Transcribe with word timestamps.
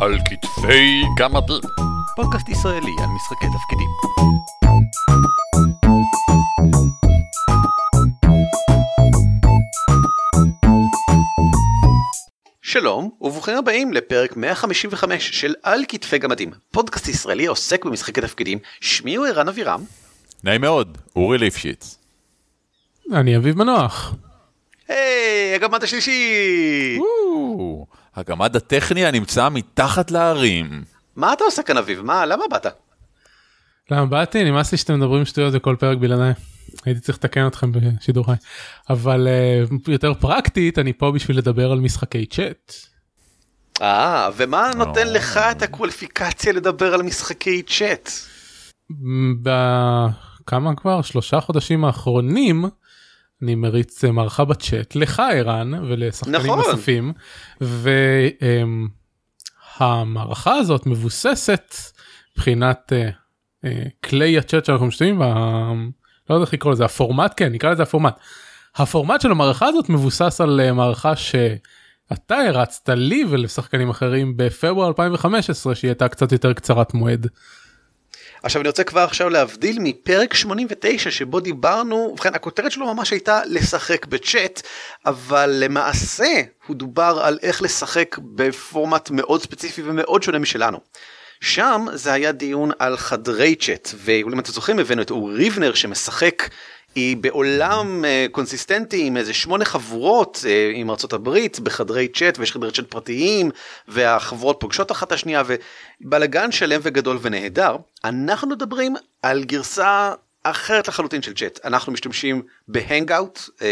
על 0.00 0.18
כתפי 0.24 1.02
גמדים. 1.18 1.60
פודקאסט 2.16 2.48
ישראלי 2.48 2.90
על 2.98 3.06
משחקי 3.06 3.46
תפקידים. 3.46 3.88
שלום 12.62 13.10
וברוכים 13.20 13.56
הבאים 13.56 13.92
לפרק 13.92 14.36
155 14.36 15.30
של 15.40 15.54
על 15.62 15.84
כתפי 15.88 16.18
גמדים, 16.18 16.50
פודקאסט 16.72 17.08
ישראלי 17.08 17.46
העוסק 17.46 17.84
במשחקי 17.84 18.20
תפקידים, 18.20 18.58
שמי 18.80 19.14
הוא 19.14 19.26
ערן 19.26 19.48
אבירם. 19.48 19.84
נעים 20.44 20.60
מאוד, 20.60 20.98
אורי 21.16 21.38
ליפשיץ. 21.38 21.98
אני 23.12 23.36
אביב 23.36 23.58
מנוח. 23.58 24.14
היי, 24.88 25.54
הגמד 25.54 25.82
השלישי! 25.82 26.98
וואו, 26.98 27.86
הגמד 28.20 28.56
הטכני 28.56 29.06
הנמצא 29.06 29.48
מתחת 29.48 30.10
להרים. 30.10 30.84
מה 31.16 31.32
אתה 31.32 31.44
עושה 31.44 31.62
כאן 31.62 31.76
אביב? 31.76 32.00
מה, 32.00 32.26
למה 32.26 32.44
באת? 32.50 32.66
למה 33.90 34.06
באתי? 34.06 34.44
נמאס 34.44 34.72
לי 34.72 34.78
שאתם 34.78 34.94
מדברים 34.98 35.24
שטויות 35.24 35.54
בכל 35.54 35.76
פרק 35.78 35.98
בלעדיי. 35.98 36.32
הייתי 36.84 37.00
צריך 37.00 37.18
לתקן 37.18 37.46
אתכם 37.46 37.72
בשידור 37.72 38.26
חי. 38.26 38.32
אבל 38.90 39.28
uh, 39.70 39.90
יותר 39.92 40.14
פרקטית, 40.14 40.78
אני 40.78 40.92
פה 40.92 41.12
בשביל 41.12 41.38
לדבר 41.38 41.72
על 41.72 41.80
משחקי 41.80 42.26
צ'אט. 42.26 42.72
אה, 43.82 44.28
ומה 44.36 44.70
נותן 44.76 45.06
או. 45.06 45.12
לך 45.12 45.36
את 45.36 45.62
הקוליפיקציה 45.62 46.52
לדבר 46.52 46.94
על 46.94 47.02
משחקי 47.02 47.62
צ'אט? 47.62 48.10
בכמה 49.42 50.76
כבר? 50.76 51.02
שלושה 51.02 51.40
חודשים 51.40 51.84
האחרונים, 51.84 52.64
אני 53.42 53.54
מריץ 53.54 54.04
אה, 54.04 54.12
מערכה 54.12 54.44
בצ'אט 54.44 54.94
לך 54.94 55.22
ערן 55.34 55.74
ולשחקנים 55.74 56.36
נכון. 56.40 56.58
נוספים. 56.58 57.12
והמערכה 59.80 60.54
הזאת 60.54 60.86
מבוססת 60.86 61.74
מבחינת 62.36 62.92
אה, 62.92 63.08
אה, 63.64 63.82
כלי 64.04 64.38
הצ'אט 64.38 64.64
שאנחנו 64.64 64.86
משתמשים 64.86 65.18
בה, 65.18 65.34
לא 66.30 66.34
יודע 66.34 66.44
איך 66.44 66.54
לקרוא 66.54 66.72
לזה, 66.72 66.84
הפורמט, 66.84 67.32
כן 67.36 67.52
נקרא 67.52 67.70
לזה 67.70 67.82
הפורמט. 67.82 68.20
הפורמט 68.76 69.20
של 69.20 69.30
המערכה 69.30 69.66
הזאת 69.66 69.88
מבוסס 69.88 70.40
על 70.40 70.60
אה, 70.60 70.72
מערכה 70.72 71.16
שאתה 71.16 72.36
הרצת 72.36 72.88
לי 72.88 73.24
ולשחקנים 73.28 73.90
אחרים 73.90 74.36
בפברואר 74.36 74.88
2015 74.88 75.74
שהיא 75.74 75.88
הייתה 75.88 76.08
קצת 76.08 76.32
יותר 76.32 76.52
קצרת 76.52 76.94
מועד. 76.94 77.26
עכשיו 78.42 78.60
אני 78.60 78.68
רוצה 78.68 78.84
כבר 78.84 79.00
עכשיו 79.00 79.28
להבדיל 79.28 79.78
מפרק 79.80 80.34
89 80.34 81.10
שבו 81.10 81.40
דיברנו, 81.40 81.96
ובכן 81.96 82.34
הכותרת 82.34 82.72
שלו 82.72 82.94
ממש 82.94 83.10
הייתה 83.10 83.40
לשחק 83.46 84.06
בצ'אט, 84.06 84.62
אבל 85.06 85.50
למעשה 85.56 86.42
הוא 86.66 86.76
דובר 86.76 87.20
על 87.22 87.38
איך 87.42 87.62
לשחק 87.62 88.18
בפורמט 88.18 89.10
מאוד 89.10 89.42
ספציפי 89.42 89.82
ומאוד 89.84 90.22
שונה 90.22 90.38
משלנו. 90.38 90.78
שם 91.40 91.86
זה 91.92 92.12
היה 92.12 92.32
דיון 92.32 92.70
על 92.78 92.96
חדרי 92.96 93.54
צ'אט, 93.54 93.88
ואם 93.96 94.40
אתם 94.40 94.52
זוכרים 94.52 94.78
הבאנו 94.78 95.02
את 95.02 95.10
אורי 95.10 95.34
ריבנר 95.34 95.74
שמשחק 95.74 96.48
היא 96.94 97.16
בעולם 97.16 98.04
uh, 98.04 98.32
קונסיסטנטי 98.32 99.06
עם 99.06 99.16
איזה 99.16 99.34
שמונה 99.34 99.64
חבורות 99.64 100.36
uh, 100.42 100.76
עם 100.76 100.90
ארצות 100.90 101.12
הברית 101.12 101.60
בחדרי 101.60 102.08
צ'אט 102.08 102.38
ויש 102.38 102.52
חדרי 102.52 102.72
צ'אט 102.72 102.86
פרטיים 102.88 103.50
והחברות 103.88 104.56
פוגשות 104.60 104.92
אחת 104.92 105.12
השנייה 105.12 105.42
ובלאגן 105.46 106.52
שלם 106.52 106.80
וגדול 106.82 107.18
ונהדר. 107.22 107.76
אנחנו 108.04 108.48
מדברים 108.48 108.96
על 109.22 109.44
גרסה 109.44 110.12
אחרת 110.42 110.88
לחלוטין 110.88 111.22
של 111.22 111.34
צ'אט 111.34 111.60
אנחנו 111.64 111.92
משתמשים 111.92 112.42
ב 112.68 112.77
Hangout 112.77 113.38
אה, 113.38 113.62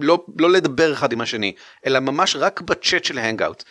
לא 0.00 0.24
לא 0.38 0.50
לדבר 0.50 0.92
אחד 0.92 1.12
עם 1.12 1.20
השני 1.20 1.52
אלא 1.86 2.00
ממש 2.00 2.36
רק 2.36 2.60
בצ'אט 2.60 3.04
של 3.04 3.18
Hangout 3.18 3.64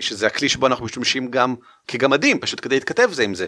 שזה 0.00 0.26
הכלי 0.26 0.48
שבו 0.48 0.66
אנחנו 0.66 0.84
משתמשים 0.84 1.30
גם 1.30 1.54
כגמדים 1.88 2.38
פשוט 2.38 2.60
כדי 2.60 2.74
להתכתב 2.74 3.10
זה 3.12 3.22
עם 3.22 3.34
זה. 3.34 3.46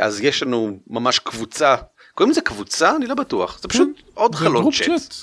אז 0.00 0.20
יש 0.20 0.42
לנו 0.42 0.78
ממש 0.86 1.18
קבוצה 1.18 1.74
קוראים 2.20 2.30
לזה 2.30 2.40
קבוצה 2.40 2.96
אני 2.96 3.06
לא 3.06 3.14
בטוח 3.14 3.58
זה 3.62 3.68
פשוט 3.68 3.88
עוד 4.14 4.34
זה 4.34 4.38
חלון 4.38 4.72
צ'אט. 4.72 5.14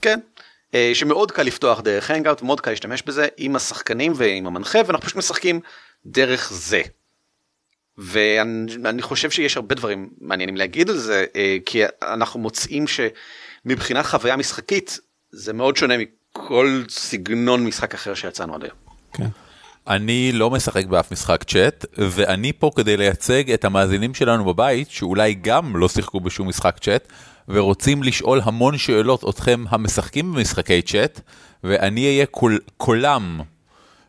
כן. 0.00 0.20
אה, 0.74 0.90
שמאוד 0.94 1.32
קל 1.32 1.42
לפתוח 1.42 1.80
דרך 1.80 2.10
Hangout 2.10 2.42
מאוד 2.42 2.60
קל 2.60 2.70
להשתמש 2.70 3.02
בזה 3.02 3.28
עם 3.36 3.56
השחקנים 3.56 4.12
ועם 4.16 4.46
המנחה 4.46 4.78
ואנחנו 4.86 5.06
פשוט 5.06 5.16
משחקים 5.16 5.60
דרך 6.06 6.52
זה. 6.52 6.82
ואני 7.98 8.74
אני 8.84 9.02
חושב 9.02 9.30
שיש 9.30 9.56
הרבה 9.56 9.74
דברים 9.74 10.10
מעניינים 10.20 10.56
להגיד 10.56 10.90
על 10.90 10.98
זה 10.98 11.26
אה, 11.36 11.56
כי 11.66 11.82
אנחנו 12.02 12.40
מוצאים 12.40 12.84
שמבחינת 12.86 14.06
חוויה 14.06 14.36
משחקית 14.36 14.98
זה 15.30 15.52
מאוד 15.52 15.76
שונה 15.76 15.94
מכל 15.98 16.82
סגנון 16.88 17.64
משחק 17.66 17.94
אחר 17.94 18.14
שיצאנו 18.14 18.54
עד 18.54 18.64
היום. 18.64 18.76
כן. 19.12 19.26
אני 19.88 20.32
לא 20.32 20.50
משחק 20.50 20.86
באף 20.86 21.12
משחק 21.12 21.44
צ'אט, 21.44 21.84
ואני 21.98 22.52
פה 22.52 22.70
כדי 22.76 22.96
לייצג 22.96 23.50
את 23.50 23.64
המאזינים 23.64 24.14
שלנו 24.14 24.44
בבית, 24.44 24.90
שאולי 24.90 25.34
גם 25.34 25.76
לא 25.76 25.88
שיחקו 25.88 26.20
בשום 26.20 26.48
משחק 26.48 26.78
צ'אט, 26.78 27.12
ורוצים 27.48 28.02
לשאול 28.02 28.40
המון 28.44 28.78
שאלות 28.78 29.24
אתכם 29.28 29.64
המשחקים 29.68 30.32
במשחקי 30.32 30.82
צ'אט, 30.82 31.20
ואני 31.64 32.06
אהיה 32.06 32.26
קול, 32.26 32.58
קולם 32.76 33.40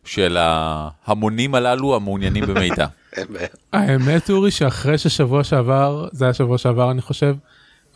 של 0.03 0.37
ההמונים 0.39 1.55
הללו 1.55 1.95
המעוניינים 1.95 2.45
במידע. 2.45 2.85
האמת 3.73 4.29
אורי 4.29 4.51
שאחרי 4.51 4.97
ששבוע 4.97 5.43
שעבר 5.43 6.07
זה 6.11 6.25
היה 6.25 6.33
שבוע 6.33 6.57
שעבר 6.57 6.91
אני 6.91 7.01
חושב 7.01 7.35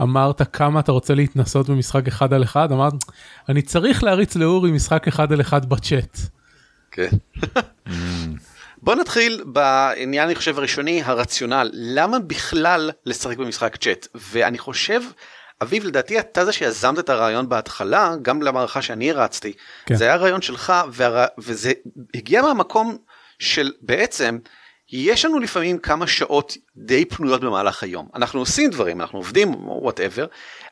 אמרת 0.01 0.55
כמה 0.55 0.79
אתה 0.79 0.91
רוצה 0.91 1.15
להתנסות 1.15 1.69
במשחק 1.69 2.07
אחד 2.07 2.33
על 2.33 2.43
אחד 2.43 2.71
אמרת 2.71 2.93
אני 3.49 3.61
צריך 3.61 4.03
להריץ 4.03 4.35
לאורי 4.35 4.71
משחק 4.71 5.07
אחד 5.07 5.33
על 5.33 5.41
אחד 5.41 5.69
בצ'אט. 5.69 6.17
כן. 6.95 7.09
בוא 8.77 8.95
נתחיל 8.95 9.43
בעניין 9.45 10.25
אני 10.25 10.35
חושב 10.35 10.57
הראשוני 10.57 11.03
הרציונל 11.03 11.69
למה 11.73 12.19
בכלל 12.19 12.91
לשחק 13.05 13.37
במשחק 13.37 13.75
צ'אט 13.75 14.07
ואני 14.15 14.57
חושב 14.57 15.01
אביב 15.63 15.85
לדעתי 15.85 16.19
אתה 16.19 16.45
זה 16.45 16.51
שיזמת 16.51 16.99
את 16.99 17.09
הרעיון 17.09 17.49
בהתחלה 17.49 18.13
גם 18.21 18.41
למערכה 18.41 18.81
שאני 18.81 19.11
הרצתי 19.11 19.53
כן. 19.85 19.95
זה 19.95 20.03
היה 20.03 20.15
רעיון 20.15 20.41
שלך 20.41 20.73
והר... 20.91 21.25
וזה 21.37 21.71
הגיע 22.15 22.41
מהמקום 22.41 22.97
של 23.39 23.71
בעצם 23.81 24.37
יש 24.91 25.25
לנו 25.25 25.39
לפעמים 25.39 25.77
כמה 25.77 26.07
שעות 26.07 26.57
די 26.77 27.05
פנויות 27.05 27.41
במהלך 27.41 27.83
היום 27.83 28.07
אנחנו 28.15 28.39
עושים 28.39 28.69
דברים 28.69 29.01
אנחנו 29.01 29.19
עובדים 29.19 29.55
וואטאבר 29.67 30.25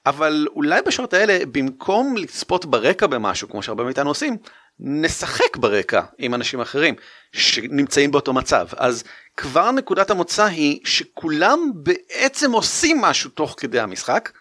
אבל 0.05 0.47
אולי 0.55 0.81
בשעות 0.87 1.13
האלה 1.13 1.45
במקום 1.51 2.17
לצפות 2.17 2.65
ברקע 2.65 3.07
במשהו 3.07 3.49
כמו 3.49 3.63
שהרבה 3.63 3.83
מאיתנו 3.83 4.09
עושים 4.09 4.37
נשחק 4.79 5.57
ברקע 5.57 6.01
עם 6.17 6.33
אנשים 6.33 6.61
אחרים 6.61 6.95
שנמצאים 7.33 8.11
באותו 8.11 8.33
מצב 8.33 8.67
אז 8.77 9.03
כבר 9.37 9.71
נקודת 9.71 10.09
המוצא 10.09 10.45
היא 10.45 10.79
שכולם 10.85 11.71
בעצם 11.75 12.51
עושים 12.51 13.01
משהו 13.01 13.29
תוך 13.29 13.55
כדי 13.57 13.79
המשחק 13.79 14.31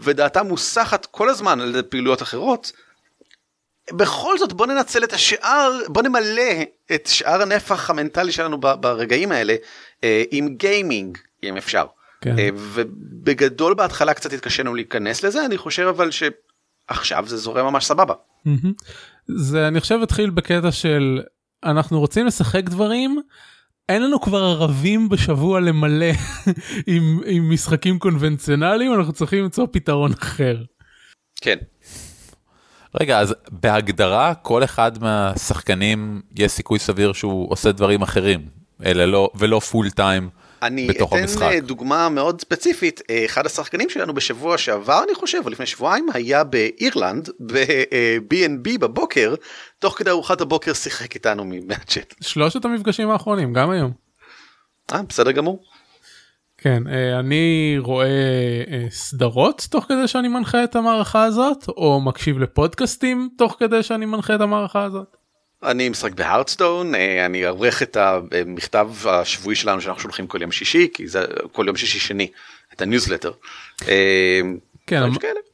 ודעתם 0.00 0.46
מוסחת 0.46 1.06
כל 1.06 1.28
הזמן 1.28 1.60
על 1.60 1.82
פעילויות 1.82 2.22
אחרות. 2.22 2.72
בכל 3.92 4.38
זאת 4.38 4.52
בוא 4.52 4.66
ננצל 4.66 5.04
את 5.04 5.12
השאר 5.12 5.80
בוא 5.88 6.02
נמלא 6.02 6.52
את 6.94 7.06
שאר 7.06 7.42
הנפח 7.42 7.90
המנטלי 7.90 8.32
שלנו 8.32 8.58
ברגעים 8.60 9.32
האלה 9.32 9.54
אה, 10.04 10.22
עם 10.30 10.48
גיימינג 10.48 11.18
אם 11.42 11.56
אפשר. 11.56 11.86
כן. 12.20 12.38
אה, 12.38 12.48
ובגדול 12.54 13.74
בהתחלה 13.74 14.14
קצת 14.14 14.32
התקשינו 14.32 14.74
להיכנס 14.74 15.22
לזה 15.22 15.44
אני 15.44 15.58
חושב 15.58 15.86
אבל 15.86 16.10
שעכשיו 16.10 17.24
זה 17.26 17.36
זורם 17.36 17.66
ממש 17.66 17.86
סבבה. 17.86 18.14
זה 19.26 19.68
אני 19.68 19.80
חושב 19.80 19.98
התחיל 20.02 20.30
בקטע 20.30 20.72
של 20.72 21.22
אנחנו 21.64 22.00
רוצים 22.00 22.26
לשחק 22.26 22.68
דברים 22.68 23.20
אין 23.88 24.02
לנו 24.02 24.20
כבר 24.20 24.42
ערבים 24.42 25.08
בשבוע 25.08 25.60
למלא 25.60 26.06
עם, 26.86 27.20
עם 27.26 27.50
משחקים 27.50 27.98
קונבנציונליים 27.98 28.94
אנחנו 28.94 29.12
צריכים 29.12 29.44
למצוא 29.44 29.66
פתרון 29.72 30.12
אחר. 30.12 30.62
כן. 31.40 31.56
רגע, 33.00 33.20
אז 33.20 33.34
בהגדרה 33.50 34.34
כל 34.34 34.64
אחד 34.64 35.02
מהשחקנים 35.02 36.20
יש 36.36 36.52
סיכוי 36.52 36.78
סביר 36.78 37.12
שהוא 37.12 37.52
עושה 37.52 37.72
דברים 37.72 38.02
אחרים, 38.02 38.48
אלה 38.84 39.06
לא, 39.06 39.30
ולא 39.34 39.60
פול 39.60 39.90
טיים 39.90 40.30
אני 40.62 40.86
בתוך 40.86 41.12
אתן 41.12 41.22
המשחק. 41.22 41.42
אה, 41.42 41.60
דוגמה 41.60 42.08
מאוד 42.08 42.40
ספציפית 42.40 43.02
אה, 43.10 43.24
אחד 43.24 43.46
השחקנים 43.46 43.90
שלנו 43.90 44.14
בשבוע 44.14 44.58
שעבר 44.58 45.02
אני 45.04 45.14
חושב 45.14 45.40
או 45.44 45.50
לפני 45.50 45.66
שבועיים 45.66 46.06
היה 46.14 46.44
באירלנד 46.44 47.28
ב-B&B 47.40 48.78
בבוקר 48.80 49.34
תוך 49.78 49.98
כדי 49.98 50.10
ארוחת 50.10 50.40
הבוקר 50.40 50.72
שיחק 50.72 51.14
איתנו 51.14 51.44
מהצ'אט. 51.44 52.14
שלושת 52.20 52.64
המפגשים 52.64 53.10
האחרונים 53.10 53.52
גם 53.52 53.70
היום. 53.70 53.92
אה, 54.92 55.02
בסדר 55.02 55.30
גמור. 55.32 55.62
כן 56.58 56.82
אה, 56.88 57.18
אני 57.18 57.76
רואה 57.78 58.06
אה, 58.70 58.86
סדרות 58.90 59.66
תוך 59.70 59.84
כדי 59.84 60.08
שאני 60.08 60.28
מנחה 60.28 60.64
את 60.64 60.76
המערכה 60.76 61.24
הזאת 61.24 61.68
או 61.68 62.00
מקשיב 62.00 62.38
לפודקאסטים 62.38 63.28
תוך 63.38 63.56
כדי 63.58 63.82
שאני 63.82 64.06
מנחה 64.06 64.34
את 64.34 64.40
המערכה 64.40 64.82
הזאת. 64.82 65.17
אני 65.62 65.88
משחק 65.88 66.12
ב 66.12 66.19
Hearthstone 66.19 66.94
אה, 66.94 67.26
אני 67.26 67.44
עורך 67.44 67.82
את 67.82 67.96
המכתב 67.96 68.90
השבועי 69.06 69.56
שלנו 69.56 69.80
שאנחנו 69.80 70.02
שולחים 70.02 70.26
כל 70.26 70.42
יום 70.42 70.52
שישי 70.52 70.88
כי 70.94 71.08
זה 71.08 71.24
כל 71.52 71.64
יום 71.66 71.76
שישי 71.76 71.98
שני 71.98 72.28
את 72.74 72.82
הניוזלטר. 72.82 73.32
אה, 73.88 74.40
כן. 74.86 75.02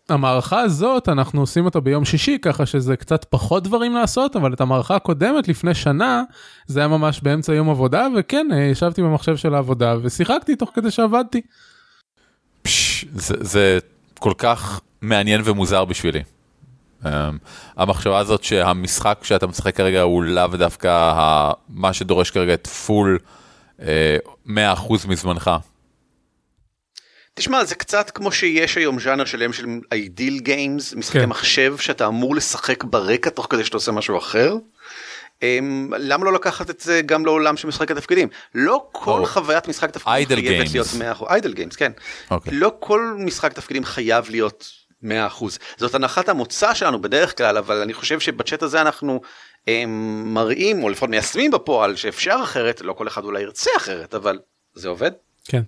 המערכה 0.09 0.61
הזאת 0.61 1.09
אנחנו 1.09 1.41
עושים 1.41 1.65
אותה 1.65 1.81
ביום 1.81 2.05
שישי 2.05 2.39
ככה 2.43 2.67
שזה 2.67 2.97
קצת 2.97 3.25
פחות 3.25 3.63
דברים 3.65 3.95
לעשות 3.95 4.37
אבל 4.37 4.53
את 4.53 4.61
המערכה 4.61 4.97
הקודמת 4.97 5.49
לפני 5.49 5.75
שנה 5.75 6.23
זה 6.67 6.81
היה 6.81 6.89
ממש 6.89 7.21
באמצע 7.21 7.55
יום 7.55 7.71
עבודה 7.71 8.07
וכן 8.17 8.47
אה, 8.53 8.59
ישבתי 8.59 9.03
במחשב 9.03 9.37
של 9.37 9.55
העבודה 9.55 9.97
ושיחקתי 10.03 10.57
תוך 10.57 10.71
כדי 10.75 10.91
שעבדתי. 10.91 11.41
פש, 12.63 13.05
זה, 13.15 13.35
זה 13.41 13.79
כל 14.19 14.33
כך 14.39 14.81
מעניין 15.03 15.41
ומוזר 15.45 15.85
בשבילי. 15.85 16.23
אמ, 17.05 17.07
המחשבה 17.77 18.19
הזאת 18.19 18.45
שהמשחק 18.45 19.19
שאתה 19.23 19.47
משחק 19.47 19.77
כרגע 19.77 20.01
הוא 20.03 20.23
לאו 20.25 20.47
דווקא 20.47 20.89
ה- 20.89 21.53
מה 21.69 21.93
שדורש 21.93 22.31
כרגע 22.31 22.55
את 22.55 22.67
full 22.67 23.19
אה, 23.79 23.83
100% 24.47 24.51
מזמנך. 25.09 25.51
תשמע 27.35 27.65
זה 27.65 27.75
קצת 27.75 28.11
כמו 28.11 28.33
שיש 28.33 28.77
היום 28.77 29.01
ז'אנר 29.01 29.25
שלם 29.25 29.53
של 29.53 29.67
idle 29.93 30.39
games 30.39 30.95
משחקי 30.95 31.19
כן. 31.21 31.27
מחשב 31.29 31.77
שאתה 31.79 32.07
אמור 32.07 32.35
לשחק 32.35 32.85
ברקע 32.85 33.31
תוך 33.31 33.47
כדי 33.51 33.65
שאתה 33.65 33.77
עושה 33.77 33.93
משהו 33.93 34.19
אחר. 34.19 34.55
אמ, 35.43 35.93
למה 35.99 36.25
לא 36.25 36.33
לקחת 36.33 36.71
את 36.71 36.81
זה 36.81 37.01
גם 37.07 37.25
לעולם 37.27 37.57
של 37.57 37.69
משחק 37.69 37.91
התפקידים 37.91 38.29
לא 38.55 38.87
כל 38.93 39.21
או, 39.21 39.27
חוויית 39.27 39.69
משחק 39.69 39.91
תפקידים 39.91 40.29
Idle 40.39 40.41
חייבת 40.41 40.67
games. 40.67 40.73
להיות 40.73 40.87
100% 41.21 41.25
איידל 41.31 41.53
גיימס 41.53 41.77
כן 41.77 41.93
אוקיי. 42.31 42.53
לא 42.55 42.73
כל 42.81 43.15
משחק 43.19 43.53
תפקידים 43.53 43.85
חייב 43.85 44.25
להיות 44.31 44.84
100% 45.05 45.09
זאת 45.77 45.95
הנחת 45.95 46.29
המוצא 46.29 46.75
שלנו 46.75 47.03
בדרך 47.03 47.37
כלל 47.37 47.59
אבל 47.59 47.81
אני 47.83 47.95
חושב 47.95 48.21
שבצ'אט 48.21 48.63
הזה 48.63 48.81
אנחנו 48.81 49.21
הם, 49.67 50.25
מראים 50.35 50.83
או 50.83 50.89
לפחות 50.89 51.11
מיישמים 51.11 51.51
בפועל 51.51 51.97
שאפשר 51.97 52.41
אחרת 52.43 52.81
לא 52.81 52.93
כל 52.93 53.09
אחד 53.09 53.25
אולי 53.25 53.43
ירצה 53.43 53.71
אחרת 53.77 54.15
אבל 54.15 54.39
זה 54.75 54.89
עובד. 54.89 55.11
כן. 55.45 55.63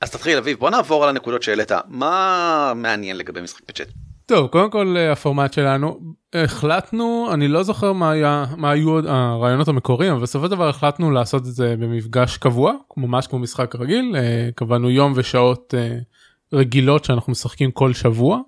אז 0.00 0.10
תתחיל 0.10 0.38
אביב 0.38 0.58
בוא 0.58 0.70
נעבור 0.70 1.02
על 1.04 1.08
הנקודות 1.08 1.42
שהעלית 1.42 1.72
מה 1.88 2.72
מעניין 2.76 3.16
לגבי 3.16 3.40
משחק 3.40 3.62
בצ'אט. 3.68 3.88
טוב 4.26 4.46
קודם 4.46 4.70
כל 4.70 4.94
אה, 4.98 5.12
הפורמט 5.12 5.52
שלנו 5.52 6.00
החלטנו 6.32 7.28
אני 7.32 7.48
לא 7.48 7.62
זוכר 7.62 7.92
מה 7.92 8.10
היה 8.10 8.44
מה 8.56 8.70
היו 8.70 8.98
הרעיונות 9.08 9.68
המקוריים 9.68 10.12
אבל 10.12 10.22
בסופו 10.22 10.44
של 10.44 10.50
דבר 10.50 10.68
החלטנו 10.68 11.10
לעשות 11.10 11.42
את 11.42 11.52
זה 11.52 11.74
במפגש 11.78 12.36
קבוע 12.36 12.72
ממש 12.96 13.26
כמו 13.26 13.38
משחק 13.38 13.74
רגיל 13.74 14.16
אה, 14.16 14.48
קבענו 14.54 14.90
יום 14.90 15.12
ושעות 15.16 15.74
אה, 15.76 15.98
רגילות 16.52 17.04
שאנחנו 17.04 17.32
משחקים 17.32 17.70
כל 17.70 17.92
שבוע. 17.92 18.40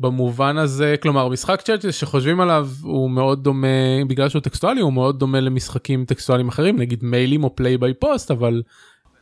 במובן 0.00 0.56
הזה 0.56 0.94
כלומר 1.02 1.28
משחק 1.28 1.60
צ'אט 1.60 1.92
שחושבים 1.92 2.40
עליו 2.40 2.68
הוא 2.82 3.10
מאוד 3.10 3.44
דומה 3.44 4.04
בגלל 4.08 4.28
שהוא 4.28 4.42
טקסטואלי 4.42 4.80
הוא 4.80 4.92
מאוד 4.92 5.18
דומה 5.18 5.40
למשחקים 5.40 6.04
טקסטואליים 6.04 6.48
אחרים 6.48 6.76
נגיד 6.76 7.04
מיילים 7.04 7.44
או 7.44 7.56
play 7.56 7.78
by 7.78 7.94
post 7.94 8.30
אבל 8.30 8.62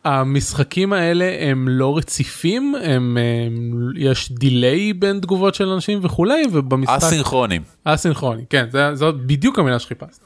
המשחקים 0.05 0.93
האלה 0.93 1.37
הם 1.41 1.69
לא 1.69 1.97
רציפים 1.97 2.75
הם, 2.83 3.17
הם 3.47 3.93
יש 3.97 4.33
דיליי 4.33 4.93
בין 4.93 5.21
תגובות 5.21 5.55
של 5.55 5.69
אנשים 5.69 5.99
וכולי 6.03 6.43
ובמשחק 6.53 6.97
אסינכרונים. 6.97 7.63
אסינכרוני 7.85 8.45
כן 8.51 8.67
זה, 8.71 8.95
זאת 8.95 9.27
בדיוק 9.27 9.59
המילה 9.59 9.79
שחיפשת. 9.79 10.21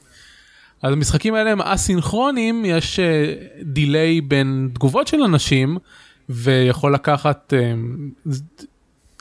אז 0.83 0.93
המשחקים 0.93 1.35
האלה 1.35 1.51
הם 1.51 1.61
אסינכרונים 1.61 2.65
יש 2.65 3.01
דיליי 3.63 4.21
בין 4.21 4.71
תגובות 4.75 5.07
של 5.07 5.23
אנשים 5.23 5.79
ויכול 6.31 6.95
לקחת 6.95 7.55
אה, 7.57 7.75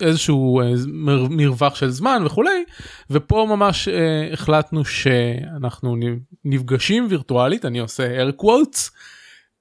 איזשהו 0.02 0.62
אה, 0.62 0.72
מר- 0.88 1.28
מרווח 1.30 1.76
של 1.76 1.90
זמן 1.90 2.22
וכולי 2.26 2.64
ופה 3.10 3.48
ממש 3.50 3.88
אה, 3.88 4.30
החלטנו 4.34 4.86
שאנחנו 4.86 5.96
נפגשים 6.46 7.08
וירטואלית 7.10 7.66
אני 7.66 7.80
עושה 7.80 8.24
air 8.24 8.42
quotes 8.42 8.90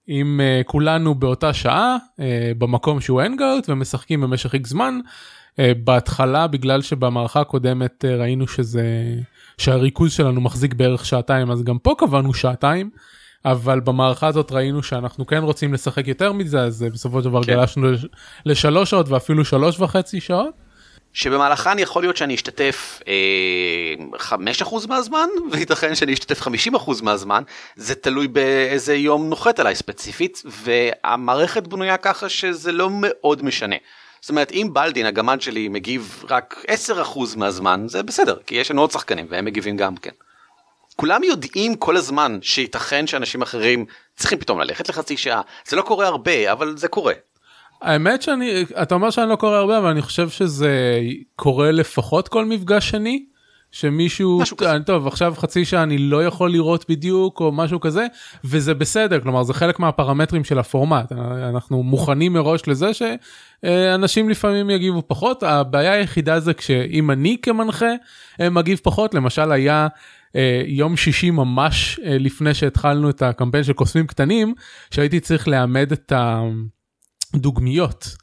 עם 0.07 0.41
כולנו 0.67 1.15
באותה 1.15 1.53
שעה 1.53 1.97
במקום 2.59 3.01
שהוא 3.01 3.21
הנגאוט 3.21 3.69
ומשחקים 3.69 4.21
במשך 4.21 4.55
איקס 4.55 4.71
זמן. 4.71 4.99
בהתחלה 5.85 6.47
בגלל 6.47 6.83
שבמערכה 6.83 7.41
הקודמת 7.41 8.05
ראינו 8.05 8.49
שזה 8.49 9.15
שהריכוז 9.59 10.13
שלנו 10.13 10.41
מחזיק 10.41 10.75
בערך 10.75 11.07
שעתיים 11.07 11.51
אז 11.51 11.63
גם 11.63 11.79
פה 11.79 11.95
קבענו 11.99 12.35
שעתיים. 12.35 12.91
אבל 13.45 13.81
במערכה 13.81 14.27
הזאת 14.27 14.53
ראינו 14.53 14.83
שאנחנו 14.83 15.27
כן 15.27 15.43
רוצים 15.43 15.75
לשחק 15.75 16.09
יותר 16.09 16.33
מזה 16.33 16.61
אז 16.61 16.83
אה, 16.83 16.91
בסופו 16.91 17.19
של 17.23 17.25
דבר 17.29 17.43
כן. 17.45 17.53
גלשנו 17.53 17.93
לש- 17.93 18.07
לשלוש 18.47 18.91
שעות 18.91 19.09
ואפילו 19.09 19.45
שלוש 19.45 19.81
וחצי 19.81 20.21
שעות. 20.21 20.69
שבמהלכן 21.13 21.79
יכול 21.79 22.03
להיות 22.03 22.17
שאני 22.17 22.35
אשתתף 22.35 23.01
אה, 23.09 24.45
5% 24.63 24.87
מהזמן 24.89 25.29
וייתכן 25.53 25.95
שאני 25.95 26.13
אשתתף 26.13 26.43
50% 26.43 26.51
מהזמן 27.03 27.43
זה 27.77 27.95
תלוי 27.95 28.29
באיזה 28.29 28.95
יום 28.95 29.29
נוחת 29.29 29.61
עליי 29.61 29.75
ספציפית 29.75 30.43
והמערכת 30.45 31.67
בנויה 31.67 31.97
ככה 31.97 32.29
שזה 32.29 32.73
לא 32.73 32.89
מאוד 32.93 33.45
משנה. 33.45 33.77
זאת 34.21 34.31
אומרת 34.31 34.53
אם 34.53 34.69
בלדין 34.73 35.07
הגמד 35.07 35.41
שלי 35.41 35.69
מגיב 35.69 36.25
רק 36.31 36.65
10% 36.91 36.93
מהזמן 37.37 37.85
זה 37.89 38.03
בסדר 38.03 38.37
כי 38.47 38.55
יש 38.55 38.71
לנו 38.71 38.81
עוד 38.81 38.91
שחקנים 38.91 39.27
והם 39.31 39.45
מגיבים 39.45 39.77
גם 39.77 39.97
כן. 39.97 40.11
כולם 41.01 41.25
יודעים 41.25 41.77
כל 41.77 41.97
הזמן 41.97 42.39
שייתכן 42.43 43.07
שאנשים 43.07 43.43
אחרים 43.43 43.85
צריכים 44.17 44.39
פתאום 44.39 44.61
ללכת 44.61 44.89
לחצי 44.89 45.17
שעה 45.17 45.41
זה 45.69 45.77
לא 45.77 45.83
קורה 45.83 46.07
הרבה 46.07 46.53
אבל 46.53 46.77
זה 46.77 46.89
קורה. 46.89 47.13
האמת 47.83 48.23
שאני 48.23 48.65
אתה 48.83 48.95
אומר 48.95 49.11
שאני 49.11 49.29
לא 49.31 49.37
קורא 49.37 49.57
הרבה 49.57 49.79
אבל 49.79 49.89
אני 49.89 50.03
חושב 50.03 50.29
שזה 50.29 51.01
קורה 51.37 51.71
לפחות 51.71 52.29
כל 52.29 52.45
מפגש 52.45 52.91
שני. 52.91 53.25
שמישהו. 53.71 54.41
אה, 54.63 54.81
טוב 54.87 55.07
עכשיו 55.07 55.35
חצי 55.37 55.65
שעה 55.65 55.83
אני 55.83 55.99
לא 55.99 56.25
יכול 56.25 56.53
לראות 56.53 56.85
בדיוק 56.89 57.41
או 57.41 57.53
משהו 57.53 57.81
כזה 57.81 58.07
וזה 58.45 58.75
בסדר 58.75 59.21
כלומר 59.21 59.43
זה 59.43 59.55
חלק 59.55 59.79
מהפרמטרים 59.79 60.45
של 60.45 60.59
הפורמט 60.59 61.13
אנחנו 61.49 61.83
מוכנים 61.83 62.33
מראש 62.33 62.69
לזה 62.69 62.91
שאנשים 62.95 64.29
לפעמים 64.29 64.71
יגיבו 64.71 65.03
פחות 65.07 65.43
הבעיה 65.43 65.93
היחידה 65.93 66.41
זה 66.41 66.55
כשאם 66.55 67.11
אני 67.11 67.37
כמנחה 67.43 67.93
מגיב 68.51 68.81
פחות 68.83 69.15
למשל 69.15 69.53
היה 69.53 69.89
יום 70.67 70.97
שישי 70.97 71.31
ממש 71.31 72.01
אה, 72.05 72.19
לפני 72.19 72.55
שהתחלנו 72.55 73.11
את 73.11 73.23
הקמפיין 73.23 73.65
של 73.65 73.73
קוסמים 73.73 74.07
קטנים 74.07 74.55
שהייתי 74.91 75.21
צריך 75.21 75.49
לאמד 75.49 75.93
את 75.93 76.13
הדוגמיות. 77.35 78.17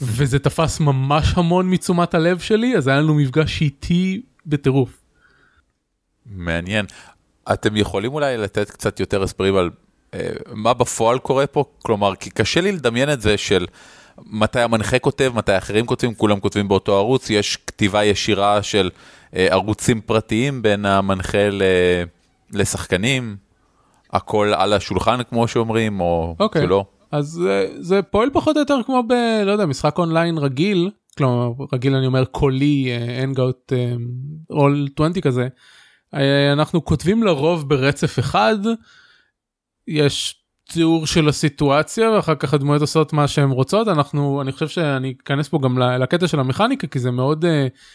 וזה 0.00 0.38
תפס 0.38 0.80
ממש 0.80 1.32
המון 1.36 1.70
מתשומת 1.70 2.14
הלב 2.14 2.38
שלי 2.38 2.76
אז 2.76 2.88
היה 2.88 3.00
לנו 3.00 3.14
מפגש 3.14 3.62
איטי 3.62 4.22
בטירוף. 4.46 5.00
מעניין. 6.26 6.86
אתם 7.52 7.76
יכולים 7.76 8.14
אולי 8.14 8.36
לתת 8.36 8.70
קצת 8.70 9.00
יותר 9.00 9.22
הסברים 9.22 9.56
על 9.56 9.70
אה, 10.14 10.30
מה 10.52 10.74
בפועל 10.74 11.18
קורה 11.18 11.46
פה? 11.46 11.64
כלומר, 11.82 12.14
כי 12.16 12.30
קשה 12.30 12.60
לי 12.60 12.72
לדמיין 12.72 13.12
את 13.12 13.20
זה 13.20 13.36
של 13.36 13.66
מתי 14.26 14.60
המנחה 14.60 14.98
כותב, 14.98 15.32
מתי 15.34 15.58
אחרים 15.58 15.86
כותבים, 15.86 16.14
כולם 16.14 16.40
כותבים 16.40 16.68
באותו 16.68 16.96
ערוץ, 16.96 17.30
יש 17.30 17.56
כתיבה 17.56 18.04
ישירה 18.04 18.62
של 18.62 18.90
אה, 19.36 19.46
ערוצים 19.50 20.00
פרטיים 20.00 20.62
בין 20.62 20.86
המנחה 20.86 21.50
ל... 21.50 21.62
לשחקנים, 22.52 23.36
הכל 24.12 24.52
על 24.56 24.72
השולחן 24.72 25.22
כמו 25.22 25.48
שאומרים, 25.48 26.00
או 26.00 26.36
אוקיי. 26.40 26.62
שלא. 26.62 26.84
אז 27.12 27.26
זה, 27.26 27.68
זה 27.78 28.02
פועל 28.02 28.30
פחות 28.32 28.56
או 28.56 28.60
יותר 28.60 28.78
כמו 28.86 29.02
ב... 29.08 29.12
לא 29.46 29.52
יודע, 29.52 29.66
משחק 29.66 29.98
אונליין 29.98 30.38
רגיל, 30.38 30.90
כלומר 31.18 31.52
רגיל 31.72 31.94
אני 31.94 32.06
אומר 32.06 32.24
קולי, 32.24 32.90
אנגאוט, 33.22 33.72
אול 34.50 34.88
20 34.94 35.12
כזה. 35.22 35.48
אה, 36.14 36.52
אנחנו 36.52 36.84
כותבים 36.84 37.22
לרוב 37.22 37.68
ברצף 37.68 38.18
אחד, 38.18 38.58
יש 39.88 40.43
תיאור 40.72 41.06
של 41.06 41.28
הסיטואציה 41.28 42.10
ואחר 42.10 42.34
כך 42.34 42.54
הדמויות 42.54 42.80
עושות 42.80 43.12
מה 43.12 43.28
שהן 43.28 43.50
רוצות 43.50 43.88
אנחנו 43.88 44.42
אני 44.42 44.52
חושב 44.52 44.68
שאני 44.68 45.14
אכנס 45.22 45.48
פה 45.48 45.58
גם 45.62 45.78
לקטע 45.78 46.28
של 46.28 46.40
המכניקה 46.40 46.86
כי 46.86 46.98
זה 46.98 47.10
מאוד 47.10 47.44
uh, 47.44 47.48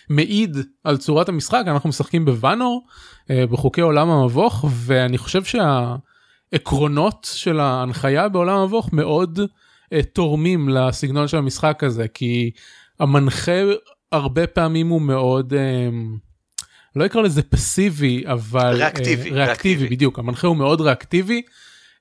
מעיד 0.09 0.57
על 0.83 0.97
צורת 0.97 1.29
המשחק 1.29 1.63
אנחנו 1.67 1.89
משחקים 1.89 2.25
בוואנור 2.25 2.87
uh, 3.21 3.31
בחוקי 3.51 3.81
עולם 3.81 4.09
המבוך 4.09 4.65
ואני 4.69 5.17
חושב 5.17 5.41
שהעקרונות 5.43 7.27
של 7.33 7.59
ההנחיה 7.59 8.29
בעולם 8.29 8.57
המבוך 8.57 8.93
מאוד 8.93 9.39
uh, 9.39 9.97
תורמים 10.13 10.69
לסגנון 10.69 11.27
של 11.27 11.37
המשחק 11.37 11.83
הזה 11.83 12.07
כי 12.07 12.51
המנחה 12.99 13.61
הרבה 14.11 14.47
פעמים 14.47 14.89
הוא 14.89 15.01
מאוד. 15.01 15.53
אה, 15.53 16.19
לא 16.95 17.05
אקרא 17.05 17.21
לזה 17.21 17.43
פסיבי 17.43 18.23
אבל 18.27 18.75
ריאקטיבי, 18.75 19.11
ריאקטיבי 19.11 19.31
ריאקטיבי. 19.31 19.87
בדיוק 19.87 20.19
המנחה 20.19 20.47
הוא 20.47 20.57
מאוד 20.57 20.81
ריאקטיבי 20.81 21.35
אה, 21.35 21.41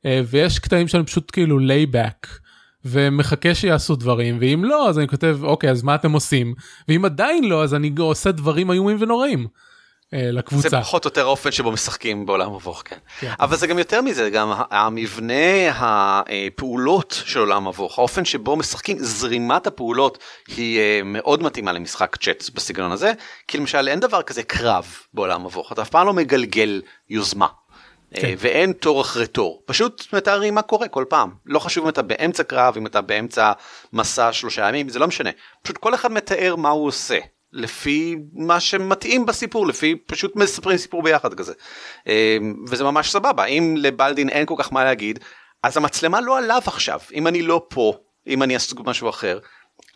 ויש 0.04 0.58
קטעים 0.58 0.88
שאני 0.88 1.04
פשוט 1.04 1.30
כאילו 1.32 1.58
lay 1.58 1.87
back 1.87 2.26
ומחכה 2.84 3.54
שיעשו 3.54 3.96
דברים 3.96 4.38
ואם 4.40 4.64
לא 4.64 4.88
אז 4.88 4.98
אני 4.98 5.08
כותב 5.08 5.38
אוקיי 5.42 5.70
אז 5.70 5.82
מה 5.82 5.94
אתם 5.94 6.12
עושים 6.12 6.54
ואם 6.88 7.04
עדיין 7.04 7.44
לא 7.44 7.62
אז 7.62 7.74
אני 7.74 7.92
עושה 7.98 8.32
דברים 8.32 8.70
איומים 8.70 8.96
ונוראים 9.00 9.46
אה, 10.14 10.30
לקבוצה. 10.30 10.68
זה 10.68 10.80
פחות 10.80 11.04
או 11.04 11.08
יותר 11.08 11.26
האופן 11.26 11.52
שבו 11.52 11.72
משחקים 11.72 12.26
בעולם 12.26 12.54
מבוך 12.54 12.82
כן. 12.84 12.96
כן. 13.20 13.32
אבל 13.40 13.56
זה 13.56 13.66
גם 13.66 13.78
יותר 13.78 14.02
מזה 14.02 14.30
גם 14.30 14.52
המבנה 14.70 15.70
הפעולות 15.70 17.22
של 17.24 17.40
עולם 17.40 17.68
מבוך 17.68 17.98
האופן 17.98 18.24
שבו 18.24 18.56
משחקים 18.56 18.98
זרימת 18.98 19.66
הפעולות 19.66 20.18
היא 20.56 20.78
אה, 20.78 21.00
מאוד 21.04 21.42
מתאימה 21.42 21.72
למשחק 21.72 22.16
צ'אט 22.16 22.50
בסגנון 22.54 22.92
הזה 22.92 23.12
כי 23.48 23.58
למשל 23.58 23.88
אין 23.88 24.00
דבר 24.00 24.22
כזה 24.22 24.42
קרב 24.42 24.86
בעולם 25.14 25.46
מבוך 25.46 25.72
אתה 25.72 25.82
אף 25.82 25.88
פעם 25.88 26.06
לא 26.06 26.12
מגלגל 26.12 26.82
יוזמה. 27.10 27.46
אה, 28.16 28.20
כן. 28.20 28.34
ואין 28.38 28.72
תור 28.72 29.00
אחרי 29.00 29.26
תור, 29.26 29.62
פשוט 29.66 30.12
מתארים 30.12 30.54
מה 30.54 30.62
קורה 30.62 30.88
כל 30.88 31.04
פעם, 31.08 31.30
לא 31.46 31.58
חשוב 31.58 31.84
אם 31.84 31.90
אתה 31.90 32.02
באמצע 32.02 32.42
קרב, 32.42 32.74
אם 32.76 32.86
אתה 32.86 33.00
באמצע 33.00 33.52
מסע 33.92 34.32
שלושה 34.32 34.68
ימים, 34.68 34.88
זה 34.88 34.98
לא 34.98 35.06
משנה, 35.06 35.30
פשוט 35.62 35.78
כל 35.78 35.94
אחד 35.94 36.12
מתאר 36.12 36.56
מה 36.56 36.68
הוא 36.68 36.86
עושה. 36.86 37.18
לפי 37.52 38.16
מה 38.32 38.60
שמתאים 38.60 39.26
בסיפור 39.26 39.66
לפי 39.66 39.96
פשוט 40.06 40.36
מספרים 40.36 40.76
סיפור 40.76 41.02
ביחד 41.02 41.34
כזה 41.34 41.52
אה, 42.08 42.38
וזה 42.68 42.84
ממש 42.84 43.10
סבבה 43.10 43.44
אם 43.44 43.74
לבלדין 43.78 44.28
אין 44.28 44.46
כל 44.46 44.54
כך 44.58 44.72
מה 44.72 44.84
להגיד 44.84 45.18
אז 45.62 45.76
המצלמה 45.76 46.20
לא 46.20 46.38
עליו 46.38 46.62
עכשיו 46.66 47.00
אם 47.14 47.26
אני 47.26 47.42
לא 47.42 47.66
פה 47.68 47.94
אם 48.26 48.42
אני 48.42 48.56
עסוק 48.56 48.80
במשהו 48.80 49.08
אחר 49.08 49.38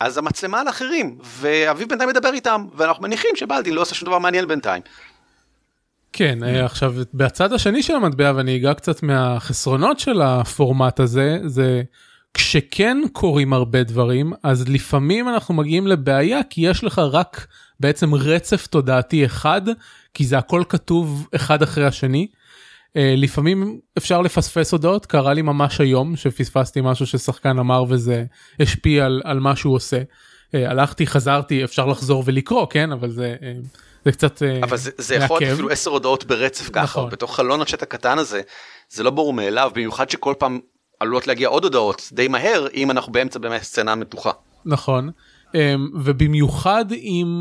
אז 0.01 0.19
המצלמה 0.19 0.61
על 0.61 0.69
אחרים 0.69 1.19
ואביב 1.23 1.89
בינתיים 1.89 2.11
מדבר 2.11 2.33
איתם 2.33 2.67
ואנחנו 2.75 3.03
מניחים 3.03 3.37
שבלדין 3.37 3.75
לא 3.75 3.81
עושה 3.81 3.95
שום 3.95 4.07
דבר 4.07 4.19
מעניין 4.19 4.49
בינתיים. 4.49 4.83
כן, 6.13 6.43
אה, 6.43 6.65
עכשיו 6.65 6.95
בצד 7.15 7.53
השני 7.53 7.83
של 7.83 7.95
המטבע 7.95 8.33
ואני 8.37 8.57
אגע 8.57 8.75
קצת 8.75 9.03
מהחסרונות 9.03 9.99
של 10.01 10.23
הפורמט 10.23 11.01
הזה, 11.01 11.39
זה 11.45 11.83
כשכן 12.35 12.99
קורים 13.13 13.53
הרבה 13.53 13.83
דברים, 13.83 14.33
אז 14.43 14.69
לפעמים 14.69 15.29
אנחנו 15.29 15.55
מגיעים 15.55 15.87
לבעיה 15.87 16.41
כי 16.51 16.61
יש 16.61 16.85
לך 16.85 16.99
רק 16.99 17.47
בעצם 17.81 18.15
רצף 18.15 18.67
תודעתי 18.67 19.25
אחד, 19.25 19.63
כי 20.15 20.25
זה 20.25 20.39
הכל 20.39 20.63
כתוב 20.69 21.29
אחד 21.35 21.63
אחרי 21.63 21.87
השני. 21.87 22.27
אה, 22.97 23.15
לפעמים 23.17 23.81
אפשר 23.99 24.23
לפספס 24.23 24.73
הודעות, 24.73 25.07
קרה 25.07 25.35
לי 25.35 25.43
ממש 25.43 25.81
היום 25.81 26.17
שפספסתי 26.17 26.81
משהו 26.81 27.07
ששחקן 27.07 27.59
אמר 27.59 27.85
וזה 27.89 28.25
השפיע 28.61 29.05
על, 29.05 29.23
על 29.25 29.41
מה 29.41 29.57
שהוא 29.57 29.75
עושה. 29.75 30.03
אה, 30.55 30.71
הלכתי, 30.71 31.07
חזרתי, 31.07 31.65
אפשר 31.65 31.87
לחזור 31.87 32.23
ולקרוא, 32.27 32.67
כן? 32.71 32.93
אבל 32.93 33.11
זה, 33.11 33.37
זה 34.05 34.13
קצת 34.13 34.43
אה, 34.43 34.61
אבל 34.63 34.77
זה, 34.77 34.91
זה 34.99 35.15
יכול 35.15 35.27
להיות 35.37 35.43
מעכב. 35.43 35.53
אפילו 35.53 35.71
עשר 35.71 35.91
הודעות 35.91 36.25
ברצף 36.25 36.69
ככה, 36.69 36.83
נכון. 36.83 37.11
בתוך 37.11 37.37
חלון 37.37 37.61
הצ'אט 37.61 37.83
הקטן 37.83 38.19
הזה, 38.19 38.41
זה 38.91 39.03
לא 39.03 39.11
ברור 39.11 39.33
מאליו, 39.33 39.71
במיוחד 39.75 40.11
שכל 40.11 40.35
פעם 40.39 40.61
עלולות 41.01 41.27
להגיע 41.27 41.49
עוד 41.49 41.65
הודעות 41.65 42.09
די 42.13 42.29
מהר, 42.29 42.67
אם 42.75 42.91
אנחנו 42.91 43.13
באמצע 43.13 43.39
באמת 43.39 43.63
סצנה 43.63 43.95
מתוחה. 43.95 44.31
נכון, 44.65 45.11
אמ, 45.55 45.61
ובמיוחד 46.05 46.85
אם 46.93 47.41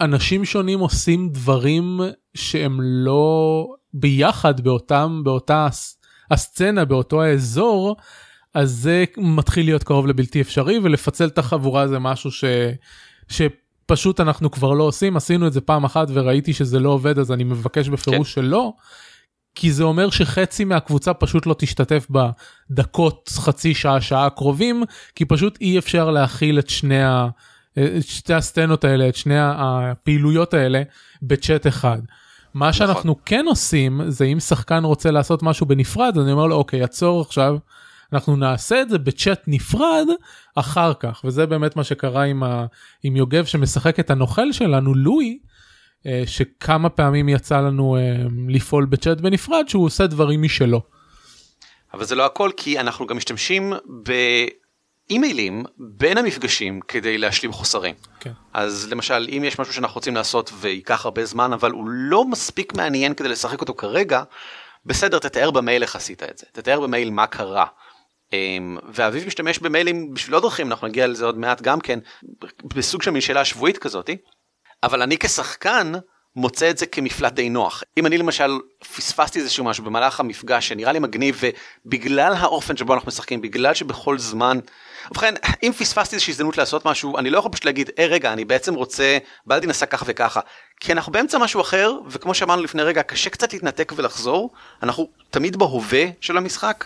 אנשים 0.00 0.44
שונים 0.44 0.80
עושים 0.80 1.28
דברים 1.28 2.00
שהם 2.34 2.78
לא 2.80 3.66
ביחד 3.94 4.60
באותם, 4.60 5.20
באותה 5.24 5.66
הס- 5.66 5.98
הסצנה, 6.30 6.84
באותו 6.84 7.22
האזור, 7.22 7.96
אז 8.54 8.70
זה 8.70 9.04
מתחיל 9.16 9.64
להיות 9.64 9.82
קרוב 9.84 10.06
לבלתי 10.06 10.40
אפשרי, 10.40 10.78
ולפצל 10.82 11.26
את 11.26 11.38
החבורה 11.38 11.88
זה 11.88 11.98
משהו 11.98 12.30
ש... 12.30 12.44
שפשוט 13.96 14.20
אנחנו 14.20 14.50
כבר 14.50 14.72
לא 14.72 14.84
עושים, 14.84 15.16
עשינו 15.16 15.46
את 15.46 15.52
זה 15.52 15.60
פעם 15.60 15.84
אחת 15.84 16.08
וראיתי 16.12 16.52
שזה 16.52 16.80
לא 16.80 16.88
עובד, 16.88 17.18
אז 17.18 17.32
אני 17.32 17.44
מבקש 17.44 17.88
בפירוש 17.88 18.34
שלא. 18.34 18.72
כי 19.54 19.72
זה 19.72 19.84
אומר 19.84 20.10
שחצי 20.10 20.64
מהקבוצה 20.64 21.14
פשוט 21.14 21.46
לא 21.46 21.54
תשתתף 21.58 22.06
בדקות 22.10 23.30
חצי 23.32 23.74
שעה 23.74 24.00
שעה 24.00 24.26
הקרובים 24.26 24.84
כי 25.14 25.24
פשוט 25.24 25.58
אי 25.60 25.78
אפשר 25.78 26.10
להכיל 26.10 26.58
את 26.58 26.70
שני 26.70 27.02
ה... 27.02 27.28
את 27.78 28.06
שתי 28.06 28.34
הסצנות 28.34 28.84
האלה 28.84 29.08
את 29.08 29.16
שני 29.16 29.38
הפעילויות 29.38 30.54
האלה 30.54 30.82
בצ'אט 31.22 31.66
אחד. 31.66 31.98
מה 32.54 32.72
שאנחנו 32.72 33.16
כן 33.24 33.44
עושים 33.48 34.00
זה 34.08 34.24
אם 34.24 34.40
שחקן 34.40 34.84
רוצה 34.84 35.10
לעשות 35.10 35.42
משהו 35.42 35.66
בנפרד 35.66 36.18
אני 36.18 36.32
אומר 36.32 36.46
לו 36.46 36.56
אוקיי 36.56 36.82
עצור 36.82 37.20
עכשיו 37.20 37.56
אנחנו 38.12 38.36
נעשה 38.36 38.82
את 38.82 38.88
זה 38.88 38.98
בצ'אט 38.98 39.42
נפרד 39.46 40.06
אחר 40.54 40.92
כך 41.00 41.20
וזה 41.24 41.46
באמת 41.46 41.76
מה 41.76 41.84
שקרה 41.84 42.22
עם, 42.22 42.42
ה... 42.42 42.66
עם 43.02 43.16
יוגב 43.16 43.44
שמשחק 43.44 44.00
את 44.00 44.10
הנוכל 44.10 44.52
שלנו 44.52 44.94
לואי. 44.94 45.38
אה, 46.06 46.22
שכמה 46.26 46.88
פעמים 46.88 47.28
יצא 47.28 47.60
לנו 47.60 47.96
אה, 47.96 48.00
לפעול 48.48 48.84
בצ'אט 48.84 49.20
בנפרד 49.20 49.68
שהוא 49.68 49.84
עושה 49.84 50.06
דברים 50.06 50.42
משלו. 50.42 50.82
אבל 51.94 52.04
זה 52.04 52.14
לא 52.14 52.26
הכל, 52.26 52.50
כי 52.56 52.80
אנחנו 52.80 53.06
גם 53.06 53.16
משתמשים 53.16 53.72
באימיילים 55.08 55.64
בין 55.78 56.18
המפגשים 56.18 56.80
כדי 56.88 57.18
להשלים 57.18 57.52
חוסרים. 57.52 57.94
כן. 58.20 58.32
אז 58.52 58.88
למשל, 58.90 59.28
אם 59.36 59.42
יש 59.46 59.58
משהו 59.58 59.74
שאנחנו 59.74 59.94
רוצים 59.94 60.14
לעשות 60.14 60.52
וייקח 60.60 61.04
הרבה 61.04 61.24
זמן, 61.24 61.52
אבל 61.52 61.70
הוא 61.70 61.84
לא 61.88 62.24
מספיק 62.24 62.74
מעניין 62.74 63.14
כדי 63.14 63.28
לשחק 63.28 63.60
אותו 63.60 63.74
כרגע, 63.74 64.22
בסדר, 64.86 65.18
תתאר 65.18 65.50
במייל 65.50 65.82
איך 65.82 65.96
עשית 65.96 66.22
את 66.22 66.38
זה. 66.38 66.46
תתאר 66.52 66.80
במייל 66.80 67.10
מה 67.10 67.26
קרה. 67.26 67.66
אמ, 68.32 68.78
ואביב 68.88 69.26
משתמש 69.26 69.58
במיילים 69.58 70.14
בשביל 70.14 70.34
עוד 70.34 70.42
דרכים, 70.42 70.66
אנחנו 70.66 70.86
נגיע 70.86 71.06
לזה 71.06 71.24
עוד 71.24 71.38
מעט 71.38 71.62
גם 71.62 71.80
כן, 71.80 71.98
בסוג 72.64 73.02
של 73.02 73.10
מין 73.10 73.20
שאלה 73.20 73.44
שבועית 73.44 73.78
כזאתי. 73.78 74.16
אבל 74.82 75.02
אני 75.02 75.18
כשחקן 75.18 75.92
מוצא 76.36 76.70
את 76.70 76.78
זה 76.78 76.86
כמפלט 76.86 77.32
די 77.32 77.48
נוח. 77.48 77.82
אם 77.98 78.06
אני 78.06 78.18
למשל 78.18 78.58
פספסתי 78.96 79.38
איזשהו 79.38 79.64
משהו 79.64 79.84
במהלך 79.84 80.20
המפגש 80.20 80.68
שנראה 80.68 80.92
לי 80.92 80.98
מגניב 80.98 81.40
ובגלל 81.86 82.34
האופן 82.38 82.76
שבו 82.76 82.94
אנחנו 82.94 83.08
משחקים, 83.08 83.40
בגלל 83.40 83.74
שבכל 83.74 84.18
זמן, 84.18 84.58
ובכן, 85.10 85.34
אם 85.62 85.72
פספסתי 85.72 86.14
איזושהי 86.14 86.30
הזדמנות 86.30 86.58
לעשות 86.58 86.86
משהו, 86.86 87.18
אני 87.18 87.30
לא 87.30 87.38
יכול 87.38 87.52
פשוט 87.52 87.64
להגיד, 87.64 87.90
אה 87.98 88.06
רגע, 88.06 88.32
אני 88.32 88.44
בעצם 88.44 88.74
רוצה, 88.74 89.18
בלדין 89.46 89.70
עשה 89.70 89.86
ככה 89.86 90.04
וככה. 90.08 90.40
כי 90.80 90.92
אנחנו 90.92 91.12
באמצע 91.12 91.38
משהו 91.38 91.60
אחר, 91.60 91.92
וכמו 92.06 92.34
שאמרנו 92.34 92.62
לפני 92.62 92.82
רגע, 92.82 93.02
קשה 93.02 93.30
קצת 93.30 93.52
להתנתק 93.52 93.92
ולחזור, 93.96 94.50
אנחנו 94.82 95.08
תמיד 95.30 95.56
בהווה 95.56 96.04
של 96.20 96.36
המשחק. 96.36 96.84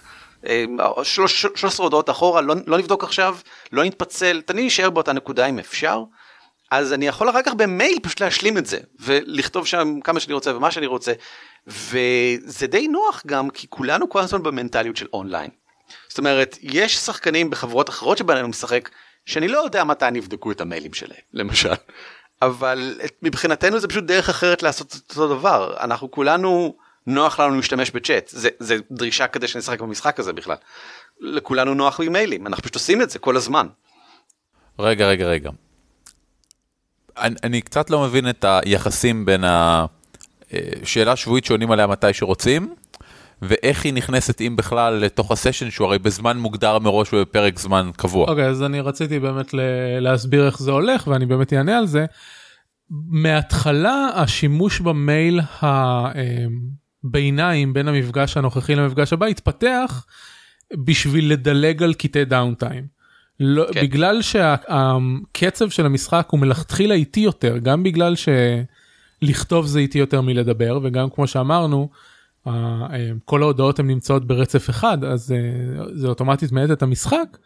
אה, 0.49 0.65
שלוש- 1.05 1.47
13 1.55 1.87
הודעות 1.87 2.11
אחורה, 2.11 2.41
לא, 2.41 2.55
לא 2.67 2.79
נבדוק 2.79 3.05
עכשיו, 3.05 3.37
לא 3.73 3.85
נתפצל, 3.85 4.41
תמיד 4.41 4.67
נשאר 4.67 4.91
באותה 4.91 5.13
נקודה 5.13 5.47
אם 5.47 5.59
אפשר. 5.59 6.03
אז 6.71 6.93
אני 6.93 7.07
יכול 7.07 7.31
אחר 7.31 7.43
כך 7.43 7.55
במייל 7.55 7.99
פשוט 8.03 8.21
להשלים 8.21 8.59
את 8.59 8.67
זה 8.67 8.79
ולכתוב 9.01 9.67
שם 9.67 10.01
כמה 10.05 10.21
שאני 10.21 10.35
רוצה 10.35 10.57
ומה 10.57 10.71
שאני 10.71 10.87
רוצה 10.87 11.13
וזה 11.67 12.67
די 12.67 12.89
נוח 12.89 13.23
גם 13.27 13.51
כי 13.51 13.67
כולנו 13.71 14.09
כל 14.09 14.21
הזמן 14.21 14.43
במנטליות 14.43 14.97
של 14.97 15.07
אונליין. 15.13 15.51
זאת 16.09 16.19
אומרת 16.19 16.59
יש 16.63 16.97
שחקנים 16.97 17.51
בחברות 17.51 17.89
אחרות 17.89 18.19
שבהן 18.19 18.39
אני 18.39 18.49
משחק 18.49 18.91
שאני 19.27 19.49
לא 19.49 19.59
יודע 19.59 19.85
מתי 19.85 20.05
הם 20.05 20.17
יבדקו 20.17 20.51
את 20.51 20.61
המיילים 20.61 20.95
שלהם 20.95 21.21
למשל 21.33 21.73
אבל 22.43 23.01
מבחינתנו 23.23 23.79
זה 23.79 23.89
פשוט 23.89 24.05
דרך 24.05 24.29
אחרת 24.29 24.63
לעשות 24.63 24.97
אותו 25.11 25.29
דבר 25.39 25.77
אנחנו 25.81 26.11
כולנו 26.11 26.77
נוח 27.07 27.41
לנו 27.41 27.57
להשתמש 27.57 27.91
בצ'אט 27.91 28.29
זה, 28.29 28.49
זה 28.59 28.77
דרישה 28.91 29.27
כדי 29.27 29.49
שנשחק 29.49 29.81
במשחק 29.81 30.21
הזה 30.21 30.33
בכלל. 30.33 30.57
לכולנו 31.21 31.75
נוח 31.75 32.01
עם 32.01 32.13
מיילים 32.13 32.47
אנחנו 32.47 32.63
פשוט 32.63 32.75
עושים 32.75 33.03
את 33.03 33.11
זה 33.11 33.19
כל 33.19 33.37
הזמן. 33.37 33.67
רגע, 34.79 35.07
רגע, 35.09 35.27
רגע. 35.27 35.51
אני, 37.19 37.35
אני 37.45 37.61
קצת 37.61 37.91
לא 37.91 38.03
מבין 38.03 38.29
את 38.29 38.45
היחסים 38.49 39.25
בין 39.25 39.45
השאלה 39.47 41.13
השבועית 41.13 41.45
שעונים 41.45 41.71
עליה 41.71 41.87
מתי 41.87 42.13
שרוצים, 42.13 42.75
ואיך 43.43 43.85
היא 43.85 43.93
נכנסת, 43.93 44.41
אם 44.41 44.57
בכלל, 44.57 44.95
לתוך 44.95 45.31
הסשן, 45.33 45.71
שהוא 45.71 45.87
הרי 45.87 45.99
בזמן 45.99 46.39
מוגדר 46.39 46.79
מראש 46.79 47.13
ובפרק 47.13 47.59
זמן 47.59 47.91
קבוע. 47.97 48.29
אוקיי 48.29 48.47
אז 48.47 48.63
אני 48.63 48.81
רציתי 48.81 49.19
באמת 49.19 49.55
להסביר 50.01 50.47
איך 50.47 50.59
זה 50.59 50.71
הולך 50.71 51.07
ואני 51.07 51.27
באמת 51.27 51.53
אענה 51.53 51.79
על 51.79 51.87
זה. 51.87 52.05
מההתחלה 52.91 54.09
השימוש 54.15 54.81
במייל 54.81 55.41
הביניים 57.09 57.73
בין 57.73 57.89
המפגש 57.89 58.37
הנוכחי 58.37 58.75
למפגש 58.75 59.13
הבא 59.13 59.27
התפתח 59.27 60.07
בשביל 60.75 61.33
לדלג 61.33 61.83
על 61.83 61.95
קטעי 61.95 62.25
דאונטיים. 62.25 62.97
לא, 63.41 63.67
כן. 63.73 63.83
בגלל 63.83 64.23
שהקצב 64.23 65.71
של 65.71 65.87
המשחק 65.87 66.27
הוא 66.31 66.41
מלכתחילה 66.41 66.95
איטי 66.95 67.21
יותר 67.21 67.59
גם 67.59 67.83
בגלל 67.83 68.15
שלכתוב 69.23 69.67
זה 69.67 69.79
איטי 69.79 69.99
יותר 69.99 70.21
מלדבר 70.21 70.79
וגם 70.83 71.11
כמו 71.11 71.27
שאמרנו 71.27 71.89
אה, 72.47 72.87
כל 73.25 73.43
ההודעות 73.43 73.79
הן 73.79 73.87
נמצאות 73.87 74.27
ברצף 74.27 74.71
אחד 74.71 75.05
אז 75.05 75.33
אה, 75.33 75.85
זה 75.95 76.09
אוטומטית 76.09 76.53
מאט 76.53 76.71
את 76.71 76.83
המשחק. 76.83 77.39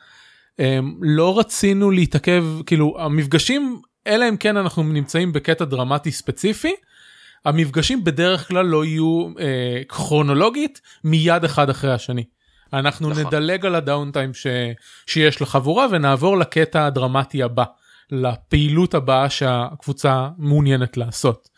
אה, 0.60 0.78
לא 1.00 1.38
רצינו 1.38 1.90
להתעכב 1.90 2.44
כאילו 2.66 2.96
המפגשים 2.98 3.80
אלא 4.06 4.28
אם 4.28 4.36
כן 4.36 4.56
אנחנו 4.56 4.82
נמצאים 4.82 5.32
בקטע 5.32 5.64
דרמטי 5.64 6.12
ספציפי. 6.12 6.72
המפגשים 7.44 8.04
בדרך 8.04 8.48
כלל 8.48 8.66
לא 8.66 8.84
יהיו 8.84 9.28
אה, 9.40 9.82
כרונולוגית 9.88 10.80
מיד 11.04 11.44
אחד 11.44 11.70
אחרי 11.70 11.92
השני. 11.92 12.24
אנחנו 12.72 13.10
נכון. 13.10 13.26
נדלג 13.26 13.66
על 13.66 13.74
הדאונטיים 13.74 14.34
ש... 14.34 14.46
שיש 15.06 15.42
לחבורה 15.42 15.86
ונעבור 15.90 16.38
לקטע 16.38 16.86
הדרמטי 16.86 17.42
הבא, 17.42 17.64
לפעילות 18.10 18.94
הבאה 18.94 19.30
שהקבוצה 19.30 20.28
מעוניינת 20.38 20.96
לעשות. 20.96 21.48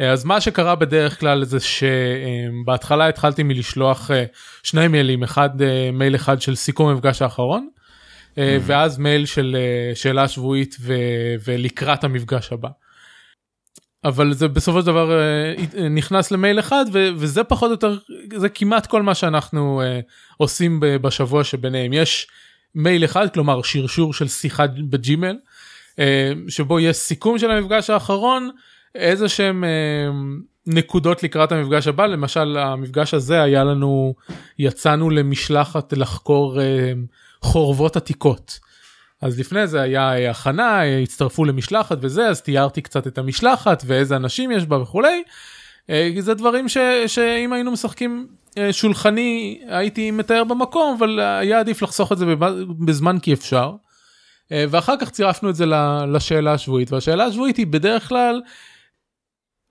אה, 0.00 0.10
אז 0.10 0.24
מה 0.24 0.40
שקרה 0.40 0.74
בדרך 0.74 1.20
כלל 1.20 1.44
זה 1.44 1.58
שבהתחלה 1.60 3.08
התחלתי 3.08 3.42
מלשלוח 3.42 4.10
אה, 4.10 4.24
שני 4.62 4.88
מיילים, 4.88 5.22
אחד 5.22 5.62
אה, 5.62 5.90
מייל 5.92 6.14
אחד 6.16 6.40
של 6.40 6.54
סיכום 6.54 6.88
המפגש 6.88 7.22
האחרון, 7.22 7.68
אה, 8.38 8.58
ואז 8.62 8.98
מייל 8.98 9.26
של 9.26 9.56
אה, 9.58 9.94
שאלה 9.94 10.28
שבועית 10.28 10.76
ו- 10.80 11.34
ולקראת 11.44 12.04
המפגש 12.04 12.52
הבא. 12.52 12.68
אבל 14.04 14.34
זה 14.34 14.48
בסופו 14.48 14.80
של 14.80 14.86
דבר 14.86 15.12
אה, 15.12 15.54
אה, 15.78 15.88
נכנס 15.88 16.30
למייל 16.30 16.58
אחד 16.58 16.84
וזה 16.92 17.44
פחות 17.44 17.66
או 17.66 17.72
יותר 17.72 17.98
זה 18.36 18.48
כמעט 18.48 18.86
כל 18.86 19.02
מה 19.02 19.14
שאנחנו 19.14 19.82
אה, 19.82 20.00
עושים 20.36 20.80
בשבוע 20.80 21.44
שביניהם 21.44 21.92
יש 21.92 22.26
מייל 22.74 23.04
אחד 23.04 23.30
כלומר 23.34 23.62
שרשור 23.62 24.14
של 24.14 24.28
שיחה 24.28 24.66
בג'ימל 24.66 25.36
שבו 26.48 26.80
יש 26.80 26.96
סיכום 26.96 27.38
של 27.38 27.50
המפגש 27.50 27.90
האחרון 27.90 28.50
איזה 28.94 29.28
שהם 29.28 29.64
נקודות 30.66 31.22
לקראת 31.22 31.52
המפגש 31.52 31.86
הבא 31.86 32.06
למשל 32.06 32.56
המפגש 32.56 33.14
הזה 33.14 33.42
היה 33.42 33.64
לנו 33.64 34.14
יצאנו 34.58 35.10
למשלחת 35.10 35.92
לחקור 35.92 36.58
חורבות 37.42 37.96
עתיקות. 37.96 38.58
אז 39.22 39.38
לפני 39.38 39.66
זה 39.66 39.80
היה 39.80 40.30
הכנה 40.30 40.82
הצטרפו 40.82 41.44
למשלחת 41.44 41.98
וזה 42.00 42.28
אז 42.28 42.42
תיארתי 42.42 42.82
קצת 42.82 43.06
את 43.06 43.18
המשלחת 43.18 43.82
ואיזה 43.86 44.16
אנשים 44.16 44.50
יש 44.50 44.66
בה 44.66 44.82
וכולי. 44.82 45.22
זה 46.18 46.34
דברים 46.34 46.68
ש, 46.68 46.78
שאם 47.06 47.52
היינו 47.52 47.70
משחקים 47.70 48.26
שולחני 48.72 49.60
הייתי 49.68 50.10
מתאר 50.10 50.44
במקום 50.44 50.96
אבל 50.98 51.20
היה 51.20 51.60
עדיף 51.60 51.82
לחסוך 51.82 52.12
את 52.12 52.18
זה 52.18 52.26
בזמן 52.84 53.18
כי 53.18 53.32
אפשר. 53.32 53.72
ואחר 54.50 54.94
כך 55.00 55.10
צירפנו 55.10 55.50
את 55.50 55.54
זה 55.54 55.64
לשאלה 56.12 56.52
השבועית 56.52 56.92
והשאלה 56.92 57.24
השבועית 57.24 57.56
היא 57.56 57.66
בדרך 57.66 58.08
כלל 58.08 58.42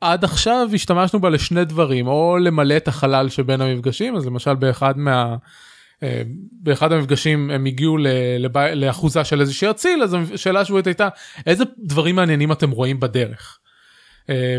עד 0.02 0.24
עכשיו 0.24 0.70
השתמשנו 0.74 1.22
בה 1.22 1.30
לשני 1.30 1.66
דברים 1.66 2.08
או 2.08 2.38
למלא 2.38 2.78
את 2.78 2.88
החלל 2.88 3.30
שבין 3.30 3.62
המפגשים 3.62 4.16
אז 4.16 4.26
למשל 4.26 4.56
באחד 4.56 4.98
מה... 4.98 5.36
באחד 6.52 6.92
המפגשים 6.92 7.52
הם 7.52 7.66
הגיעו 7.66 7.98
לאחוזה 8.74 9.24
של 9.24 9.42
איזושהי 9.42 9.70
אציל 9.70 10.04
אז 10.04 10.18
השאלה 10.34 10.60
השבועית 10.60 10.88
הייתה 10.88 11.08
איזה 11.46 11.64
דברים 11.80 12.16
מעניינים 12.16 12.52
אתם 12.52 12.72
רואים 12.72 13.00
בדרך. 13.00 13.58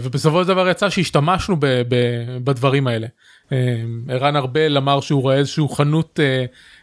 ובסופו 0.02 0.42
של 0.42 0.48
דבר 0.48 0.68
יצא 0.68 0.90
שהשתמשנו 0.90 1.56
ב, 1.60 1.66
ב, 1.66 1.96
בדברים 2.44 2.86
האלה. 2.86 3.06
ערן 4.08 4.36
ארבל 4.36 4.76
אמר 4.76 5.00
שהוא 5.00 5.22
רואה 5.22 5.36
איזשהו 5.36 5.68
חנות 5.68 6.20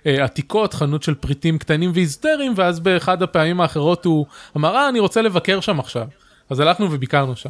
עתיקות 0.06 0.74
חנות 0.74 1.04
של 1.04 1.16
פריטים 1.16 1.58
קטנים 1.58 1.92
והיסטריים 1.94 2.54
ואז 2.56 2.80
באחד 2.80 3.24
הפעמים 3.24 3.62
האחרות 3.62 4.06
הוא 4.06 4.26
אמר 4.58 4.76
אה, 4.76 4.90
אני 4.90 5.00
רוצה 5.00 5.22
לבקר 5.22 5.60
שם 5.60 5.80
עכשיו 5.80 6.08
אז 6.50 6.60
הלכנו 6.60 6.92
וביקרנו 6.92 7.36
שם. 7.36 7.50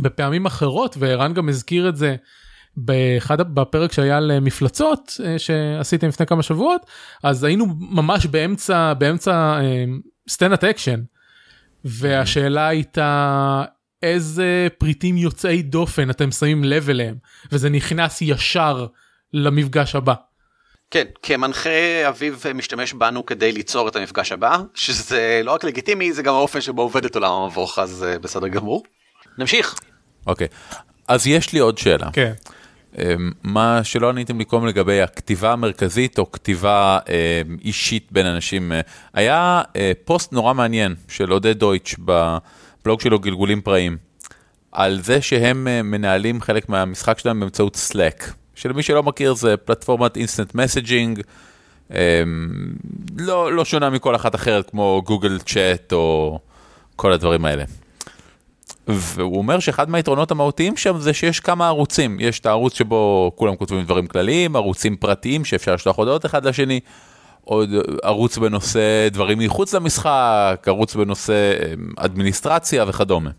בפעמים 0.00 0.46
אחרות 0.46 0.96
וערן 0.98 1.34
גם 1.34 1.48
הזכיר 1.48 1.88
את 1.88 1.96
זה 1.96 2.16
באחד 2.76 3.54
בפרק 3.54 3.92
שהיה 3.92 4.16
על 4.16 4.40
מפלצות 4.40 5.20
שעשיתם 5.38 6.08
לפני 6.08 6.26
כמה 6.26 6.42
שבועות 6.42 6.86
אז 7.22 7.44
היינו 7.44 7.66
ממש 7.78 8.26
באמצע 8.26 8.92
באמצע 8.94 9.60
standard 10.28 10.64
action 10.64 11.00
והשאלה 11.84 12.68
הייתה 12.68 13.64
איזה 14.02 14.68
פריטים 14.78 15.16
יוצאי 15.16 15.62
דופן 15.62 16.10
אתם 16.10 16.30
שמים 16.30 16.64
לב 16.64 16.90
אליהם 16.90 17.14
וזה 17.52 17.70
נכנס 17.70 18.22
ישר 18.22 18.86
למפגש 19.32 19.94
הבא. 19.94 20.14
כן, 20.90 21.04
כמנחה 21.22 22.08
אביב 22.08 22.44
משתמש 22.54 22.92
בנו 22.92 23.26
כדי 23.26 23.52
ליצור 23.52 23.88
את 23.88 23.96
המפגש 23.96 24.32
הבא, 24.32 24.58
שזה 24.74 25.40
לא 25.44 25.52
רק 25.52 25.64
לגיטימי, 25.64 26.12
זה 26.12 26.22
גם 26.22 26.34
האופן 26.34 26.60
שבו 26.60 26.82
עובד 26.82 27.04
את 27.04 27.14
עולם 27.14 27.32
המבוך, 27.32 27.78
אז 27.78 28.06
בסדר 28.20 28.48
גמור. 28.48 28.82
נמשיך. 29.38 29.74
אוקיי, 30.26 30.48
אז 31.08 31.26
יש 31.26 31.52
לי 31.52 31.58
עוד 31.58 31.78
שאלה. 31.78 32.10
כן. 32.12 32.32
מה 33.42 33.80
שלא 33.84 34.08
עניתם 34.08 34.38
לי 34.38 34.44
קודם 34.44 34.66
לגבי 34.66 35.02
הכתיבה 35.02 35.52
המרכזית 35.52 36.18
או 36.18 36.32
כתיבה 36.32 36.98
אה, 37.08 37.42
אישית 37.64 38.08
בין 38.12 38.26
אנשים. 38.26 38.72
היה 39.14 39.62
אה, 39.76 39.92
פוסט 40.04 40.32
נורא 40.32 40.54
מעניין 40.54 40.94
של 41.08 41.30
עודד 41.30 41.58
דויטש 41.58 41.94
בבלוג 41.98 43.00
שלו 43.00 43.18
גלגולים 43.18 43.60
פראיים, 43.60 43.96
על 44.72 45.00
זה 45.00 45.22
שהם 45.22 45.68
אה, 45.68 45.82
מנהלים 45.82 46.40
חלק 46.40 46.68
מהמשחק 46.68 47.18
שלהם 47.18 47.40
באמצעות 47.40 47.76
Slack. 47.90 48.24
שלמי 48.54 48.82
שלא 48.82 49.02
מכיר 49.02 49.34
זה 49.34 49.56
פלטפורמת 49.56 50.16
instant 50.16 50.54
messaging, 50.54 51.20
לא, 53.18 53.52
לא 53.52 53.64
שונה 53.64 53.90
מכל 53.90 54.16
אחת 54.16 54.34
אחרת 54.34 54.70
כמו 54.70 55.02
גוגל 55.06 55.38
צ'אט 55.38 55.92
או 55.92 56.38
כל 56.96 57.12
הדברים 57.12 57.44
האלה. 57.44 57.64
והוא 58.88 59.38
אומר 59.38 59.58
שאחד 59.58 59.90
מהיתרונות 59.90 60.30
המהותיים 60.30 60.76
שם 60.76 60.98
זה 60.98 61.12
שיש 61.12 61.40
כמה 61.40 61.68
ערוצים, 61.68 62.20
יש 62.20 62.40
את 62.40 62.46
הערוץ 62.46 62.74
שבו 62.74 63.32
כולם 63.34 63.56
כותבים 63.56 63.84
דברים 63.84 64.06
כלליים, 64.06 64.56
ערוצים 64.56 64.96
פרטיים 64.96 65.44
שאפשר 65.44 65.74
לשלוח 65.74 65.98
הודעות 65.98 66.26
אחד 66.26 66.46
לשני, 66.46 66.80
עוד 67.44 67.70
ערוץ 68.02 68.38
בנושא 68.38 69.08
דברים 69.08 69.38
מחוץ 69.38 69.74
למשחק, 69.74 70.64
ערוץ 70.66 70.94
בנושא 70.96 71.52
אדמיניסטרציה 71.96 72.84
וכדומה. 72.88 73.30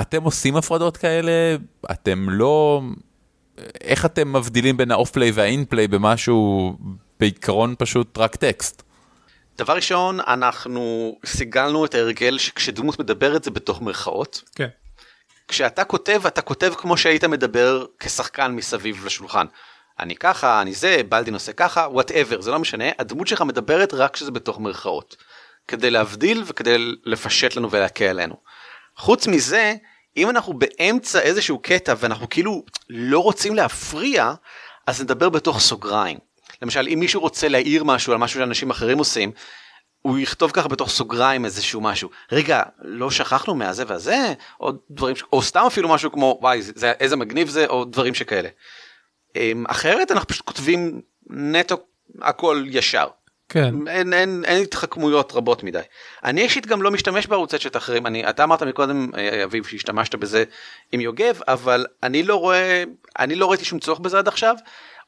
אתם 0.00 0.22
עושים 0.22 0.56
הפרדות 0.56 0.96
כאלה? 0.96 1.56
אתם 1.90 2.30
לא... 2.30 2.82
איך 3.80 4.06
אתם 4.06 4.32
מבדילים 4.36 4.76
בין 4.76 4.90
ה 4.90 4.94
off-play 4.94 5.30
וה 5.30 5.43
in-play 5.43 5.88
במשהו 5.88 6.76
בעיקרון 7.20 7.74
פשוט 7.78 8.18
רק 8.18 8.36
טקסט? 8.36 8.82
דבר 9.58 9.76
ראשון, 9.76 10.20
אנחנו 10.20 11.14
סיגלנו 11.26 11.84
את 11.84 11.94
ההרגל 11.94 12.38
שכשדמות 12.38 12.98
מדברת 12.98 13.44
זה 13.44 13.50
בתוך 13.50 13.82
מרכאות. 13.82 14.42
כן. 14.54 14.68
כשאתה 15.48 15.84
כותב, 15.84 16.26
אתה 16.26 16.42
כותב 16.42 16.72
כמו 16.76 16.96
שהיית 16.96 17.24
מדבר 17.24 17.86
כשחקן 17.98 18.52
מסביב 18.52 19.06
לשולחן. 19.06 19.46
אני 20.00 20.16
ככה, 20.16 20.62
אני 20.62 20.74
זה, 20.74 21.00
בלדין 21.08 21.34
עושה 21.34 21.52
ככה, 21.52 21.80
וואטאבר, 21.80 22.40
זה 22.40 22.50
לא 22.50 22.58
משנה, 22.58 22.84
הדמות 22.98 23.26
שלך 23.26 23.42
מדברת 23.42 23.94
רק 23.94 24.14
כשזה 24.14 24.30
בתוך 24.30 24.60
מרכאות. 24.60 25.16
כדי 25.68 25.90
להבדיל 25.90 26.42
וכדי 26.46 26.76
לפשט 27.04 27.56
לנו 27.56 27.70
ולהקל 27.70 28.04
עלינו. 28.04 28.34
חוץ 28.96 29.26
מזה, 29.26 29.74
אם 30.16 30.30
אנחנו 30.30 30.52
באמצע 30.52 31.20
איזשהו 31.20 31.58
קטע 31.58 31.94
ואנחנו 31.98 32.28
כאילו 32.28 32.64
לא 32.90 33.18
רוצים 33.18 33.54
להפריע, 33.54 34.32
אז 34.86 35.02
נדבר 35.02 35.28
בתוך 35.28 35.60
סוגריים. 35.60 36.27
למשל 36.62 36.88
אם 36.88 37.00
מישהו 37.00 37.20
רוצה 37.20 37.48
להעיר 37.48 37.84
משהו 37.84 38.12
על 38.12 38.18
משהו 38.18 38.40
שאנשים 38.40 38.70
אחרים 38.70 38.98
עושים, 38.98 39.32
הוא 40.02 40.18
יכתוב 40.18 40.50
ככה 40.50 40.68
בתוך 40.68 40.90
סוגריים 40.90 41.44
איזשהו 41.44 41.80
משהו. 41.80 42.10
רגע, 42.32 42.62
לא 42.82 43.10
שכחנו 43.10 43.54
מהזה 43.54 43.84
והזה, 43.86 44.34
או 44.60 44.72
דברים, 44.90 45.16
או 45.32 45.42
סתם 45.42 45.64
אפילו 45.66 45.88
משהו 45.88 46.12
כמו 46.12 46.38
וואי, 46.40 46.62
זה, 46.62 46.92
איזה 47.00 47.16
מגניב 47.16 47.48
זה, 47.48 47.66
או 47.66 47.84
דברים 47.84 48.14
שכאלה. 48.14 48.48
אחרת 49.66 50.12
אנחנו 50.12 50.28
פשוט 50.28 50.46
כותבים 50.46 51.00
נטו 51.30 51.76
הכל 52.22 52.64
ישר. 52.66 53.06
כן. 53.48 53.74
אין, 53.88 54.12
אין, 54.12 54.44
אין 54.44 54.62
התחכמויות 54.62 55.32
רבות 55.32 55.62
מדי. 55.62 55.80
אני 56.24 56.42
אישית 56.42 56.66
גם 56.66 56.82
לא 56.82 56.90
משתמש 56.90 57.26
בערוצי 57.26 57.58
צ'אט 57.58 57.76
אחרים, 57.76 58.06
אני, 58.06 58.30
אתה 58.30 58.44
אמרת 58.44 58.62
מקודם, 58.62 59.10
אביב, 59.44 59.66
שהשתמשת 59.66 60.14
בזה 60.14 60.44
עם 60.92 61.00
יוגב, 61.00 61.40
אבל 61.48 61.86
אני 62.02 62.22
לא 62.22 62.36
רואה, 62.36 62.84
אני 63.18 63.34
לא 63.34 63.50
ראיתי 63.50 63.64
שום 63.64 63.78
צורך 63.78 63.98
בזה 63.98 64.18
עד 64.18 64.28
עכשיו. 64.28 64.56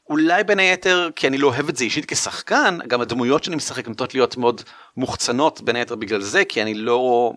אולי 0.09 0.43
בין 0.43 0.59
היתר 0.59 1.09
כי 1.15 1.27
אני 1.27 1.37
לא 1.37 1.47
אוהב 1.47 1.69
את 1.69 1.75
זה 1.75 1.83
אישית 1.83 2.05
כשחקן, 2.05 2.77
גם 2.87 3.01
הדמויות 3.01 3.43
שאני 3.43 3.55
משחק 3.55 3.87
נוטות 3.87 4.13
להיות 4.13 4.37
מאוד 4.37 4.61
מוחצנות 4.97 5.61
בין 5.61 5.75
היתר 5.75 5.95
בגלל 5.95 6.21
זה, 6.21 6.45
כי 6.45 6.61
אני 6.61 6.73
לא, 6.73 7.33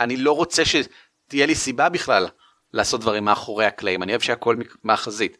אני 0.00 0.16
לא 0.16 0.32
רוצה 0.32 0.62
שתהיה 0.64 1.46
לי 1.46 1.54
סיבה 1.54 1.88
בכלל 1.88 2.26
לעשות 2.74 3.00
דברים 3.00 3.24
מאחורי 3.24 3.64
הקלעים, 3.64 4.02
אני 4.02 4.12
אוהב 4.12 4.20
שהכל 4.20 4.56
מהחזית. 4.84 5.38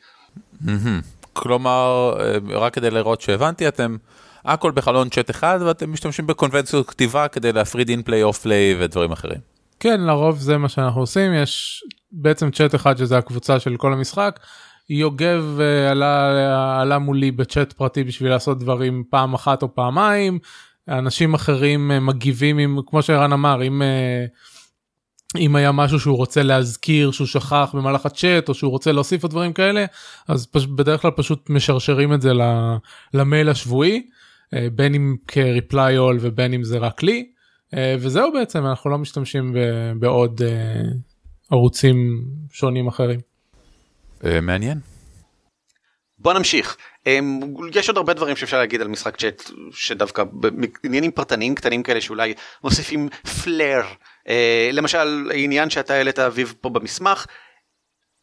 כלומר, 1.33 2.15
רק 2.51 2.75
כדי 2.75 2.91
לראות 2.91 3.21
שהבנתי, 3.21 3.69
אתם 3.69 3.97
הכל 4.45 4.71
בחלון 4.71 5.09
צ'אט 5.09 5.31
אחד 5.31 5.59
ואתם 5.67 5.93
משתמשים 5.93 6.27
בקונבנציות 6.27 6.91
כתיבה 6.91 7.29
כדי 7.29 7.53
להפריד 7.53 7.89
in-play 7.89 8.23
off-play 8.23 8.77
ודברים 8.81 9.13
אחרים. 9.13 9.41
כן, 9.81 10.01
לרוב 10.01 10.39
זה 10.39 10.59
מה 10.59 10.69
שאנחנו 10.69 11.01
עושים, 11.01 11.35
יש 11.35 11.85
בעצם 12.13 12.51
צ'אט 12.51 12.75
אחד 12.75 12.97
שזה 12.99 13.19
הקבוצה 13.19 13.61
של 13.61 13.77
כל 13.77 13.93
המשחק. 13.93 14.41
יוגב 14.91 15.45
עלה, 15.91 16.81
עלה 16.81 16.99
מולי 16.99 17.31
בצ'אט 17.31 17.73
פרטי 17.73 18.05
בשביל 18.05 18.31
לעשות 18.31 18.59
דברים 18.59 19.05
פעם 19.11 19.35
אחת 19.35 19.63
או 19.63 19.75
פעמיים, 19.75 20.39
אנשים 20.89 21.35
אחרים 21.35 22.07
מגיבים 22.07 22.59
עם, 22.59 22.79
כמו 22.87 23.03
שערן 23.03 23.33
אמר, 23.33 23.63
אם, 23.63 23.83
אם 25.39 25.57
היה 25.57 25.73
משהו 25.73 26.01
שהוא 26.01 26.17
רוצה 26.17 26.43
להזכיר 26.43 27.11
שהוא 27.11 27.27
שכח 27.27 27.71
במהלך 27.75 28.07
הצ'אט 28.07 28.49
או 28.49 28.55
שהוא 28.55 28.71
רוצה 28.71 28.93
להוסיף 28.93 29.23
עוד 29.23 29.31
דברים 29.31 29.53
כאלה, 29.53 29.85
אז 30.29 30.47
פש, 30.47 30.67
בדרך 30.67 31.03
כלל 31.03 31.11
פשוט 31.11 31.51
משרשרים 31.51 32.15
את 32.15 32.23
זה 32.23 32.33
למייל 33.15 33.49
השבועי, 33.49 34.07
בין 34.73 34.95
אם 34.95 35.17
כ-reply 35.29 35.99
all 35.99 36.17
ובין 36.21 36.55
אם 36.55 36.65
זה 36.65 36.79
רק 36.79 37.03
לי, 37.03 37.31
וזהו 37.99 38.33
בעצם, 38.33 38.67
אנחנו 38.67 38.91
לא 38.91 38.99
משתמשים 38.99 39.57
בעוד 39.99 40.41
ערוצים 41.51 42.25
שונים 42.53 42.87
אחרים. 42.87 43.28
מעניין. 44.43 44.79
בוא 46.19 46.33
נמשיך. 46.33 46.77
יש 47.75 47.89
עוד 47.89 47.97
הרבה 47.97 48.15
דברים 48.15 48.37
שאפשר 48.37 48.59
להגיד 48.59 48.81
על 48.81 48.89
משחק 48.89 49.17
צ'אט 49.17 49.43
שדווקא 49.73 50.25
בעניינים 50.83 51.11
פרטניים 51.11 51.55
קטנים 51.55 51.83
כאלה 51.83 52.01
שאולי 52.01 52.35
מוסיפים 52.65 53.09
פלר. 53.45 53.83
למשל 54.73 55.31
העניין 55.31 55.71
שאתה 55.71 55.95
העלית 55.95 56.19
אביב 56.19 56.55
פה 56.61 56.69
במסמך. 56.69 57.27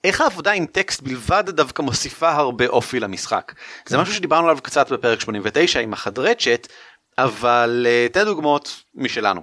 איך 0.03 0.21
העבודה 0.21 0.51
עם 0.51 0.65
טקסט 0.65 1.01
בלבד 1.01 1.43
דווקא 1.47 1.81
מוסיפה 1.81 2.31
הרבה 2.31 2.67
אופי 2.67 2.99
למשחק. 2.99 3.53
זה 3.87 3.97
משהו 3.97 4.13
שדיברנו 4.13 4.47
עליו 4.47 4.61
קצת 4.63 4.91
בפרק 4.91 5.19
89 5.19 5.79
עם 5.79 5.93
החדרי 5.93 6.35
צ'אט, 6.35 6.67
אבל 7.17 7.87
תן 8.11 8.25
דוגמאות 8.25 8.83
משלנו. 8.95 9.41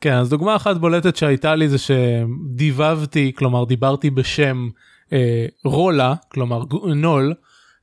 כן, 0.00 0.12
אז 0.12 0.28
דוגמה 0.28 0.56
אחת 0.56 0.76
בולטת 0.76 1.16
שהייתה 1.16 1.54
לי 1.54 1.68
זה 1.68 1.76
שדיבבתי, 1.78 3.32
כלומר 3.36 3.64
דיברתי 3.64 4.10
בשם 4.10 4.68
אה, 4.68 4.91
רולה, 5.64 6.14
כלומר 6.28 6.62
נול, 6.94 7.34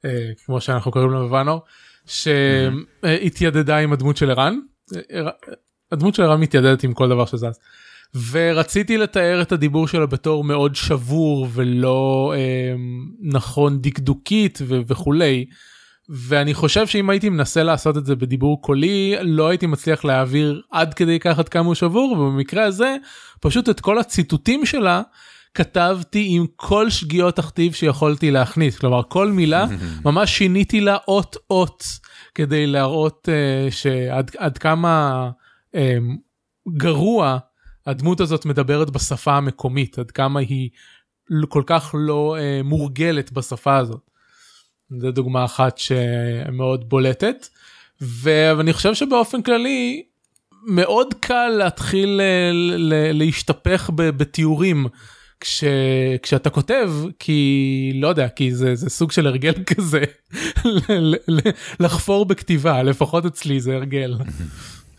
אה, 0.06 0.30
כמו 0.46 0.62
שאנחנו 0.62 0.92
קוראים 0.92 1.12
לו 1.12 1.28
בוואנור, 1.28 1.62
שהתיידדה 2.06 3.78
עם 3.78 3.94
הדמות 3.94 4.18
של 4.18 4.32
ערן. 4.32 4.60
הדמות 5.92 6.16
של 6.16 6.24
ערן 6.24 6.42
מתיידדת 6.42 6.84
עם 6.84 6.94
כל 6.94 7.10
דבר 7.10 7.26
שזז. 7.26 7.60
ורציתי 8.32 8.98
לתאר 8.98 9.42
את 9.42 9.52
הדיבור 9.52 9.88
שלו 9.88 10.08
בתור 10.08 10.44
מאוד 10.44 10.76
שבור 10.76 11.48
ולא 11.54 12.34
אה, 12.36 12.76
נכון 13.22 13.82
דקדוקית 13.82 14.60
ו- 14.62 14.80
וכולי. 14.88 15.46
ואני 16.10 16.54
חושב 16.54 16.88
שאם 16.88 17.10
הייתי 17.10 17.30
מנסה 17.30 17.64
לעשות 17.64 17.98
את 17.98 18.06
זה 18.06 18.16
בדיבור 18.16 18.62
קולי 18.62 19.16
לא 19.22 19.48
הייתי 19.48 19.66
מצליח 19.66 20.06
להעביר 20.06 20.62
עד 20.72 20.94
כדי 20.94 21.20
כך 21.20 21.40
עד 21.40 21.50
כמה 21.50 21.66
הוא 21.66 21.76
שבור 21.76 22.12
ובמקרה 22.12 22.64
הזה 22.64 22.96
פשוט 23.40 23.70
את 23.70 23.80
כל 23.80 24.00
הציטוטים 24.00 24.66
שלה 24.66 25.02
כתבתי 25.54 26.26
עם 26.30 26.46
כל 26.56 26.90
שגיאות 26.90 27.36
תכתיב 27.36 27.74
שיכולתי 27.74 28.32
להכניס. 28.32 28.78
כלומר 28.78 29.02
כל 29.04 29.32
מילה 29.32 29.66
ממש 30.06 30.38
שיניתי 30.38 30.82
לה 30.82 30.98
אות 31.08 31.36
אות 31.50 31.84
כדי 32.36 32.68
להראות 32.68 33.30
uh, 33.30 33.72
שעד 33.72 34.32
עד 34.38 34.58
כמה 34.58 35.30
um, 35.76 35.80
גרוע 36.78 37.38
הדמות 37.86 38.20
הזאת 38.20 38.46
מדברת 38.46 38.90
בשפה 38.90 39.34
המקומית 39.34 40.00
עד 40.00 40.12
כמה 40.12 40.40
היא 40.40 40.70
כל 41.50 41.64
כך 41.66 41.96
לא 41.98 42.38
uh, 42.38 42.64
מורגלת 42.64 43.32
בשפה 43.32 43.78
הזאת. 43.78 44.10
זו 44.98 45.12
דוגמה 45.12 45.46
אחת 45.46 45.78
שמאוד 45.78 46.90
בולטת. 46.90 47.48
ואני 48.02 48.74
חושב 48.74 48.94
שבאופן 48.94 49.42
כללי 49.42 50.04
מאוד 50.68 51.14
קל 51.20 51.48
להתחיל 51.48 52.22
להשתפך 53.14 53.90
בתיאורים 53.96 54.88
כש, 55.42 55.64
כשאתה 56.24 56.50
כותב 56.50 56.92
כי 57.20 57.92
לא 57.96 58.08
יודע 58.08 58.30
כי 58.30 58.56
זה, 58.56 58.76
זה 58.76 58.90
סוג 58.90 59.12
של 59.12 59.28
הרגל 59.28 59.54
כזה 59.76 60.04
לחפור 61.80 62.26
בכתיבה 62.26 62.84
לפחות 62.84 63.26
אצלי 63.26 63.60
זה 63.60 63.76
הרגל. 63.76 64.14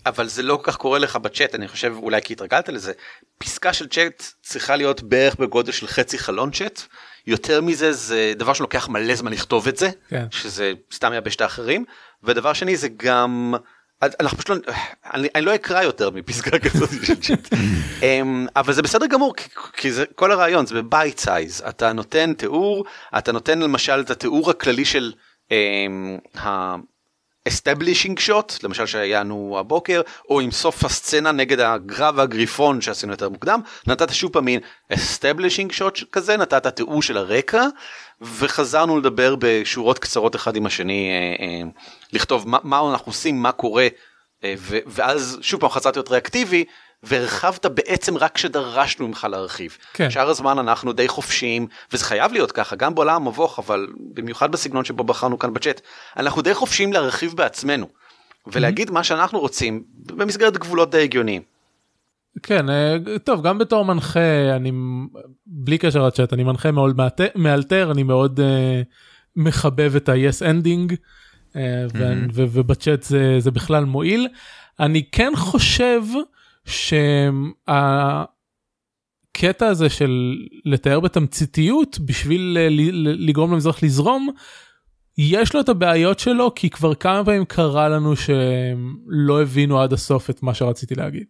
אבל 0.06 0.28
זה 0.28 0.42
לא 0.42 0.56
כל 0.56 0.62
כך 0.72 0.76
קורה 0.76 0.98
לך 0.98 1.16
בצ'אט 1.16 1.54
אני 1.54 1.68
חושב 1.68 1.92
אולי 1.96 2.22
כי 2.22 2.32
התרגלת 2.32 2.68
לזה 2.68 2.92
פסקה 3.38 3.72
של 3.72 3.88
צ'אט 3.88 4.24
צריכה 4.42 4.76
להיות 4.76 5.02
בערך 5.02 5.36
בגודל 5.36 5.72
של 5.72 5.86
חצי 5.86 6.18
חלון 6.18 6.50
צ'אט 6.50 6.82
יותר 7.26 7.60
מזה 7.60 7.92
זה 7.92 8.32
דבר 8.36 8.52
שלוקח 8.52 8.88
מלא 8.88 9.14
זמן 9.14 9.32
לכתוב 9.32 9.68
את 9.68 9.76
זה 9.76 9.90
כן. 10.08 10.26
שזה 10.30 10.72
סתם 10.92 11.12
יבש 11.16 11.36
את 11.36 11.40
האחרים 11.40 11.84
ודבר 12.22 12.52
שני 12.52 12.76
זה 12.76 12.88
גם 12.96 13.54
אנחנו 14.02 14.38
פשוט 14.38 14.66
לא, 14.66 14.74
אני, 15.14 15.28
אני 15.34 15.44
לא 15.44 15.54
אקרא 15.54 15.82
יותר 15.82 16.10
מפסקה 16.10 16.58
כזאת 16.64 16.90
של 17.04 17.20
צ'אט 17.20 17.48
אמ, 18.02 18.46
אבל 18.56 18.72
זה 18.72 18.82
בסדר 18.82 19.06
גמור 19.06 19.34
כי, 19.36 19.48
כי 19.72 19.92
זה 19.92 20.04
כל 20.14 20.32
הרעיון 20.32 20.66
זה 20.66 20.74
ב 20.74 20.83
bite 20.83 21.18
size 21.18 21.62
אתה 21.68 21.92
נותן 21.92 22.32
תיאור 22.34 22.84
אתה 23.18 23.32
נותן 23.32 23.58
למשל 23.58 24.00
את 24.00 24.10
התיאור 24.10 24.50
הכללי 24.50 24.84
של. 24.84 25.12
אמ, 25.48 26.38
establishing 27.48 28.18
shot 28.18 28.62
למשל 28.62 28.86
שהיה 28.86 29.20
לנו 29.20 29.56
הבוקר 29.58 30.00
או 30.30 30.40
עם 30.40 30.50
סוף 30.50 30.84
הסצנה 30.84 31.32
נגד 31.32 31.60
הגרב 31.60 32.14
והגריפון 32.18 32.80
שעשינו 32.80 33.12
יותר 33.12 33.28
מוקדם 33.28 33.60
נתת 33.86 34.14
שוב 34.14 34.32
פעם 34.32 34.44
מין 34.44 34.60
establishing 34.92 35.72
shot 35.72 36.00
כזה 36.12 36.36
נתת 36.36 36.66
תיאור 36.66 37.02
של 37.02 37.16
הרקע 37.16 37.64
וחזרנו 38.20 38.98
לדבר 38.98 39.34
בשורות 39.38 39.98
קצרות 39.98 40.36
אחד 40.36 40.56
עם 40.56 40.66
השני 40.66 41.10
אה, 41.10 41.44
אה, 41.44 41.70
לכתוב 42.12 42.48
מה, 42.48 42.58
מה 42.62 42.90
אנחנו 42.90 43.10
עושים 43.10 43.42
מה 43.42 43.52
קורה 43.52 43.88
אה, 44.44 44.54
ו, 44.58 44.78
ואז 44.86 45.38
שוב 45.42 45.60
פעם 45.60 45.70
חזרתי 45.70 45.98
להיות 45.98 46.10
ריאקטיבי 46.10 46.64
והרחבת 47.02 47.66
בעצם 47.66 48.16
רק 48.16 48.34
כשדרשנו 48.34 49.08
ממך 49.08 49.26
להרחיב. 49.30 49.76
כן. 49.94 50.10
שאר 50.10 50.28
הזמן 50.28 50.58
אנחנו 50.58 50.92
די 50.92 51.08
חופשיים 51.08 51.66
וזה 51.92 52.04
חייב 52.04 52.32
להיות 52.32 52.52
ככה 52.52 52.76
גם 52.76 52.94
בעולם 52.94 53.16
המבוך 53.16 53.58
אבל 53.58 53.86
במיוחד 54.14 54.52
בסגנון 54.52 54.84
שבו 54.84 55.04
בחרנו 55.04 55.38
כאן 55.38 55.54
בצ'אט 55.54 55.80
אנחנו 56.16 56.42
די 56.42 56.54
חופשיים 56.54 56.92
להרחיב 56.92 57.32
בעצמנו 57.36 57.88
ולהגיד 58.46 58.88
mm-hmm. 58.88 58.92
מה 58.92 59.04
שאנחנו 59.04 59.40
רוצים 59.40 59.82
במסגרת 59.94 60.58
גבולות 60.58 60.90
די 60.90 61.02
הגיוניים. 61.02 61.42
כן 62.42 62.70
אה, 62.70 62.96
טוב 63.24 63.42
גם 63.42 63.58
בתור 63.58 63.84
מנחה 63.84 64.56
אני 64.56 64.72
בלי 65.46 65.78
קשר 65.78 66.06
לצ'אט 66.06 66.32
אני 66.32 66.44
מנחה 66.44 66.70
מאוד 66.70 66.96
מאלתר 67.34 67.90
אני 67.92 68.02
מאוד 68.02 68.40
uh, 68.40 68.42
מחבב 69.36 69.96
את 69.96 70.08
ה-yes 70.08 70.42
ending 70.42 70.92
uh, 70.92 71.54
mm-hmm. 71.54 72.32
ובצ'אט 72.34 73.02
זה, 73.02 73.36
זה 73.38 73.50
בכלל 73.50 73.84
מועיל 73.84 74.28
אני 74.80 75.02
כן 75.12 75.32
חושב. 75.36 76.02
שהקטע 76.64 78.06
הזה 79.66 79.88
של 79.88 80.36
לתאר 80.64 81.00
בתמציתיות 81.00 81.98
בשביל 81.98 82.58
לגרום 83.00 83.52
למזרח 83.52 83.82
לזרום, 83.82 84.30
יש 85.18 85.54
לו 85.54 85.60
את 85.60 85.68
הבעיות 85.68 86.18
שלו 86.18 86.54
כי 86.54 86.70
כבר 86.70 86.94
כמה 86.94 87.24
פעמים 87.24 87.44
קרה 87.44 87.88
לנו 87.88 88.16
שהם 88.16 88.96
לא 89.06 89.42
הבינו 89.42 89.80
עד 89.80 89.92
הסוף 89.92 90.30
את 90.30 90.42
מה 90.42 90.54
שרציתי 90.54 90.94
להגיד. 90.94 91.24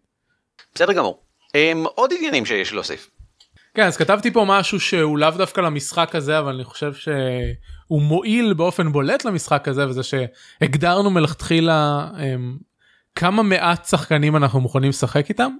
בסדר 0.74 0.92
גמור. 0.92 1.22
הם 1.54 1.84
עוד 1.94 2.10
עניינים 2.18 2.46
שיש 2.46 2.72
להוסיף. 2.72 3.10
כן 3.74 3.86
אז 3.86 3.96
כתבתי 3.96 4.30
פה 4.30 4.44
משהו 4.48 4.80
שהוא 4.80 5.18
לאו 5.18 5.30
דווקא 5.30 5.60
למשחק 5.60 6.14
הזה 6.14 6.38
אבל 6.38 6.54
אני 6.54 6.64
חושב 6.64 6.94
שהוא 6.94 8.02
מועיל 8.02 8.54
באופן 8.54 8.92
בולט 8.92 9.24
למשחק 9.24 9.68
הזה 9.68 9.88
וזה 9.88 10.02
שהגדרנו 10.02 11.10
מלכתחילה 11.10 12.08
כמה 13.14 13.42
מעט 13.42 13.84
שחקנים 13.86 14.36
אנחנו 14.36 14.60
מוכנים 14.60 14.88
לשחק 14.88 15.28
איתם. 15.28 15.52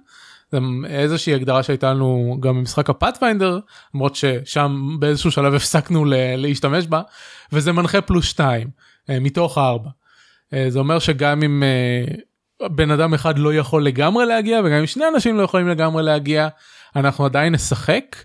זה 0.51 0.57
איזושהי 0.85 1.33
הגדרה 1.33 1.63
שהייתה 1.63 1.93
לנו 1.93 2.37
גם 2.39 2.55
במשחק 2.55 2.89
הפאת'פיינדר 2.89 3.59
למרות 3.93 4.15
ששם 4.15 4.97
באיזשהו 4.99 5.31
שלב 5.31 5.53
הפסקנו 5.53 6.05
להשתמש 6.37 6.87
בה 6.87 7.01
וזה 7.51 7.71
מנחה 7.71 8.01
פלוס 8.01 8.25
2 8.25 8.67
אה, 9.09 9.19
מתוך 9.19 9.57
4. 9.57 9.89
אה, 10.53 10.65
זה 10.69 10.79
אומר 10.79 10.99
שגם 10.99 11.43
אם 11.43 11.63
אה, 11.63 12.67
בן 12.67 12.91
אדם 12.91 13.13
אחד 13.13 13.39
לא 13.39 13.53
יכול 13.53 13.85
לגמרי 13.85 14.25
להגיע 14.25 14.59
וגם 14.59 14.77
אם 14.79 14.85
שני 14.85 15.03
אנשים 15.13 15.37
לא 15.37 15.43
יכולים 15.43 15.67
לגמרי 15.67 16.03
להגיע 16.03 16.47
אנחנו 16.95 17.25
עדיין 17.25 17.53
נשחק. 17.53 18.15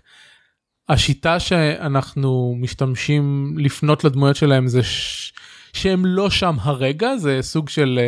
השיטה 0.89 1.39
שאנחנו 1.39 2.55
משתמשים 2.59 3.55
לפנות 3.57 4.03
לדמויות 4.03 4.35
שלהם 4.35 4.67
זה 4.67 4.83
ש... 4.83 5.33
שהם 5.73 6.05
לא 6.05 6.29
שם 6.29 6.55
הרגע 6.61 7.17
זה 7.17 7.39
סוג 7.41 7.69
של 7.69 7.99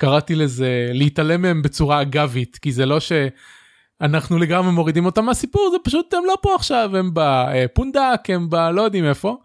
קראתי 0.00 0.34
לזה 0.34 0.90
להתעלם 0.92 1.42
מהם 1.42 1.62
בצורה 1.62 2.02
אגבית 2.02 2.58
כי 2.62 2.72
זה 2.72 2.86
לא 2.86 2.98
שאנחנו 3.00 4.38
לגמרי 4.38 4.72
מורידים 4.72 5.06
אותם 5.06 5.24
מהסיפור 5.24 5.70
זה 5.72 5.76
פשוט 5.84 6.14
הם 6.14 6.22
לא 6.26 6.38
פה 6.42 6.54
עכשיו 6.54 6.96
הם 6.96 7.10
בפונדק 7.12 8.20
הם 8.28 8.50
ב... 8.50 8.54
לא 8.54 8.82
יודעים 8.82 9.04
איפה. 9.04 9.36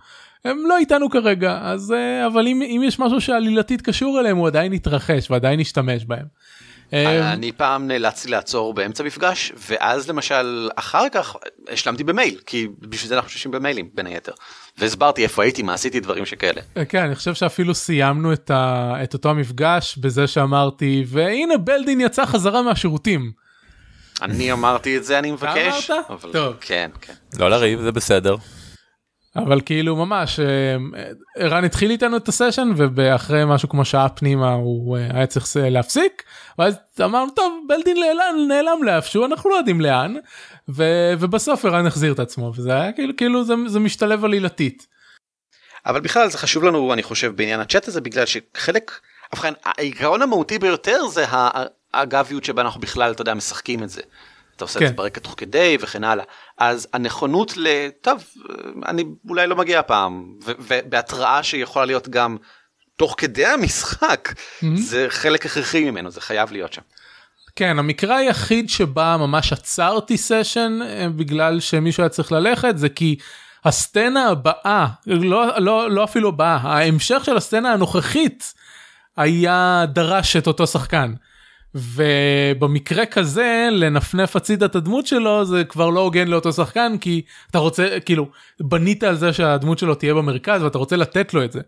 הם 0.46 0.58
לא 0.68 0.78
איתנו 0.78 1.10
כרגע 1.10 1.60
אז 1.62 1.92
אה, 1.92 2.28
אבל 2.28 2.48
אם, 2.48 2.62
אם 2.62 2.82
יש 2.84 3.00
משהו 3.00 3.22
שעלילתית 3.22 3.82
קשור 3.82 4.20
אליהם 4.20 4.38
הוא 4.38 4.48
עדיין 4.48 4.74
יתרחש 4.74 5.32
ועדיין 5.32 5.60
ישתמש 5.60 6.06
בהם. 6.06 6.26
אה, 6.94 7.34
אני 7.34 7.52
פעם 7.52 7.88
נאלצתי 7.88 8.30
לעצור 8.30 8.74
באמצע 8.74 9.04
מפגש 9.04 9.52
ואז 9.70 10.10
למשל 10.10 10.70
אחר 10.76 11.10
כך 11.12 11.36
השלמתי 11.70 12.04
במייל 12.04 12.40
כי 12.46 12.68
בשביל 12.80 13.10
זה 13.10 13.16
אנחנו 13.16 13.30
חושבים 13.30 13.52
במיילים 13.52 13.90
בין 13.94 14.08
היתר. 14.08 14.32
והסברתי 14.78 15.24
איפה 15.24 15.44
הייתי 15.44 15.64
מה 15.64 15.74
עשיתי 15.74 16.00
דברים 16.00 16.26
שכאלה. 16.26 16.62
אה, 16.78 16.86
כן 16.86 17.04
אני 17.04 17.16
חושב 17.16 17.34
שאפילו 17.34 17.76
סיימנו 17.76 18.34
את, 18.34 18.52
ה... 18.52 18.94
את 19.04 19.14
אותו 19.14 19.30
המפגש 19.30 19.98
בזה 19.98 20.28
שאמרתי 20.28 21.04
והנה 21.08 21.58
בלדין 21.58 22.02
יצא 22.02 22.26
חזרה 22.26 22.62
מהשירותים. 22.62 23.32
אני 24.22 24.52
אמרתי 24.52 24.98
את 24.98 25.04
זה 25.04 25.20
אני 25.20 25.32
מבקש. 25.32 25.92
אמרת? 25.92 26.06
אבל... 26.10 26.32
טוב. 26.34 26.56
כן 26.62 26.92
כן. 27.02 27.14
לא 27.40 27.50
לריב 27.50 27.82
זה 27.82 27.92
בסדר. 27.92 28.36
אבל 29.36 29.62
כאילו 29.66 29.96
ממש 29.96 30.40
אה, 30.40 30.76
ערן 31.38 31.64
התחיל 31.64 31.92
איתנו 31.92 32.18
את 32.18 32.28
הסשן 32.28 32.70
ואחרי 32.96 33.46
משהו 33.46 33.70
כמו 33.70 33.86
שעה 33.86 34.10
פנימה 34.10 34.54
הוא 34.54 34.98
אה, 34.98 35.08
היה 35.14 35.28
צריך 35.28 35.48
להפסיק 35.60 36.24
ואז 36.60 36.76
אמרנו 37.04 37.32
טוב 37.32 37.66
בלדין 37.68 37.98
נעלם 37.98 38.48
נעלם 38.48 38.84
לאיפשהו 38.84 39.26
אנחנו 39.26 39.50
לא 39.50 39.56
יודעים 39.56 39.82
לאן 39.82 40.16
ו, 40.70 40.84
ובסוף 41.20 41.66
ערן 41.66 41.86
החזיר 41.86 42.14
את 42.14 42.20
עצמו 42.20 42.52
וזה 42.56 42.74
היה 42.74 42.92
כאילו 42.92 43.16
כאילו 43.18 43.44
זה, 43.44 43.54
זה 43.68 43.80
משתלב 43.80 44.26
עלילתית. 44.26 44.88
אבל 45.86 46.00
בכלל 46.00 46.30
זה 46.30 46.38
חשוב 46.38 46.64
לנו 46.64 46.94
אני 46.94 47.04
חושב 47.04 47.36
בעניין 47.36 47.60
הצ'אט 47.60 47.88
הזה 47.88 48.02
בגלל 48.02 48.26
שחלק 48.26 48.92
ובכן 49.34 49.54
העיקרון 49.66 50.22
המהותי 50.22 50.60
ביותר 50.60 51.08
זה 51.08 51.26
האגביות 51.94 52.44
שבה 52.44 52.62
אנחנו 52.62 52.82
בכלל 52.82 53.12
אתה 53.12 53.22
יודע 53.22 53.34
משחקים 53.34 53.84
את 53.84 53.90
זה. 53.90 54.02
אתה 54.56 54.64
עושה 54.64 54.80
כן. 54.80 54.86
את 54.86 54.90
זה 54.90 54.96
ברקע 54.96 55.20
תוך 55.20 55.34
כדי 55.38 55.78
וכן 55.80 56.04
הלאה 56.04 56.26
אז 56.58 56.88
הנכונות 56.94 57.54
לטוב 57.58 58.24
אני 58.86 59.04
אולי 59.30 59.48
לא 59.48 59.56
מגיע 59.56 59.80
הפעם 59.80 60.34
ובהתראה 60.46 61.44
שיכולה 61.44 61.86
להיות 61.86 62.10
גם 62.10 62.38
תוך 62.96 63.16
כדי 63.18 63.46
המשחק 63.46 64.30
mm-hmm. 64.34 64.66
זה 64.76 65.06
חלק 65.10 65.46
הכרחי 65.46 65.92
ממנו 65.92 66.12
זה 66.12 66.22
חייב 66.22 66.52
להיות 66.52 66.74
שם. 66.74 66.82
כן 67.56 67.80
המקרה 67.80 68.18
היחיד 68.18 68.70
שבה 68.70 69.18
ממש 69.20 69.54
עצרתי 69.54 70.18
סשן 70.18 70.80
אה, 70.82 71.08
בגלל 71.16 71.60
שמישהו 71.60 72.04
היה 72.04 72.10
צריך 72.10 72.32
ללכת 72.32 72.78
זה 72.78 72.90
כי 72.90 73.16
הסצנה 73.66 74.28
הבאה 74.28 74.88
לא 75.08 75.60
לא 75.60 75.92
לא 75.92 76.04
אפילו 76.04 76.30
הבאה 76.30 76.58
ההמשך 76.58 77.26
של 77.26 77.38
הסצנה 77.38 77.74
הנוכחית 77.74 78.54
היה 79.18 79.86
דרש 79.94 80.36
את 80.36 80.48
אותו 80.48 80.68
שחקן. 80.68 81.14
ובמקרה 81.76 83.06
כזה 83.06 83.68
לנפנף 83.72 84.36
הצידה 84.36 84.66
את 84.66 84.76
הדמות 84.76 85.08
שלו 85.08 85.46
זה 85.46 85.64
כבר 85.64 85.90
לא 85.90 86.00
הוגן 86.00 86.28
לאותו 86.28 86.54
שחקן 86.54 86.98
כי 87.02 87.22
אתה 87.52 87.58
רוצה 87.58 88.00
כאילו 88.06 88.30
בנית 88.60 89.04
על 89.04 89.16
זה 89.16 89.34
שהדמות 89.34 89.80
שלו 89.80 89.96
תהיה 89.96 90.14
במרכז 90.14 90.64
ואתה 90.64 90.78
רוצה 90.78 90.96
לתת 90.96 91.34
לו 91.34 91.44
את 91.44 91.52
זה. 91.52 91.60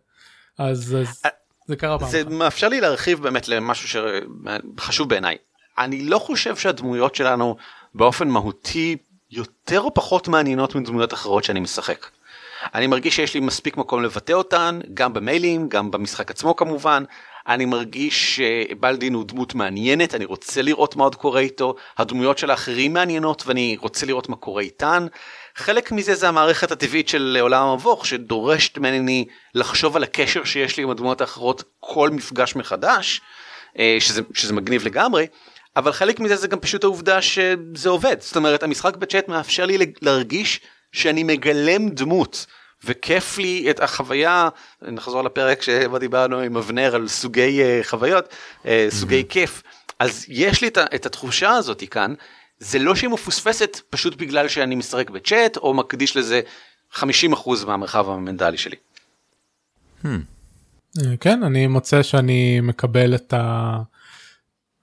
אז, 0.60 0.98
אז 1.02 1.22
זה 1.68 1.76
קרה 1.76 2.00
פעם. 2.00 2.10
זה 2.10 2.24
מאפשר 2.30 2.70
לי 2.70 2.82
להרחיב 2.82 3.22
באמת 3.22 3.48
למשהו 3.48 4.02
שחשוב 4.78 5.10
בעיניי. 5.10 5.38
אני 5.78 6.06
לא 6.06 6.20
חושב 6.20 6.56
שהדמויות 6.56 7.16
שלנו 7.16 7.56
באופן 7.96 8.28
מהותי 8.28 8.98
יותר 9.32 9.82
או 9.82 9.94
פחות 9.94 10.28
מעניינות 10.28 10.76
מדמויות 10.76 11.14
אחרות 11.14 11.44
שאני 11.44 11.60
משחק. 11.60 12.06
אני 12.76 12.88
מרגיש 12.88 13.16
שיש 13.16 13.34
לי 13.34 13.40
מספיק 13.40 13.78
מקום 13.78 14.04
לבטא 14.04 14.34
אותן, 14.34 14.80
גם 14.94 15.14
במיילים, 15.14 15.70
גם 15.70 15.92
במשחק 15.92 16.32
עצמו 16.32 16.56
כמובן. 16.56 17.04
אני 17.48 17.66
מרגיש 17.66 18.36
שבלדין 18.36 19.14
הוא 19.14 19.26
דמות 19.28 19.56
מעניינת, 19.56 20.16
אני 20.16 20.26
רוצה 20.26 20.62
לראות 20.62 20.96
מה 20.96 21.04
עוד 21.04 21.16
קורה 21.16 21.40
איתו, 21.40 21.76
הדמויות 21.98 22.38
של 22.38 22.52
האחרים 22.52 22.94
מעניינות 22.94 23.44
ואני 23.46 23.78
רוצה 23.80 24.06
לראות 24.06 24.30
מה 24.30 24.36
קורה 24.36 24.62
איתן. 24.62 25.08
חלק 25.56 25.92
מזה 25.92 26.16
זה 26.16 26.28
המערכת 26.28 26.72
הטבעית 26.72 27.10
של 27.10 27.38
עולם 27.42 27.68
המבוך 27.68 28.06
שדורשת 28.06 28.78
ממני 28.78 29.26
לחשוב 29.56 29.96
על 29.96 30.04
הקשר 30.04 30.44
שיש 30.44 30.78
לי 30.78 30.84
עם 30.84 30.90
הדמויות 30.90 31.22
האחרות 31.22 31.64
כל 31.80 32.10
מפגש 32.10 32.56
מחדש, 32.56 33.22
אה, 33.80 33.98
שזה, 34.00 34.22
שזה 34.34 34.54
מגניב 34.54 34.86
לגמרי. 34.86 35.28
אבל 35.76 35.92
חלק 35.92 36.20
מזה 36.20 36.36
זה 36.36 36.48
גם 36.48 36.60
פשוט 36.60 36.84
העובדה 36.84 37.22
שזה 37.22 37.90
עובד 37.90 38.16
זאת 38.20 38.36
אומרת 38.36 38.64
המשחק 38.64 38.96
בצ'אט 38.96 39.28
מאפשר 39.28 39.66
לי 39.66 39.78
להרגיש 40.02 40.60
שאני 40.92 41.24
מגלם 41.24 41.90
דמות 41.90 42.46
וכיף 42.84 43.38
לי 43.38 43.68
את 43.70 43.80
החוויה 43.80 44.50
נחזור 44.82 45.22
לפרק 45.24 45.62
שבו 45.62 46.00
דיברנו 46.00 46.40
עם 46.40 46.58
אבנר 46.58 46.96
על 46.96 47.08
סוגי 47.08 47.62
uh, 47.62 47.88
חוויות 47.88 48.30
uh, 48.64 48.68
סוגי 48.90 49.24
כיף 49.30 49.64
אז 50.00 50.26
יש 50.28 50.62
לי 50.62 50.68
את, 50.68 50.78
את 50.78 51.06
התחושה 51.06 51.52
הזאת 51.52 51.84
כאן 51.92 52.14
זה 52.60 52.80
לא 52.80 52.96
שהיא 52.96 53.10
מפוספסת 53.10 53.80
פשוט 53.90 54.16
בגלל 54.18 54.48
שאני 54.48 54.76
משחק 54.76 55.10
בצ'אט 55.10 55.58
או 55.58 55.74
מקדיש 55.74 56.18
לזה 56.18 56.42
50% 56.94 57.02
מהמרחב 57.68 58.10
המנטלי 58.10 58.58
שלי. 58.58 58.76
Hmm. 60.04 60.08
כן 61.20 61.44
אני 61.44 61.68
מוצא 61.68 62.04
שאני 62.04 62.60
מקבל 62.62 63.16
את 63.16 63.34
ה... 63.34 63.78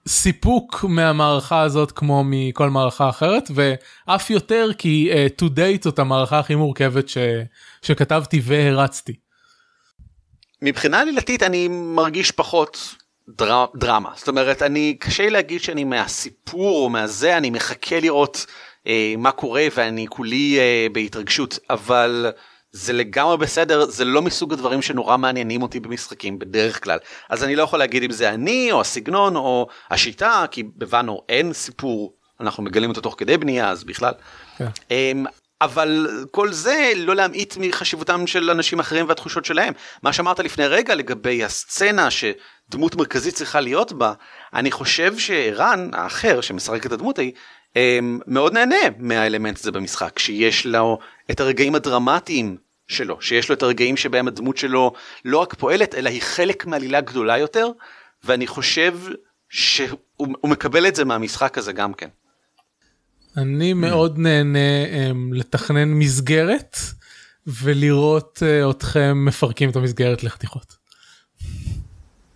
סיפוק 0.08 0.84
מהמערכה 0.88 1.60
הזאת 1.60 1.92
כמו 1.92 2.22
מכל 2.26 2.70
מערכה 2.70 3.08
אחרת 3.08 3.50
ואף 3.54 4.30
יותר 4.30 4.70
כי 4.78 5.10
uh, 5.12 5.42
to 5.42 5.48
date 5.48 5.84
זאת 5.84 5.98
המערכה 5.98 6.38
הכי 6.38 6.54
מורכבת 6.54 7.08
ש... 7.08 7.18
שכתבתי 7.82 8.40
והרצתי. 8.44 9.12
מבחינה 10.62 11.00
עלילתית 11.00 11.42
אני 11.42 11.68
מרגיש 11.68 12.30
פחות 12.30 12.94
דר... 13.28 13.64
דרמה 13.76 14.10
זאת 14.16 14.28
אומרת 14.28 14.62
אני 14.62 14.96
קשה 15.00 15.28
להגיד 15.28 15.60
שאני 15.60 15.84
מהסיפור 15.84 16.84
או 16.84 16.90
מהזה 16.90 17.36
אני 17.36 17.50
מחכה 17.50 18.00
לראות 18.00 18.46
uh, 18.84 18.88
מה 19.18 19.30
קורה 19.30 19.66
ואני 19.76 20.06
כולי 20.08 20.58
uh, 20.58 20.92
בהתרגשות 20.92 21.58
אבל. 21.70 22.30
זה 22.72 22.92
לגמרי 22.92 23.37
בסדר 23.37 23.85
זה 23.85 24.04
לא 24.04 24.22
מסוג 24.22 24.52
הדברים 24.52 24.82
שנורא 24.82 25.16
מעניינים 25.16 25.62
אותי 25.62 25.80
במשחקים 25.80 26.38
בדרך 26.38 26.85
כלל 26.85 26.98
אז 27.30 27.44
אני 27.44 27.56
לא 27.56 27.62
יכול 27.62 27.78
להגיד 27.78 28.02
אם 28.02 28.11
זה 28.11 28.28
אני 28.28 28.72
או 28.72 28.80
הסגנון 28.80 29.37
או 29.37 29.66
השיטה 29.90 30.44
כי 30.50 30.62
בבנו 30.62 31.22
אין 31.28 31.52
סיפור 31.52 32.14
אנחנו 32.40 32.62
מגלים 32.62 32.90
אותו 32.90 33.00
תוך 33.00 33.14
כדי 33.18 33.37
בנייה 33.37 33.70
אז 33.70 33.85
בכלל. 33.85 34.12
כן. 34.58 34.66
אמ, 34.90 35.24
אבל 35.61 36.08
כל 36.30 36.52
זה 36.52 36.92
לא 36.96 37.16
להמעיט 37.16 37.54
מחשיבותם 37.61 38.26
של 38.26 38.50
אנשים 38.50 38.80
אחרים 38.80 39.08
והתחושות 39.08 39.44
שלהם 39.44 39.72
מה 40.02 40.12
שאמרת 40.12 40.38
לפני 40.40 40.66
רגע 40.66 40.94
לגבי 40.94 41.44
הסצנה 41.44 42.08
שדמות 42.11 42.96
מרכזית 42.96 43.35
צריכה 43.35 43.61
להיות 43.61 43.92
בה 43.92 44.12
אני 44.54 44.70
חושב 44.70 45.18
שערן 45.18 45.90
האחר 45.92 46.40
שמשחק 46.40 46.87
את 46.87 46.92
הדמות 46.92 47.18
ההיא 47.18 47.32
מאוד 48.26 48.52
נהנה 48.52 48.76
מהאלמנט 48.98 49.58
הזה 49.58 49.72
במשחק 49.72 50.18
שיש 50.18 50.66
לו 50.66 50.98
את 51.30 51.40
הרגעים 51.40 51.74
הדרמטיים 51.74 52.56
שלו 52.88 53.20
שיש 53.20 53.48
לו 53.48 53.54
את 53.54 53.62
הרגעים 53.62 53.96
שבהם 53.96 54.28
הדמות 54.28 54.56
שלו 54.56 54.92
לא 55.24 55.38
רק 55.38 55.54
פועלת 55.54 55.94
אלא 55.94 56.11
היא 56.11 56.22
חלק 56.22 56.66
מעלילה 56.66 57.00
גדולה 57.00 57.38
יותר 57.38 57.68
ואני 58.24 58.46
חושב 58.46 58.98
שהוא 59.48 60.28
מקבל 60.44 60.87
את 60.87 60.96
זה 60.96 61.04
מהמשחק 61.04 61.58
הזה 61.58 61.72
גם 61.72 61.94
כן. 61.94 62.08
אני 63.37 63.72
מאוד 63.72 64.18
נהנה 64.18 64.85
um, 64.85 65.16
לתכנן 65.32 65.88
מסגרת 65.88 66.76
ולראות 67.46 68.42
uh, 68.42 68.70
אתכם 68.70 69.24
מפרקים 69.24 69.70
את 69.70 69.76
המסגרת 69.76 70.24
לחתיכות. 70.24 70.76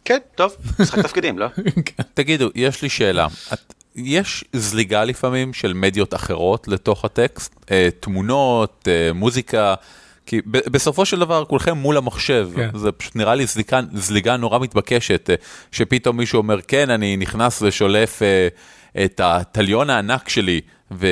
כן 0.04 0.18
טוב 0.34 0.56
משחק 0.80 0.98
תפקידים 0.98 1.38
לא 1.38 1.46
כן. 1.86 2.02
תגידו 2.14 2.50
יש 2.54 2.82
לי 2.82 2.88
שאלה 2.88 3.26
את, 3.52 3.74
יש 3.96 4.44
זליגה 4.52 5.04
לפעמים 5.04 5.52
של 5.52 5.72
מדיות 5.72 6.14
אחרות 6.14 6.68
לתוך 6.68 7.04
הטקסט, 7.04 7.54
אה, 7.70 7.88
תמונות, 8.00 8.88
אה, 8.88 9.12
מוזיקה, 9.12 9.74
כי 10.26 10.40
בסופו 10.46 11.04
של 11.04 11.18
דבר 11.18 11.44
כולכם 11.44 11.76
מול 11.76 11.96
המחשב, 11.96 12.48
כן. 12.56 12.68
זה 12.74 12.92
פשוט 12.92 13.16
נראה 13.16 13.34
לי 13.34 13.46
זליגה, 13.46 13.80
זליגה 13.94 14.36
נורא 14.36 14.58
מתבקשת, 14.58 15.30
אה, 15.30 15.34
שפתאום 15.72 16.16
מישהו 16.16 16.38
אומר 16.38 16.62
כן 16.62 16.90
אני 16.90 17.16
נכנס 17.16 17.62
ושולף 17.62 18.22
את 19.04 19.20
התליון 19.24 19.90
הענק 19.90 20.28
שלי. 20.28 20.60
ו... 20.92 21.06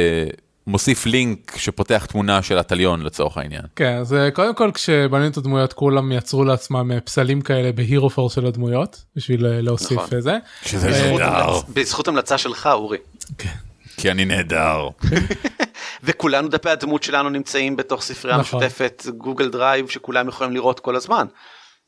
מוסיף 0.66 1.06
לינק 1.06 1.56
שפותח 1.56 2.06
תמונה 2.06 2.42
של 2.42 2.58
התליון 2.58 3.02
לצורך 3.02 3.38
העניין. 3.38 3.62
כן, 3.76 3.96
אז 3.96 4.14
אה, 4.14 4.30
קודם 4.30 4.54
כל 4.54 4.70
כשבנינו 4.74 5.28
את 5.28 5.36
הדמויות 5.36 5.72
כולם 5.72 6.12
יצרו 6.12 6.44
לעצמם 6.44 6.92
אה, 6.92 7.00
פסלים 7.00 7.40
כאלה 7.40 7.72
ב 7.72 7.80
Hero 7.80 8.10
Forge 8.10 8.30
של 8.30 8.46
הדמויות 8.46 9.04
בשביל 9.16 9.46
אה, 9.46 9.60
להוסיף 9.60 9.98
נכון. 9.98 10.20
זה. 10.20 10.38
שזה 10.62 10.90
נהדר. 10.90 11.60
בזכות 11.74 12.08
המלצה 12.08 12.38
שלך 12.38 12.66
אורי. 12.72 12.98
כן. 13.38 13.48
כי 13.96 14.10
אני 14.10 14.24
נהדר. 14.24 14.88
וכולנו 16.04 16.48
דפי 16.48 16.70
הדמות 16.70 17.02
שלנו 17.02 17.28
נמצאים 17.28 17.76
בתוך 17.76 18.02
ספרייה 18.02 18.38
נכון. 18.38 18.58
משותפת 18.58 19.06
Google 19.16 19.50
Drive 19.50 19.88
שכולם 19.88 20.28
יכולים 20.28 20.52
לראות 20.52 20.80
כל 20.80 20.96
הזמן. 20.96 21.26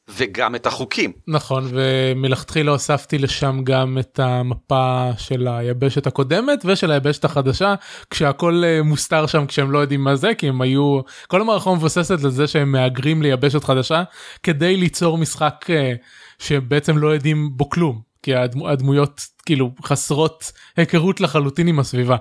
וגם 0.09 0.55
את 0.55 0.67
החוקים. 0.67 1.13
נכון 1.29 1.65
ומלכתחילה 1.71 2.71
הוספתי 2.71 3.19
לשם 3.19 3.61
גם 3.65 3.99
את 3.99 4.21
המפה 4.23 5.11
של 5.19 5.49
היבשת 5.49 6.07
הקודמת 6.07 6.63
ושל 6.65 6.91
היבשת 6.91 7.25
החדשה 7.25 7.75
כשהכל 8.11 8.63
אה, 8.65 8.83
מוסתר 8.83 9.27
שם 9.27 9.47
כשהם 9.47 9.71
לא 9.71 9.79
יודעים 9.79 10.05
מה 10.05 10.17
זה 10.17 10.35
כי 10.35 10.49
הם 10.49 10.61
היו 10.61 11.01
כל 11.29 11.41
המערכה 11.41 11.75
מבוססת 11.75 12.25
על 12.25 12.31
זה 12.31 12.47
שהם 12.47 12.73
מהגרים 12.73 13.23
ליבשת 13.23 13.65
חדשה 13.65 14.03
כדי 14.43 14.77
ליצור 14.77 15.19
משחק 15.19 15.67
אה, 15.71 15.93
שבעצם 16.39 16.99
לא 16.99 17.09
יודעים 17.09 17.51
בו 17.57 17.71
כלום 17.71 18.01
כי 18.23 18.35
הדמויות 18.67 19.21
כאילו 19.47 19.71
חסרות 19.85 20.53
היכרות 20.77 21.21
לחלוטין 21.21 21.69
עם 21.69 21.79
הסביבה. 21.79 22.17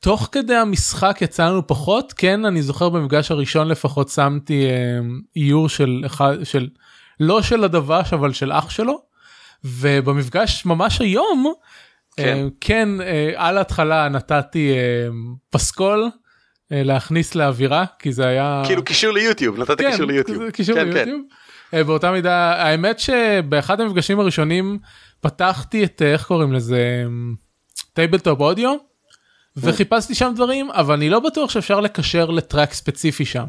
תוך 0.00 0.28
כדי 0.32 0.54
המשחק 0.54 1.18
יצאנו 1.20 1.66
פחות 1.66 2.12
כן 2.16 2.44
אני 2.44 2.62
זוכר 2.62 2.88
במפגש 2.88 3.30
הראשון 3.30 3.68
לפחות 3.68 4.08
שמתי 4.08 4.66
אה, 4.66 4.98
איור 5.36 5.68
של 5.68 6.02
אחד 6.06 6.36
של 6.44 6.68
לא 7.20 7.42
של 7.42 7.64
הדבש 7.64 8.12
אבל 8.12 8.32
של 8.32 8.52
אח 8.52 8.70
שלו 8.70 9.02
ובמפגש 9.64 10.66
ממש 10.66 11.00
היום 11.00 11.52
כן, 12.16 12.24
אה, 12.24 12.48
כן 12.60 12.88
אה, 13.00 13.32
על 13.36 13.58
ההתחלה 13.58 14.08
נתתי 14.08 14.72
פסקול 15.50 16.10
להכניס 16.70 17.34
לאווירה 17.34 17.84
כי 17.98 18.12
זה 18.12 18.26
היה 18.26 18.62
כאילו 18.66 18.84
קישור 18.84 19.12
ליוטיוב 19.12 19.58
נתתי 19.58 19.82
כן, 19.82 19.90
קישור 19.90 20.06
ליוטיוב 20.06 20.50
קישור 20.50 20.74
כן, 20.74 20.88
ליוטיוב. 20.88 21.20
כן. 21.70 21.86
באותה 21.86 22.12
מידה 22.12 22.52
האמת 22.52 22.98
שבאחד 22.98 23.80
המפגשים 23.80 24.20
הראשונים 24.20 24.78
פתחתי 25.20 25.84
את 25.84 26.02
איך 26.02 26.26
קוראים 26.26 26.52
לזה 26.52 27.04
Tabletop 27.92 28.40
Audio. 28.40 28.89
וחיפשתי 29.60 30.14
שם 30.14 30.32
דברים 30.34 30.70
אבל 30.70 30.94
אני 30.94 31.10
לא 31.10 31.20
בטוח 31.20 31.50
שאפשר 31.50 31.80
לקשר 31.80 32.30
ל 32.30 32.37
track 32.37 32.72
ספציפי 32.72 33.24
שם. 33.24 33.46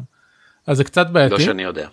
אז 0.66 0.76
זה 0.76 0.84
קצת 0.84 1.06
בעייתי. 1.10 1.34
לא 1.34 1.40
שאני 1.40 1.62
יודע. 1.62 1.88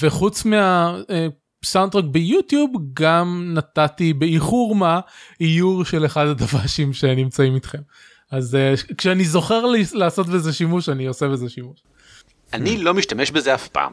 וחוץ 0.00 0.44
מהסאונדטרק 0.44 2.04
ביוטיוב 2.04 2.70
גם 2.94 3.50
נתתי 3.54 4.12
באיחור 4.12 4.74
מה 4.74 5.00
איור 5.40 5.84
של 5.84 6.06
אחד 6.06 6.26
הדב"שים 6.26 6.92
שנמצאים 6.92 7.54
איתכם. 7.54 7.78
אז 8.30 8.54
uh, 8.54 8.94
כשאני 8.94 9.24
זוכר 9.24 9.66
לי, 9.66 9.84
לעשות 9.92 10.26
בזה 10.26 10.52
שימוש 10.52 10.88
אני 10.88 11.06
עושה 11.06 11.28
בזה 11.28 11.48
שימוש. 11.48 11.78
אני 12.52 12.78
לא 12.78 12.94
משתמש 12.94 13.30
בזה 13.30 13.54
אף 13.54 13.68
פעם. 13.68 13.92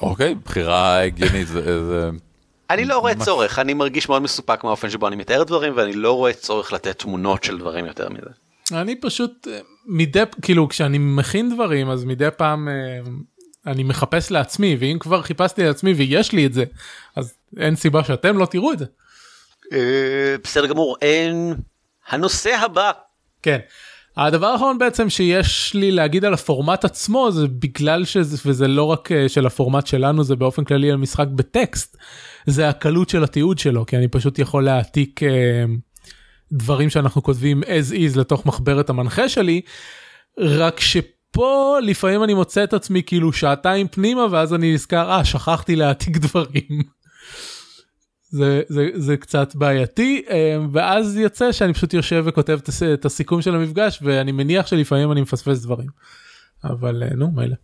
אוקיי 0.00 0.34
בחירה 0.34 1.02
הגיונית 1.02 1.48
זה. 1.48 2.10
אני 2.70 2.84
לא 2.84 2.98
רואה 2.98 3.14
צורך 3.14 3.58
אני 3.58 3.74
מרגיש 3.74 4.08
מאוד 4.08 4.22
מסופק 4.22 4.64
מהאופן 4.64 4.90
שבו 4.90 5.08
אני 5.08 5.16
מתאר 5.16 5.42
דברים 5.42 5.72
ואני 5.76 5.92
לא 5.92 6.12
רואה 6.12 6.32
צורך 6.32 6.72
לתת 6.72 6.98
תמונות 6.98 7.44
של 7.44 7.58
דברים 7.58 7.86
יותר 7.86 8.08
מזה. 8.08 8.30
אני 8.72 8.96
פשוט 9.00 9.48
אה, 9.48 9.58
מדי 9.86 10.22
כאילו 10.42 10.68
כשאני 10.68 10.98
מכין 10.98 11.54
דברים 11.54 11.90
אז 11.90 12.04
מדי 12.04 12.28
פעם 12.36 12.68
אה, 12.68 12.72
אני 13.66 13.82
מחפש 13.82 14.30
לעצמי 14.30 14.76
ואם 14.78 14.96
כבר 15.00 15.22
חיפשתי 15.22 15.64
לעצמי 15.64 15.92
ויש 15.92 16.32
לי 16.32 16.46
את 16.46 16.52
זה 16.52 16.64
אז 17.16 17.34
אין 17.58 17.76
סיבה 17.76 18.04
שאתם 18.04 18.38
לא 18.38 18.46
תראו 18.46 18.72
את 18.72 18.78
זה. 18.78 18.84
אה, 19.72 20.36
בסדר 20.44 20.66
גמור 20.66 20.96
אין 21.02 21.54
הנושא 22.08 22.56
הבא. 22.56 22.90
כן. 23.42 23.58
הדבר 24.16 24.46
האחרון 24.46 24.78
בעצם 24.78 25.10
שיש 25.10 25.74
לי 25.74 25.90
להגיד 25.90 26.24
על 26.24 26.34
הפורמט 26.34 26.84
עצמו 26.84 27.32
זה 27.32 27.48
בגלל 27.48 28.04
שזה 28.04 28.36
וזה 28.46 28.68
לא 28.68 28.84
רק 28.84 29.08
של 29.28 29.46
הפורמט 29.46 29.86
שלנו 29.86 30.24
זה 30.24 30.36
באופן 30.36 30.64
כללי 30.64 30.90
על 30.90 30.96
משחק 30.96 31.26
בטקסט 31.34 31.96
זה 32.46 32.68
הקלות 32.68 33.08
של 33.08 33.24
התיעוד 33.24 33.58
שלו 33.58 33.86
כי 33.86 33.96
אני 33.96 34.08
פשוט 34.08 34.38
יכול 34.38 34.64
להעתיק. 34.64 35.20
דברים 36.52 36.90
שאנחנו 36.90 37.22
כותבים 37.22 37.62
as 37.62 37.92
is 37.92 38.18
לתוך 38.18 38.46
מחברת 38.46 38.90
המנחה 38.90 39.28
שלי, 39.28 39.60
רק 40.38 40.80
שפה 40.80 41.76
לפעמים 41.82 42.24
אני 42.24 42.34
מוצא 42.34 42.64
את 42.64 42.72
עצמי 42.74 43.02
כאילו 43.06 43.32
שעתיים 43.32 43.88
פנימה 43.88 44.26
ואז 44.30 44.54
אני 44.54 44.74
נזכר, 44.74 45.10
אה, 45.10 45.24
שכחתי 45.24 45.76
להעתיק 45.76 46.16
דברים. 46.16 46.82
זה, 48.30 48.62
זה, 48.68 48.88
זה 48.94 49.16
קצת 49.16 49.54
בעייתי 49.54 50.22
אה, 50.30 50.56
ואז 50.72 51.16
יוצא 51.16 51.52
שאני 51.52 51.72
פשוט 51.74 51.94
יושב 51.94 52.22
וכותב 52.26 52.58
את 52.62 52.68
הס- 52.68 52.82
את 52.82 53.04
הסיכום 53.04 53.42
של 53.42 53.54
המפגש 53.54 53.98
ואני 54.02 54.32
מניח 54.32 54.66
שלפעמים 54.66 55.12
אני 55.12 55.20
מפספס 55.20 55.62
דברים. 55.62 55.88
אבל 56.64 57.02
אה, 57.02 57.08
נו 57.16 57.30
מילא. 57.30 57.54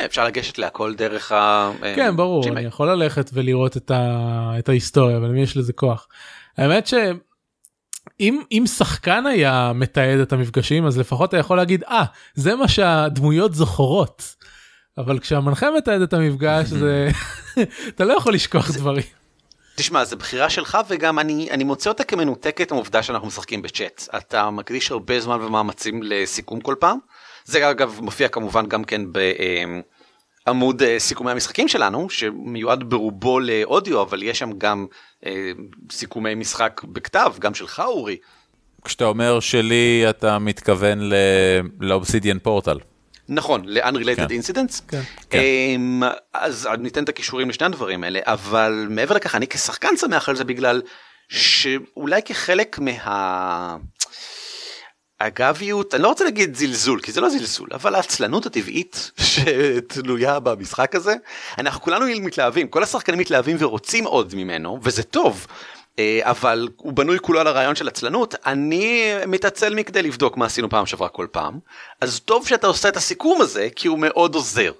אה, 0.00 0.06
אפשר 0.06 0.24
לגשת 0.24 0.58
להכל 0.58 0.94
דרך 0.94 1.32
ה... 1.32 1.70
כן 1.96 2.16
ברור. 2.16 2.48
אני 2.48 2.60
יכול 2.60 2.90
ללכת 2.90 3.30
ולראות 3.32 3.76
את, 3.76 3.90
ה, 3.90 4.52
את 4.58 4.68
ההיסטוריה 4.68 5.16
אבל 5.16 5.26
למי 5.28 5.42
יש 5.42 5.56
לזה 5.56 5.72
כוח. 5.72 6.08
האמת 6.56 6.86
שאם 8.18 8.42
אם 8.52 8.64
שחקן 8.66 9.26
היה 9.26 9.72
מתעד 9.74 10.18
את 10.18 10.32
המפגשים 10.32 10.86
אז 10.86 10.98
לפחות 10.98 11.28
אתה 11.28 11.36
יכול 11.36 11.56
להגיד 11.56 11.84
אה 11.84 12.04
זה 12.34 12.54
מה 12.54 12.68
שהדמויות 12.68 13.54
זוכרות. 13.54 14.36
אבל 14.98 15.18
כשהמנחה 15.18 15.70
מתעד 15.76 16.00
את 16.00 16.12
המפגש 16.12 16.66
זה 16.66 17.08
אתה 17.88 18.04
לא 18.04 18.12
יכול 18.12 18.34
לשכוח 18.34 18.70
דברים. 18.70 19.04
תשמע, 19.74 20.04
זו 20.04 20.16
בחירה 20.16 20.50
שלך 20.50 20.78
וגם 20.88 21.18
אני, 21.18 21.50
אני 21.50 21.64
מוצא 21.64 21.90
אותה 21.90 22.04
כמנותקת 22.04 22.72
מהעובדה 22.72 23.02
שאנחנו 23.02 23.28
משחקים 23.28 23.62
בצ'אט. 23.62 24.08
אתה 24.16 24.50
מקדיש 24.50 24.90
הרבה 24.90 25.20
זמן 25.20 25.40
ומאמצים 25.40 26.02
לסיכום 26.02 26.60
כל 26.60 26.74
פעם. 26.78 26.98
זה 27.44 27.70
אגב 27.70 27.98
מופיע 28.02 28.28
כמובן 28.28 28.66
גם 28.66 28.84
כן 28.84 29.02
בעמוד 29.12 29.84
אה, 30.82 30.98
סיכומי 30.98 31.30
המשחקים 31.30 31.68
שלנו, 31.68 32.10
שמיועד 32.10 32.90
ברובו 32.90 33.40
לאודיו, 33.40 34.02
אבל 34.02 34.22
יש 34.22 34.38
שם 34.38 34.50
גם 34.58 34.86
אה, 35.26 35.50
סיכומי 35.90 36.34
משחק 36.34 36.80
בכתב, 36.84 37.34
גם 37.38 37.54
שלך 37.54 37.82
אורי. 37.86 38.16
כשאתה 38.84 39.04
אומר 39.04 39.40
שלי, 39.40 40.04
אתה 40.10 40.38
מתכוון 40.38 40.98
ל- 41.00 41.14
לאובסידיאן 41.80 42.38
פורטל. 42.38 42.78
נכון, 43.28 43.62
ל-unrelated 43.64 44.16
כן. 44.16 44.26
incidents. 44.26 44.82
כן. 44.88 45.00
כן. 45.30 45.38
אמ, 45.38 46.02
אז 46.34 46.68
ניתן 46.78 47.04
את 47.04 47.08
הכישורים 47.08 47.48
לשני 47.48 47.66
הדברים 47.66 48.04
האלה, 48.04 48.20
אבל 48.22 48.86
מעבר 48.90 49.14
לכך 49.14 49.34
אני 49.34 49.46
כשחקן 49.46 49.96
שמח 49.96 50.28
על 50.28 50.36
זה 50.36 50.44
בגלל 50.44 50.82
שאולי 51.28 52.22
כחלק 52.22 52.78
מה... 52.78 53.76
אגביות, 55.18 55.94
אני 55.94 56.02
לא 56.02 56.08
רוצה 56.08 56.24
להגיד 56.24 56.54
זלזול, 56.54 57.00
כי 57.00 57.12
זה 57.12 57.20
לא 57.20 57.28
זלזול, 57.28 57.68
אבל 57.74 57.94
העצלנות 57.94 58.46
הטבעית 58.46 59.10
שתלויה 59.30 60.40
במשחק 60.40 60.94
הזה, 60.94 61.14
אנחנו 61.58 61.80
כולנו 61.80 62.06
מתלהבים, 62.20 62.68
כל 62.68 62.82
השחקנים 62.82 63.18
מתלהבים 63.18 63.56
ורוצים 63.60 64.04
עוד 64.04 64.34
ממנו, 64.34 64.80
וזה 64.82 65.02
טוב, 65.02 65.46
אה, 65.98 66.20
אבל 66.22 66.68
הוא 66.76 66.92
בנוי 66.92 67.18
כולו 67.20 67.40
על 67.40 67.46
הרעיון 67.46 67.74
של 67.74 67.88
עצלנות, 67.88 68.34
אני 68.46 69.12
מתעצל 69.26 69.74
מכדי 69.74 70.02
לבדוק 70.02 70.36
מה 70.36 70.46
עשינו 70.46 70.70
פעם 70.70 70.86
שעברה 70.86 71.08
כל 71.08 71.26
פעם, 71.30 71.58
אז 72.00 72.20
טוב 72.20 72.48
שאתה 72.48 72.66
עושה 72.66 72.88
את 72.88 72.96
הסיכום 72.96 73.40
הזה, 73.40 73.68
כי 73.76 73.88
הוא 73.88 73.98
מאוד 73.98 74.34
עוזר. 74.34 74.72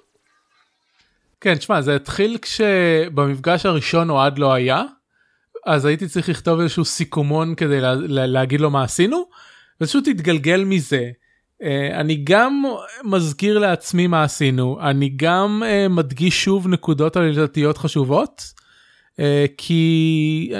כן, 1.41 1.55
תשמע, 1.55 1.81
זה 1.81 1.95
התחיל 1.95 2.37
כשבמפגש 2.41 3.65
הראשון 3.65 4.09
אוהד 4.09 4.39
לא 4.39 4.53
היה, 4.53 4.83
אז 5.65 5.85
הייתי 5.85 6.07
צריך 6.07 6.29
לכתוב 6.29 6.59
איזשהו 6.59 6.85
סיכומון 6.85 7.55
כדי 7.55 7.81
לה, 7.81 7.93
לה, 7.93 8.25
להגיד 8.25 8.61
לו 8.61 8.69
מה 8.69 8.83
עשינו, 8.83 9.25
ופשוט 9.81 10.07
התגלגל 10.07 10.63
מזה. 10.63 11.11
אה, 11.63 11.99
אני 11.99 12.15
גם 12.23 12.63
מזכיר 13.03 13.59
לעצמי 13.59 14.07
מה 14.07 14.23
עשינו, 14.23 14.79
אני 14.81 15.09
גם 15.15 15.63
אה, 15.65 15.87
מדגיש 15.87 16.43
שוב 16.43 16.67
נקודות 16.67 17.17
עלילתיות 17.17 17.77
חשובות, 17.77 18.53
אה, 19.19 19.45
כי, 19.57 20.53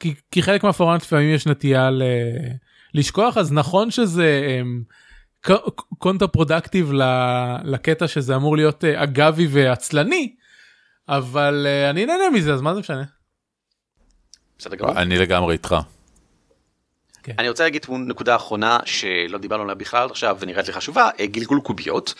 כי, 0.00 0.14
כי 0.30 0.42
חלק 0.42 0.64
מהפורמט 0.64 1.02
לפעמים 1.02 1.34
יש 1.34 1.46
נטייה 1.46 1.90
ל, 1.90 2.02
לשכוח, 2.94 3.36
אז 3.36 3.52
נכון 3.52 3.90
שזה... 3.90 4.60
counterproductive 5.98 6.92
לקטע 7.64 8.08
שזה 8.08 8.36
אמור 8.36 8.56
להיות 8.56 8.84
אגבי 8.84 9.46
ועצלני 9.50 10.34
אבל 11.08 11.66
אני 11.90 12.06
נהנה 12.06 12.30
מזה 12.34 12.54
אז 12.54 12.60
מה 12.60 12.74
זה 12.74 12.80
משנה. 12.80 13.04
בסדר 14.58 14.76
גמור. 14.76 14.98
אני 14.98 15.18
לגמרי 15.18 15.52
איתך. 15.52 15.76
אני 17.38 17.48
רוצה 17.48 17.64
להגיד 17.64 17.86
נקודה 17.90 18.36
אחרונה 18.36 18.78
שלא 18.84 19.38
דיברנו 19.38 19.62
עליה 19.62 19.74
בכלל 19.74 20.06
עכשיו 20.10 20.36
ונראית 20.40 20.66
לי 20.66 20.72
חשובה, 20.72 21.08
אה, 21.20 21.26
גלגול 21.26 21.60
קוביות. 21.60 22.14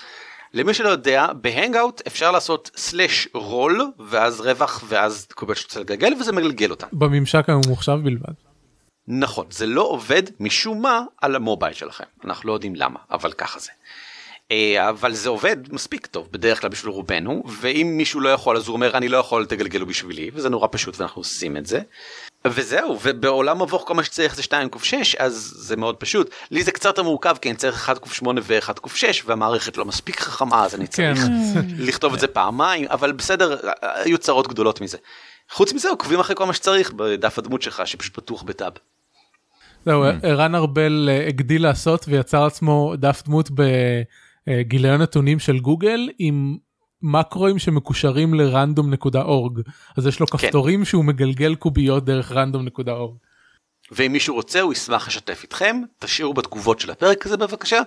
למי 0.55 0.75
שלא 0.75 0.89
יודע, 0.89 1.27
בהנגאוט 1.33 2.03
אפשר 2.07 2.31
לעשות 2.31 2.71
סלאש 2.77 3.29
רול 3.35 3.93
ואז 3.99 4.41
רווח 4.41 4.85
ואז 4.89 5.27
קוביות 5.35 5.59
שאתה 5.59 5.69
רוצה 5.69 5.81
לגלגל 5.81 6.15
וזה 6.21 6.33
מגלגל 6.33 6.71
אותן. 6.71 6.87
בממשק 6.93 7.49
הממוחשב 7.49 7.99
בלבד. 8.05 8.33
נכון, 9.09 9.47
זה 9.51 9.67
לא 9.67 9.83
עובד 9.83 10.23
משום 10.41 10.83
מה 10.83 11.03
על 11.23 11.37
המובייל 11.37 11.75
שלכם, 11.75 12.05
אנחנו 12.25 12.49
לא 12.49 12.53
יודעים 12.53 12.75
למה, 12.77 12.99
אבל 13.11 13.33
ככה 13.33 13.61
זה. 13.61 13.71
אה, 14.51 14.89
אבל 14.89 15.13
זה 15.13 15.29
עובד 15.29 15.57
מספיק 15.73 16.07
טוב 16.07 16.29
בדרך 16.31 16.61
כלל 16.61 16.71
בשביל 16.71 16.93
רובנו, 16.93 17.43
ואם 17.61 17.95
מישהו 17.97 18.21
לא 18.21 18.29
יכול 18.29 18.57
אז 18.57 18.69
הוא 18.69 18.75
אומר 18.75 18.97
אני 18.97 19.09
לא 19.09 19.17
יכול 19.17 19.47
תגלגלו 19.47 19.87
בשבילי, 19.87 20.31
וזה 20.35 20.49
נורא 20.49 20.69
פשוט 20.71 21.01
ואנחנו 21.01 21.21
עושים 21.21 21.57
את 21.57 21.67
זה. 21.67 21.81
וזהו, 22.47 22.99
ובעולם 23.03 23.63
מבוך 23.63 23.85
כל 23.87 23.95
מה 23.95 24.05
שצריך 24.05 24.37
זה 24.37 24.43
2 24.43 24.69
ק 24.69 24.85
6 24.85 25.15
אז 25.15 25.55
זה 25.57 25.77
מאוד 25.77 25.97
פשוט. 25.97 26.31
לי 26.51 26.63
זה 26.63 26.73
קצת 26.73 26.85
יותר 26.85 27.03
מורכב 27.03 27.37
כי 27.41 27.49
אני 27.49 27.57
צריך 27.57 27.75
1 27.75 27.99
ק 27.99 28.07
8 28.13 28.41
ו1 28.41 28.73
ק 28.73 28.89
6 28.95 29.23
והמערכת 29.27 29.77
לא 29.77 29.85
מספיק 29.85 30.21
חכמה 30.21 30.65
אז 30.65 30.75
אני 30.75 30.89
כן. 30.89 31.15
צריך 31.15 31.27
לכתוב 31.89 32.15
את 32.15 32.21
זה 32.21 32.27
פעמיים, 32.27 32.87
אבל 32.91 33.13
בסדר, 33.13 33.57
היו 33.83 34.19
צרות 34.19 34.49
גדולות 34.49 34.81
מזה. 34.81 34.99
חוץ 35.51 35.73
מזה 35.73 35.89
עוקבים 35.89 36.21
אחרי 36.21 36.37
כל 36.37 36.47
מה 36.47 36.53
שצריך 36.53 36.93
בדף 36.93 37.39
הדמות 37.39 37.63
שלך 37.63 37.83
שפשוט 37.85 38.15
פתוח 38.15 38.43
בטאב. 38.43 38.73
זהו, 39.87 40.05
ערן 40.23 40.55
ארבל 40.55 41.09
אה, 41.13 41.27
הגדיל 41.29 41.63
לעשות 41.63 42.05
ויצר 42.09 42.45
עצמו 42.45 42.95
דף 42.97 43.23
דמות 43.27 43.51
בגיליון 44.49 45.03
נתונים 45.03 45.39
של 45.39 45.59
גוגל 45.59 46.09
עם 46.19 46.57
מקרואים 47.03 47.59
שמקושרים 47.59 48.35
לרנדום.אורג 48.35 49.61
אז 49.97 50.07
יש 50.07 50.21
לו 50.21 50.27
כפתורים 50.27 50.85
שהוא 50.85 51.05
מגלגל 51.05 51.55
קוביות 51.55 52.05
דרך 52.05 52.33
רנדום.אורג. 52.33 53.17
ואם 53.91 54.13
מישהו 54.13 54.35
רוצה 54.35 54.61
הוא 54.61 54.73
ישמח 54.73 55.09
לשתף 55.09 55.41
איתכם, 55.43 55.77
תשאירו 55.99 56.35
בתגובות 56.35 56.81
של 56.81 56.91
הפרק 56.91 57.27
הזה 57.27 57.37
בבקשה, 57.37 57.81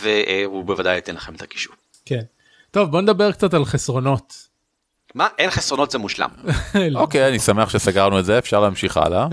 והוא 0.00 0.64
בוודאי 0.64 0.94
ייתן 0.94 1.14
לכם 1.14 1.34
את 1.34 1.42
הקישור. 1.42 1.74
כן. 2.04 2.22
טוב 2.70 2.90
בוא 2.90 3.00
נדבר 3.00 3.32
קצת 3.32 3.54
על 3.54 3.64
חסרונות. 3.64 4.48
מה? 5.14 5.28
אין 5.38 5.50
חסרונות 5.50 5.90
זה 5.90 5.98
מושלם. 5.98 6.30
אוקיי, 6.94 7.28
אני 7.28 7.38
שמח 7.38 7.68
שסגרנו 7.68 8.18
את 8.18 8.24
זה, 8.24 8.38
אפשר 8.38 8.60
להמשיך 8.60 8.96
הלאה. 8.96 9.26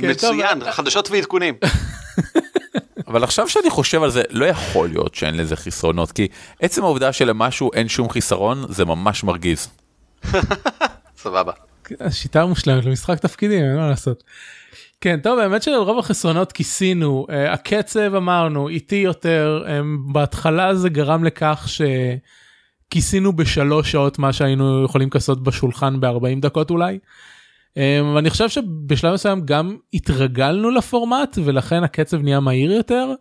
כן, 0.00 0.10
מצוין, 0.10 0.60
טוב. 0.60 0.70
חדשות 0.70 1.10
ועדכונים. 1.10 1.54
אבל 3.12 3.24
עכשיו 3.24 3.48
שאני 3.48 3.70
חושב 3.70 4.02
על 4.02 4.10
זה, 4.10 4.22
לא 4.30 4.44
יכול 4.44 4.88
להיות 4.88 5.14
שאין 5.14 5.36
לזה 5.36 5.56
חסרונות, 5.56 6.12
כי 6.12 6.28
עצם 6.60 6.84
העובדה 6.84 7.12
שלמשהו 7.12 7.70
אין 7.72 7.88
שום 7.88 8.10
חיסרון, 8.10 8.64
זה 8.68 8.84
ממש 8.84 9.24
מרגיז. 9.24 9.68
סבבה. 11.22 11.52
השיטה 12.00 12.42
המושלמת 12.42 12.84
למשחק 12.84 13.18
תפקידים 13.18 13.64
אין 13.64 13.76
מה 13.76 13.88
לעשות. 13.88 14.24
כן 15.00 15.20
טוב 15.22 15.38
האמת 15.38 15.62
שעל 15.62 15.74
רוב 15.74 15.98
החסרונות 15.98 16.52
כיסינו 16.52 17.26
uh, 17.28 17.52
הקצב 17.52 18.14
אמרנו 18.14 18.68
איטי 18.68 18.96
יותר 18.96 19.64
um, 19.66 20.12
בהתחלה 20.12 20.74
זה 20.74 20.88
גרם 20.88 21.24
לכך 21.24 21.68
שכיסינו 22.88 23.32
בשלוש 23.32 23.92
שעות 23.92 24.18
מה 24.18 24.32
שהיינו 24.32 24.84
יכולים 24.84 25.08
לעשות 25.14 25.42
בשולחן 25.42 26.00
ב-40 26.00 26.40
דקות 26.40 26.70
אולי. 26.70 26.98
Um, 27.78 28.18
אני 28.18 28.30
חושב 28.30 28.48
שבשלב 28.48 29.14
מסוים 29.14 29.40
גם 29.44 29.76
התרגלנו 29.94 30.70
לפורמט 30.70 31.38
ולכן 31.44 31.84
הקצב 31.84 32.22
נהיה 32.22 32.40
מהיר 32.40 32.72
יותר. 32.72 33.14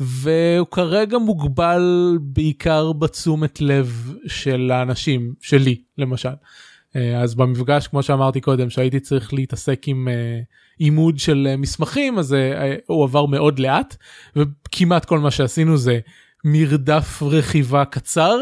והוא 0.00 0.66
כרגע 0.70 1.18
מוגבל 1.18 2.18
בעיקר 2.20 2.92
בתשומת 2.92 3.60
לב 3.60 4.14
של 4.26 4.70
האנשים 4.74 5.34
שלי 5.40 5.82
למשל. 5.98 6.28
אה, 6.96 7.20
אז 7.20 7.34
במפגש 7.34 7.86
כמו 7.86 8.02
שאמרתי 8.02 8.40
קודם 8.40 8.70
שהייתי 8.70 9.00
צריך 9.00 9.34
להתעסק 9.34 9.82
עם 9.86 10.08
אה, 10.08 10.40
עימוד 10.78 11.18
של 11.18 11.46
אה, 11.50 11.56
מסמכים 11.56 12.18
אז 12.18 12.34
אה, 12.34 12.74
הוא 12.86 13.04
עבר 13.04 13.26
מאוד 13.26 13.58
לאט 13.58 13.96
וכמעט 14.36 15.04
כל 15.04 15.18
מה 15.18 15.30
שעשינו 15.30 15.76
זה 15.76 16.00
מרדף 16.44 17.22
רכיבה 17.22 17.84
קצר 17.84 18.38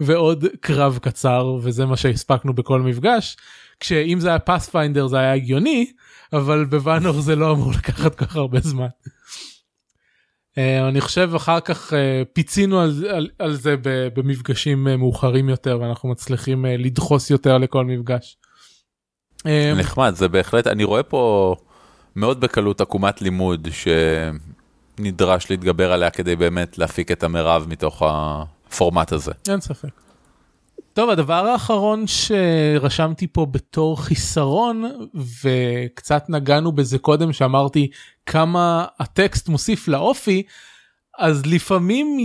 ועוד 0.00 0.44
קרב 0.60 0.98
קצר 1.02 1.56
וזה 1.62 1.86
מה 1.86 1.96
שהספקנו 1.96 2.52
בכל 2.52 2.80
מפגש 2.80 3.36
כשאם 3.80 4.20
זה 4.20 4.28
היה 4.28 4.38
Pathfinder 4.38 5.06
זה 5.06 5.18
היה 5.18 5.34
הגיוני 5.34 5.92
אבל 6.32 6.64
בוואנור 6.64 7.20
זה 7.20 7.36
לא 7.36 7.52
אמור 7.52 7.72
לקחת 7.72 8.14
כל 8.14 8.26
כך 8.26 8.36
הרבה 8.36 8.60
זמן. 8.60 8.86
אה, 10.54 10.88
אני 10.88 11.00
חושב 11.00 11.30
אחר 11.36 11.60
כך 11.60 11.92
אה, 11.92 11.96
פיצינו 12.32 12.80
על, 12.80 13.04
על, 13.10 13.28
על 13.38 13.54
זה 13.54 13.74
במפגשים 13.82 14.86
אה, 14.86 14.96
מאוחרים 14.96 15.48
יותר 15.48 15.78
ואנחנו 15.80 16.08
מצליחים 16.08 16.64
לדחוס 16.64 17.30
יותר 17.30 17.58
לכל 17.58 17.84
מפגש. 17.84 18.36
נחמד, 19.76 20.14
זה 20.14 20.28
בהחלט, 20.28 20.66
אני 20.66 20.84
רואה 20.84 21.02
פה 21.02 21.54
מאוד 22.16 22.40
בקלות 22.40 22.80
עקומת 22.80 23.22
לימוד 23.22 23.68
שנדרש 24.98 25.50
להתגבר 25.50 25.92
עליה 25.92 26.10
כדי 26.10 26.36
באמת 26.36 26.78
להפיק 26.78 27.12
את 27.12 27.22
המרב 27.22 27.66
מתוך 27.68 28.02
הפורמט 28.06 29.12
הזה. 29.12 29.32
אין 29.48 29.60
ספק. 29.60 30.05
טוב 30.96 31.10
הדבר 31.10 31.46
האחרון 31.46 32.04
שרשמתי 32.06 33.26
פה 33.26 33.46
בתור 33.50 34.02
חיסרון 34.02 34.84
וקצת 35.42 36.24
נגענו 36.28 36.72
בזה 36.72 36.98
קודם 36.98 37.32
שאמרתי 37.32 37.90
כמה 38.26 38.84
הטקסט 39.00 39.48
מוסיף 39.48 39.88
לאופי 39.88 40.42
אז 41.18 41.46
לפעמים 41.46 42.18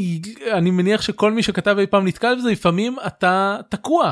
אני 0.52 0.72
מניח 0.72 1.02
שכל 1.02 1.32
מי 1.32 1.44
שכתב 1.44 1.76
אי 1.80 1.88
פעם 1.88 2.08
נתקל 2.08 2.36
בזה 2.36 2.52
לפעמים 2.52 2.98
אתה 3.08 3.58
תקוע 3.70 4.12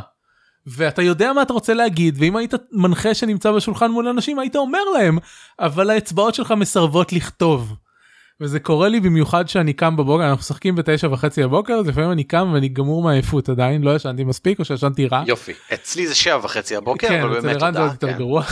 ואתה 0.68 1.02
יודע 1.02 1.34
מה 1.34 1.42
אתה 1.42 1.54
רוצה 1.54 1.74
להגיד 1.74 2.16
ואם 2.20 2.36
היית 2.36 2.54
מנחה 2.72 3.14
שנמצא 3.14 3.52
בשולחן 3.52 3.92
מול 3.92 4.08
אנשים 4.08 4.40
היית 4.40 4.56
אומר 4.56 4.84
להם 4.94 5.18
אבל 5.60 5.90
האצבעות 5.90 6.36
שלך 6.36 6.52
מסרבות 6.52 7.14
לכתוב. 7.14 7.76
וזה 8.42 8.60
קורה 8.60 8.90
לי 8.90 9.00
במיוחד 9.00 9.50
שאני 9.50 9.74
קם 9.74 9.96
בבוקר 9.98 10.24
אנחנו 10.24 10.40
משחקים 10.40 10.76
בתשע 10.76 11.08
וחצי 11.12 11.44
בבוקר 11.44 11.74
אז 11.74 11.88
לפעמים 11.88 12.12
אני 12.12 12.24
קם 12.24 12.52
ואני 12.54 12.68
גמור 12.68 13.04
מעייפות 13.04 13.50
עדיין 13.50 13.82
לא 13.82 13.96
ישנתי 13.96 14.24
מספיק 14.24 14.60
או 14.60 14.66
שישנתי 14.66 15.08
רע. 15.08 15.24
יופי 15.28 15.54
אצלי 15.74 16.08
זה 16.08 16.16
שבע 16.16 16.40
וחצי 16.44 16.76
הבוקר 16.76 17.08
כן, 17.08 17.22
אבל 17.22 17.42
באמת 17.42 17.60
זה 17.60 17.60
תודה. 17.60 17.82
עוד 17.82 17.92
יותר 17.92 18.12
כן. 18.12 18.18
גרוע. 18.18 18.44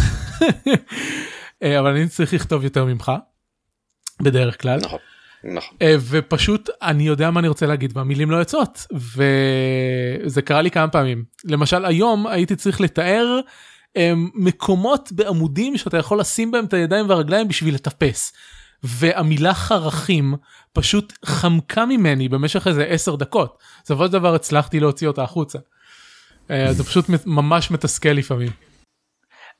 אה, 1.64 1.80
אבל 1.80 1.92
אני 1.92 2.08
צריך 2.08 2.34
לכתוב 2.34 2.64
יותר 2.64 2.86
ממך. 2.86 3.12
בדרך 4.22 4.62
כלל. 4.62 4.80
נכון. 4.80 5.00
נכון. 5.44 5.78
אה, 5.82 5.96
ופשוט 6.10 6.70
אני 6.82 7.04
יודע 7.04 7.32
מה 7.32 7.40
אני 7.40 7.48
רוצה 7.48 7.66
להגיד 7.66 7.98
והמילים 7.98 8.32
לא 8.32 8.38
יוצאות 8.38 8.86
וזה 10.26 10.42
קרה 10.42 10.62
לי 10.62 10.72
כמה 10.72 10.88
פעמים 10.88 11.24
למשל 11.46 11.86
היום 11.86 12.28
הייתי 12.28 12.56
צריך 12.56 12.82
לתאר 12.82 13.40
אה, 13.98 14.14
מקומות 14.36 15.12
בעמודים 15.12 15.78
שאתה 15.78 15.98
יכול 15.98 16.20
לשים 16.20 16.52
בהם 16.52 16.66
את 16.66 16.74
הידיים 16.74 17.10
והרגליים 17.10 17.48
בשביל 17.48 17.74
לטפס. 17.74 18.34
והמילה 18.84 19.54
חרכים 19.54 20.36
פשוט 20.74 21.14
חמקה 21.26 21.86
ממני 21.86 22.30
במשך 22.30 22.68
איזה 22.68 22.84
10 22.84 23.16
דקות 23.16 23.58
בסופו 23.84 24.06
של 24.06 24.12
דבר 24.12 24.36
הצלחתי 24.36 24.80
להוציא 24.80 25.08
אותה 25.08 25.24
החוצה. 25.24 25.60
אה, 26.52 26.74
זה 26.74 26.84
פשוט 26.84 27.06
ממש 27.26 27.72
מתסכל 27.72 28.10
לפעמים. 28.10 28.52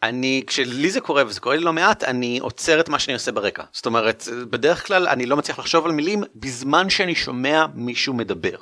אני 0.04 0.44
כשלי 0.48 0.90
זה 0.92 1.02
קורה 1.02 1.24
וזה 1.28 1.40
קורה 1.40 1.56
לי 1.56 1.64
לא 1.64 1.74
מעט 1.74 2.04
אני 2.04 2.40
עוצר 2.40 2.80
את 2.80 2.90
מה 2.90 3.00
שאני 3.00 3.14
עושה 3.14 3.32
ברקע 3.32 3.64
זאת 3.72 3.86
אומרת 3.86 4.24
בדרך 4.50 4.88
כלל 4.88 5.08
אני 5.08 5.26
לא 5.26 5.38
מצליח 5.38 5.60
לחשוב 5.60 5.86
על 5.86 5.92
מילים 5.92 6.24
בזמן 6.36 6.90
שאני 6.90 7.16
שומע 7.16 7.66
מישהו 7.76 8.14
מדבר. 8.14 8.58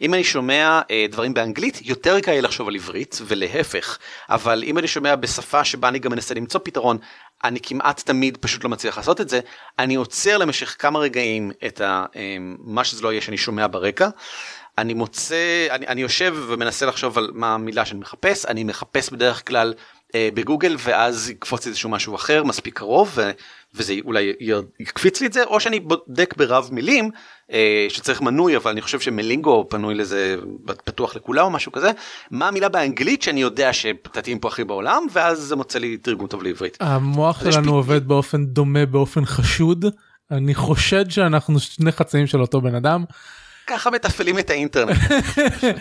אם 0.00 0.14
אני 0.14 0.24
שומע 0.24 0.80
אה, 0.90 1.06
דברים 1.10 1.34
באנגלית 1.34 1.80
יותר 1.82 2.20
קל 2.20 2.32
לי 2.32 2.42
לחשוב 2.42 2.68
על 2.68 2.74
עברית 2.74 3.18
ולהפך. 3.26 3.98
אבל 4.28 4.62
אם 4.66 4.78
אני 4.78 4.88
שומע 4.88 5.16
בשפה 5.16 5.64
שבה 5.64 5.88
אני 5.88 5.98
גם 5.98 6.12
מנסה 6.12 6.34
למצוא 6.34 6.60
פתרון 6.64 6.98
אני 7.44 7.60
כמעט 7.60 8.00
תמיד 8.00 8.36
פשוט 8.36 8.64
לא 8.64 8.70
מצליח 8.70 8.96
לעשות 8.96 9.20
את 9.20 9.28
זה. 9.28 9.40
אני 9.78 9.94
עוצר 9.94 10.38
למשך 10.38 10.76
כמה 10.78 10.98
רגעים 10.98 11.50
את 11.66 11.80
ה, 11.80 12.04
אה, 12.16 12.36
מה 12.58 12.84
שזה 12.84 13.02
לא 13.02 13.12
יהיה 13.12 13.20
שאני 13.20 13.36
שומע 13.36 13.66
ברקע. 13.70 14.08
אני 14.78 14.94
מוצא 14.94 15.66
אני, 15.70 15.86
אני 15.86 16.00
יושב 16.00 16.36
ומנסה 16.48 16.86
לחשוב 16.86 17.18
על 17.18 17.30
מה 17.34 17.54
המילה 17.54 17.84
שאני 17.84 18.00
מחפש. 18.00 18.46
אני 18.46 18.64
מחפש 18.64 19.10
בדרך 19.10 19.48
כלל 19.48 19.74
בגוגל 20.34 20.76
ואז 20.78 21.30
יקפוץ 21.30 21.66
איזשהו 21.66 21.90
משהו 21.90 22.14
אחר 22.14 22.44
מספיק 22.44 22.78
קרוב 22.78 23.10
ו, 23.14 23.30
וזה 23.74 23.94
אולי 24.04 24.32
יקפיץ 24.80 25.20
לי 25.20 25.26
את 25.26 25.32
זה 25.32 25.44
או 25.44 25.60
שאני 25.60 25.80
בודק 25.80 26.34
ברב 26.36 26.68
מילים 26.72 27.10
אה, 27.52 27.86
שצריך 27.88 28.20
מנוי 28.22 28.56
אבל 28.56 28.70
אני 28.70 28.80
חושב 28.82 29.00
שמלינגו 29.00 29.66
פנוי 29.70 29.94
לזה 29.94 30.36
פתוח 30.84 31.16
לכולם 31.16 31.44
או 31.44 31.50
משהו 31.50 31.72
כזה 31.72 31.90
מה 32.30 32.48
המילה 32.48 32.68
באנגלית 32.68 33.22
שאני 33.22 33.40
יודע 33.40 33.72
שתתאים 33.72 34.38
פה 34.38 34.48
הכי 34.48 34.64
בעולם 34.64 35.06
ואז 35.12 35.38
זה 35.38 35.56
מוצא 35.56 35.78
לי 35.78 35.96
תרגום 35.96 36.26
טוב 36.26 36.42
לעברית. 36.42 36.76
המוח 36.80 37.50
שלנו 37.50 37.62
פי- 37.64 37.68
עובד 37.68 38.08
באופן 38.08 38.44
דומה 38.46 38.86
באופן 38.86 39.24
חשוד 39.24 39.84
אני 40.30 40.54
חושד 40.54 41.10
שאנחנו 41.10 41.60
שני 41.60 41.92
חצאים 41.92 42.26
של 42.26 42.40
אותו 42.40 42.60
בן 42.60 42.74
אדם 42.74 43.04
ככה 43.66 43.90
מתפעלים 43.90 44.38
את 44.38 44.50
האינטרנט 44.50 44.96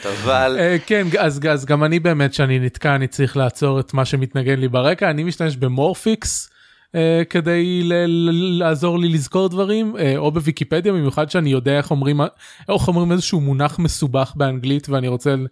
אבל 0.06 0.58
אה, 0.60 0.78
כן 0.86 1.08
אז 1.20 1.40
אז 1.52 1.66
גם 1.66 1.84
אני 1.84 2.00
באמת 2.00 2.34
שאני 2.34 2.60
נתקע 2.60 2.96
אני 2.96 3.08
צריך 3.08 3.38
לעצור 3.38 3.80
את 3.80 3.94
מה 3.94 4.06
שמתנגן 4.06 4.60
לי 4.60 4.68
ברקע 4.68 5.10
אני 5.10 5.24
משתמש 5.24 5.56
במורפיקס. 5.56 6.50
אה, 6.96 7.22
כדי 7.30 7.84
ל- 7.84 7.94
ל- 8.06 8.60
לעזור 8.60 9.00
לי 9.00 9.10
לזכור 9.10 9.50
דברים 9.50 9.98
אה, 9.98 10.18
או 10.18 10.32
בוויקיפדיה 10.32 10.94
במיוחד 10.94 11.30
שאני 11.30 11.50
יודע 11.50 11.78
איך 11.78 11.92
אומרים 11.92 12.22
איך 12.70 12.88
אומרים 12.88 13.12
איזשהו 13.12 13.42
מונח 13.42 13.80
מסובך 13.80 14.34
באנגלית 14.36 14.90
ואני 14.90 15.08
רוצה 15.08 15.36
ל- 15.36 15.48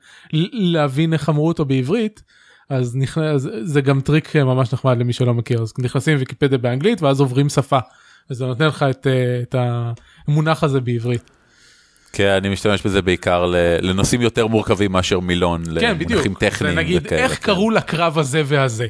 להבין 0.74 1.14
איך 1.14 1.30
אמרו 1.30 1.48
אותו 1.48 1.66
בעברית 1.66 2.24
אז 2.70 2.96
נכנס 2.96 3.48
זה 3.62 3.82
גם 3.82 4.02
טריק 4.02 4.36
ממש 4.36 4.74
נחמד 4.74 4.98
למי 4.98 5.14
שלא 5.14 5.34
מכיר 5.34 5.62
אז 5.62 5.74
נכנסים 5.80 6.14
לוויקיפדיה 6.14 6.58
באנגלית 6.58 7.02
ואז 7.02 7.20
עוברים 7.20 7.50
שפה. 7.50 7.80
אז 8.30 8.38
זה 8.38 8.46
נותן 8.46 8.66
לך 8.66 8.84
את, 8.90 9.08
אה, 9.08 9.40
את 9.42 9.56
המונח 10.28 10.64
הזה 10.64 10.80
בעברית. 10.82 11.32
כן, 12.14 12.28
אני 12.30 12.50
משתמש 12.50 12.82
בזה 12.86 13.02
בעיקר 13.02 13.46
ל- 13.46 13.56
לנושאים 13.82 14.22
יותר 14.22 14.48
מורכבים 14.48 14.92
מאשר 14.92 15.20
מילון, 15.20 15.64
כן 15.80 15.94
בדיוק. 15.96 16.12
למונחים 16.12 16.34
זה 16.34 16.40
טכניים. 16.40 16.78
נגיד 16.80 17.02
וכאלה, 17.06 17.24
איך 17.24 17.32
כן. 17.36 17.42
קראו 17.42 17.70
לקרב 17.70 18.20
הזה 18.20 18.42
והזה. 18.46 18.88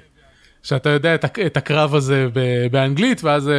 שאתה 0.63 0.89
יודע 0.89 1.15
את, 1.15 1.24
הק- 1.24 1.39
את 1.39 1.57
הקרב 1.57 1.95
הזה 1.95 2.28
ב- 2.34 2.67
באנגלית 2.72 3.24
ואז 3.24 3.49
אה, 3.49 3.53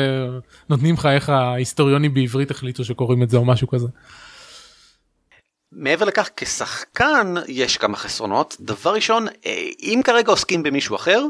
נותנים 0.70 0.94
לך 0.94 1.06
איך 1.06 1.28
ההיסטוריונים 1.28 2.14
בעברית 2.14 2.50
החליטו 2.50 2.84
שקוראים 2.84 3.22
את 3.22 3.30
זה 3.30 3.36
או 3.36 3.44
משהו 3.44 3.68
כזה. 3.68 3.86
מעבר 5.72 6.04
לכך 6.04 6.28
כשחקן 6.36 7.34
יש 7.48 7.76
כמה 7.76 7.96
חסרונות 7.96 8.56
דבר 8.60 8.94
ראשון 8.94 9.26
אה, 9.46 9.52
אם 9.82 10.00
כרגע 10.04 10.30
עוסקים 10.30 10.62
במישהו 10.62 10.96
אחר 10.96 11.22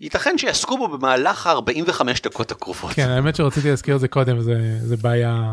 ייתכן 0.00 0.38
שיעסקו 0.38 0.78
בו 0.78 0.88
במהלך 0.88 1.46
ה-45 1.46 2.00
דקות 2.22 2.50
הקרובות 2.52 2.92
כן 2.92 3.08
האמת 3.08 3.36
שרציתי 3.36 3.68
להזכיר 3.70 3.94
את 3.94 4.00
זה 4.00 4.08
קודם 4.08 4.40
זה 4.40 4.54
זה 4.80 4.96
בעיה. 4.96 5.52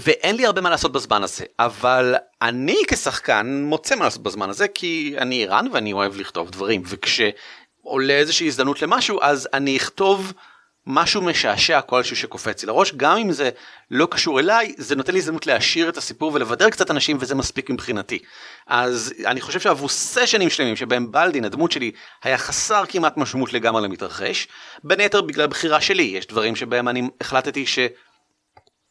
ואין 0.00 0.36
לי 0.36 0.46
הרבה 0.46 0.60
מה 0.60 0.70
לעשות 0.70 0.92
בזמן 0.92 1.22
הזה 1.22 1.44
אבל 1.58 2.14
אני 2.42 2.82
כשחקן 2.88 3.62
מוצא 3.64 3.94
מה 3.94 4.04
לעשות 4.04 4.22
בזמן 4.22 4.50
הזה 4.50 4.68
כי 4.68 5.14
אני 5.18 5.44
ערן 5.44 5.66
ואני 5.72 5.92
אוהב 5.92 6.16
לכתוב 6.16 6.50
דברים 6.50 6.82
וכשעולה 6.86 8.14
איזושהי 8.14 8.46
הזדמנות 8.46 8.82
למשהו 8.82 9.18
אז 9.22 9.48
אני 9.54 9.76
אכתוב 9.76 10.32
משהו 10.86 11.22
משעשע 11.22 11.80
כלשהו 11.80 12.16
שקופץ 12.16 12.62
לי 12.62 12.66
לראש 12.66 12.92
גם 12.96 13.16
אם 13.16 13.32
זה 13.32 13.50
לא 13.90 14.08
קשור 14.10 14.40
אליי 14.40 14.74
זה 14.76 14.96
נותן 14.96 15.12
לי 15.12 15.18
הזדמנות 15.18 15.46
להעשיר 15.46 15.88
את 15.88 15.96
הסיפור 15.96 16.32
ולבדר 16.34 16.70
קצת 16.70 16.90
אנשים 16.90 17.16
וזה 17.20 17.34
מספיק 17.34 17.70
מבחינתי. 17.70 18.18
אז 18.66 19.14
אני 19.26 19.40
חושב 19.40 19.60
שעברו 19.60 19.88
סשנים 19.88 20.50
שלמים 20.50 20.76
שבהם 20.76 21.12
בלדין 21.12 21.44
הדמות 21.44 21.72
שלי 21.72 21.90
היה 22.22 22.38
חסר 22.38 22.84
כמעט 22.88 23.16
משמעות 23.16 23.52
לגמרי 23.52 23.82
למתרחש 23.82 24.48
בין 24.84 25.00
היתר 25.00 25.20
בגלל 25.20 25.46
בחירה 25.46 25.80
שלי 25.80 26.02
יש 26.02 26.26
דברים 26.26 26.56
שבהם 26.56 26.88
אני 26.88 27.08
החלטתי 27.20 27.66
ש... 27.66 27.78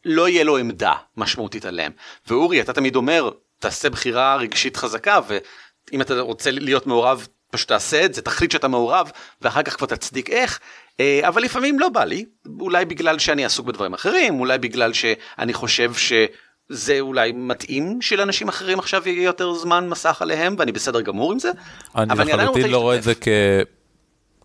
לא 0.04 0.28
יהיה 0.28 0.44
לו 0.44 0.56
עמדה 0.56 0.92
משמעותית 1.16 1.64
עליהם. 1.64 1.92
ואורי, 2.26 2.60
אתה 2.60 2.72
תמיד 2.72 2.96
אומר, 2.96 3.30
תעשה 3.58 3.90
בחירה 3.90 4.36
רגשית 4.36 4.76
חזקה, 4.76 5.20
ואם 5.28 6.00
אתה 6.00 6.20
רוצה 6.20 6.50
להיות 6.50 6.86
מעורב, 6.86 7.26
פשוט 7.50 7.68
תעשה 7.68 8.04
את 8.04 8.14
זה, 8.14 8.22
תחליט 8.22 8.50
שאתה 8.50 8.68
מעורב, 8.68 9.10
ואחר 9.42 9.62
כך 9.62 9.76
כבר 9.76 9.86
תצדיק 9.86 10.30
איך. 10.30 10.60
אה, 11.00 11.20
אבל 11.28 11.42
לפעמים 11.42 11.78
לא 11.78 11.88
בא 11.88 12.04
לי, 12.04 12.24
אולי 12.60 12.84
בגלל 12.84 13.18
שאני 13.18 13.44
עסוק 13.44 13.66
בדברים 13.66 13.94
אחרים, 13.94 14.40
אולי 14.40 14.58
בגלל 14.58 14.92
שאני 14.92 15.52
חושב 15.52 15.92
שזה 15.94 17.00
אולי 17.00 17.32
מתאים 17.32 18.02
שלאנשים 18.02 18.48
אחרים 18.48 18.78
עכשיו 18.78 19.08
יהיה 19.08 19.24
יותר 19.24 19.54
זמן 19.54 19.88
מסך 19.88 20.22
עליהם, 20.22 20.54
ואני 20.58 20.72
בסדר 20.72 21.00
גמור 21.00 21.32
עם 21.32 21.38
זה. 21.38 21.50
אני 21.96 22.14
לחלוטין 22.18 22.70
לא 22.70 22.78
רואה 22.78 22.96
את 22.96 23.02
זה. 23.02 23.14
כ... 23.14 23.28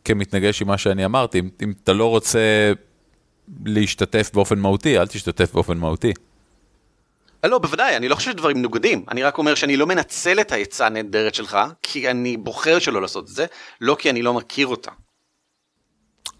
כמתנגש 0.05 0.61
עם 0.61 0.67
מה 0.67 0.77
שאני 0.77 1.05
אמרתי, 1.05 1.39
אם, 1.39 1.49
אם 1.63 1.73
אתה 1.83 1.93
לא 1.93 2.09
רוצה 2.09 2.39
להשתתף 3.65 4.31
באופן 4.33 4.59
מהותי, 4.59 4.99
אל 4.99 5.07
תשתתף 5.07 5.53
באופן 5.53 5.77
מהותי. 5.77 6.13
אה, 7.43 7.49
לא, 7.49 7.57
בוודאי, 7.57 7.97
אני 7.97 8.09
לא 8.09 8.15
חושב 8.15 8.31
שדברים 8.31 8.57
מנוגדים. 8.57 9.05
אני 9.11 9.23
רק 9.23 9.37
אומר 9.37 9.55
שאני 9.55 9.77
לא 9.77 9.87
מנצל 9.87 10.39
את 10.41 10.51
העצה 10.51 10.85
הנהדרת 10.85 11.35
שלך, 11.35 11.57
כי 11.83 12.09
אני 12.11 12.37
בוחר 12.37 12.79
שלא 12.79 13.01
לעשות 13.01 13.23
את 13.23 13.29
זה, 13.29 13.45
לא 13.81 13.95
כי 13.99 14.09
אני 14.09 14.21
לא 14.21 14.33
מכיר 14.33 14.67
אותה. 14.67 14.91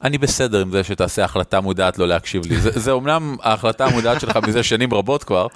אני 0.03 0.17
בסדר 0.17 0.61
עם 0.61 0.71
זה 0.71 0.83
שתעשה 0.83 1.23
החלטה 1.23 1.61
מודעת 1.61 1.97
לא 1.97 2.07
להקשיב 2.07 2.45
לי. 2.45 2.55
זה, 2.59 2.69
זה 2.75 2.91
אומנם 2.91 3.35
ההחלטה 3.41 3.85
המודעת 3.85 4.21
שלך 4.21 4.37
מזה 4.47 4.63
שנים 4.63 4.93
רבות 4.93 5.23
כבר, 5.23 5.47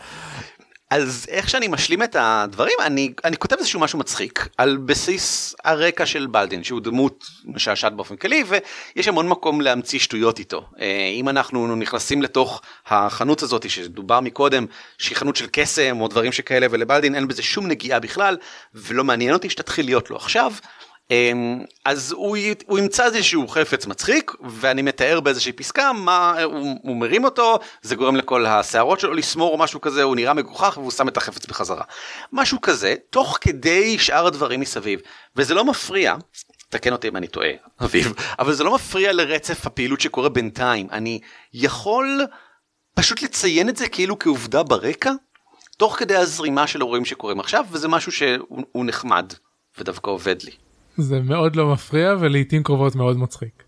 אז 0.89 1.25
איך 1.29 1.49
שאני 1.49 1.67
משלים 1.67 2.03
את 2.03 2.15
הדברים, 2.19 2.73
אני, 2.81 3.13
אני 3.23 3.37
כותב 3.37 3.55
איזשהו 3.59 3.79
משהו 3.79 3.99
מצחיק, 3.99 4.47
על 4.57 4.77
בסיס 4.77 5.55
הרקע 5.63 6.05
של 6.05 6.27
בלדין, 6.27 6.63
שהוא 6.63 6.81
דמות 6.81 7.25
משעשעת 7.45 7.93
באופן 7.93 8.15
כללי, 8.15 8.43
ויש 8.47 9.07
המון 9.07 9.27
מקום 9.27 9.61
להמציא 9.61 9.99
שטויות 9.99 10.39
איתו. 10.39 10.65
אה, 10.79 11.11
אם 11.15 11.29
אנחנו 11.29 11.75
נכנסים 11.75 12.21
לתוך 12.21 12.61
החנות 12.87 13.41
הזאת 13.41 13.69
שדובר 13.69 14.19
מקודם, 14.19 14.65
שהיא 14.97 15.17
חנות 15.17 15.35
של 15.35 15.47
קסם 15.51 16.01
או 16.01 16.07
דברים 16.07 16.31
שכאלה, 16.31 16.67
ולבלדין 16.69 17.15
אין 17.15 17.27
בזה 17.27 17.43
שום 17.43 17.67
נגיעה 17.67 17.99
בכלל, 17.99 18.37
ולא 18.73 19.03
מעניין 19.03 19.33
אותי 19.33 19.49
שתתחיל 19.49 19.85
להיות 19.85 20.09
לו 20.09 20.15
עכשיו. 20.15 20.53
אמ, 21.11 21.63
אז 21.85 22.11
הוא, 22.11 22.37
הוא 22.65 22.79
ימצא 22.79 23.05
איזשהו 23.05 23.47
חפץ 23.47 23.85
מצחיק 23.85 24.31
ואני 24.49 24.81
מתאר 24.81 25.19
באיזושהי 25.19 25.51
פסקה 25.51 25.93
מה 25.93 26.41
הוא, 26.43 26.79
הוא 26.83 26.97
מרים 26.97 27.23
אותו 27.23 27.59
זה 27.81 27.95
גורם 27.95 28.15
לכל 28.15 28.45
השערות 28.45 28.99
שלו 28.99 29.13
לסמור 29.13 29.53
או 29.53 29.57
משהו 29.57 29.81
כזה 29.81 30.03
הוא 30.03 30.15
נראה 30.15 30.33
מגוחך 30.33 30.77
והוא 30.77 30.91
שם 30.91 31.07
את 31.07 31.17
החפץ 31.17 31.45
בחזרה. 31.45 31.83
משהו 32.33 32.61
כזה 32.61 32.95
תוך 33.09 33.37
כדי 33.41 33.99
שאר 33.99 34.27
הדברים 34.27 34.59
מסביב 34.59 34.99
וזה 35.35 35.53
לא 35.53 35.65
מפריע. 35.65 36.15
תקן 36.69 36.91
אותי 36.91 37.07
אם 37.07 37.17
אני 37.17 37.27
טועה 37.27 37.49
אביב 37.81 38.13
אבל 38.39 38.53
זה 38.53 38.63
לא 38.63 38.75
מפריע 38.75 39.13
לרצף 39.13 39.65
הפעילות 39.65 40.01
שקורה 40.01 40.29
בינתיים 40.29 40.87
אני 40.91 41.19
יכול 41.53 42.25
פשוט 42.95 43.21
לציין 43.21 43.69
את 43.69 43.77
זה 43.77 43.87
כאילו 43.87 44.19
כעובדה 44.19 44.63
ברקע 44.63 45.11
תוך 45.77 45.95
כדי 45.99 46.15
הזרימה 46.15 46.67
של 46.67 46.81
אירועים 46.81 47.05
שקורים 47.05 47.39
עכשיו 47.39 47.65
וזה 47.71 47.87
משהו 47.87 48.11
שהוא 48.11 48.63
הוא 48.71 48.85
נחמד 48.85 49.33
ודווקא 49.77 50.09
עובד 50.09 50.41
לי. 50.43 50.68
זה 51.01 51.19
מאוד 51.19 51.55
לא 51.55 51.73
מפריע 51.73 52.15
ולעיתים 52.19 52.63
קרובות 52.63 52.95
מאוד 52.95 53.17
מצחיק. 53.17 53.63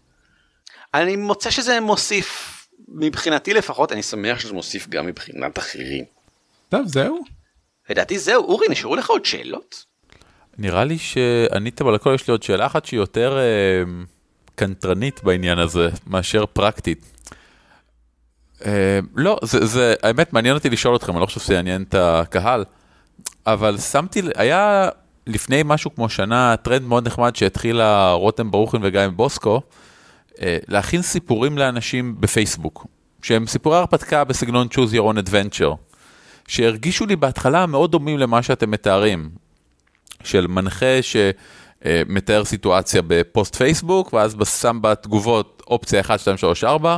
אני 0.94 1.16
מוצא 1.16 1.50
שזה 1.50 1.80
מוסיף 1.80 2.58
מבחינתי 2.88 3.54
לפחות 3.54 3.92
אני 3.92 4.04
שמח 4.04 4.40
שזה 4.40 4.54
מוסיף 4.54 4.88
גם 4.90 5.06
מבחינת 5.08 5.60
אחרים. 5.60 6.06
טוב 6.70 6.88
זהו. 6.88 7.20
לדעתי 7.90 8.20
זהו 8.20 8.44
אורי 8.44 8.68
נשארו 8.70 8.96
לך 8.96 9.10
עוד 9.10 9.26
שאלות? 9.26 9.86
נראה 10.58 10.84
לי 10.84 10.98
שעניתם 10.98 11.88
על 11.88 11.96
הכל, 11.96 12.12
יש 12.16 12.28
לי 12.28 12.32
עוד 12.32 12.44
שאלה 12.44 12.66
אחת 12.66 12.86
שהיא 12.86 13.00
יותר 13.00 13.38
אה, 13.38 13.84
קנטרנית 14.56 15.24
בעניין 15.24 15.60
הזה, 15.60 15.90
מאשר 16.08 16.46
פרקטית. 16.46 17.06
אה, 18.66 19.00
לא, 19.16 19.40
זה, 19.44 19.66
זה, 19.66 19.94
האמת 20.04 20.34
מעניין 20.34 20.56
אותי 20.56 20.70
לשאול 20.70 20.96
אתכם, 20.96 21.12
אני 21.12 21.22
לא 21.22 21.26
חושב 21.26 21.40
שזה 21.40 21.54
יעניין 21.54 21.84
את 21.84 21.96
הקהל, 21.96 22.66
אבל 23.46 23.78
שמתי, 23.78 24.22
היה 24.36 24.90
לפני 25.28 25.62
משהו 25.66 25.96
כמו 25.96 26.10
שנה 26.10 26.56
טרנד 26.58 26.82
מאוד 26.82 27.08
נחמד 27.08 27.36
שהתחילה 27.36 28.12
רותם 28.12 28.52
ברוכין 28.52 28.82
וגיא 28.84 29.02
בוסקו, 29.16 29.62
אה, 30.42 30.58
להכין 30.68 31.02
סיפורים 31.02 31.58
לאנשים 31.58 32.16
בפייסבוק, 32.20 32.88
שהם 33.22 33.48
סיפורי 33.48 33.78
הרפתקה 33.78 34.24
בסגנון 34.24 34.68
choose 34.74 34.94
your 34.94 35.14
own 35.14 35.30
adventure, 35.30 35.76
שהרגישו 36.48 37.06
לי 37.06 37.16
בהתחלה 37.16 37.66
מאוד 37.66 37.92
דומים 37.92 38.18
למה 38.18 38.44
שאתם 38.44 38.72
מתארים, 38.72 39.30
של 40.24 40.48
מנחה 40.48 41.00
שמתאר 41.02 42.46
סיטואציה 42.46 43.02
בפוסט 43.08 43.56
פייסבוק, 43.56 44.14
ואז 44.14 44.36
שם 44.62 44.80
בתגובות 44.82 45.64
אופציה 45.68 46.02
1, 46.02 46.20
2, 46.20 46.38
3, 46.38 46.64
4, 46.64 46.98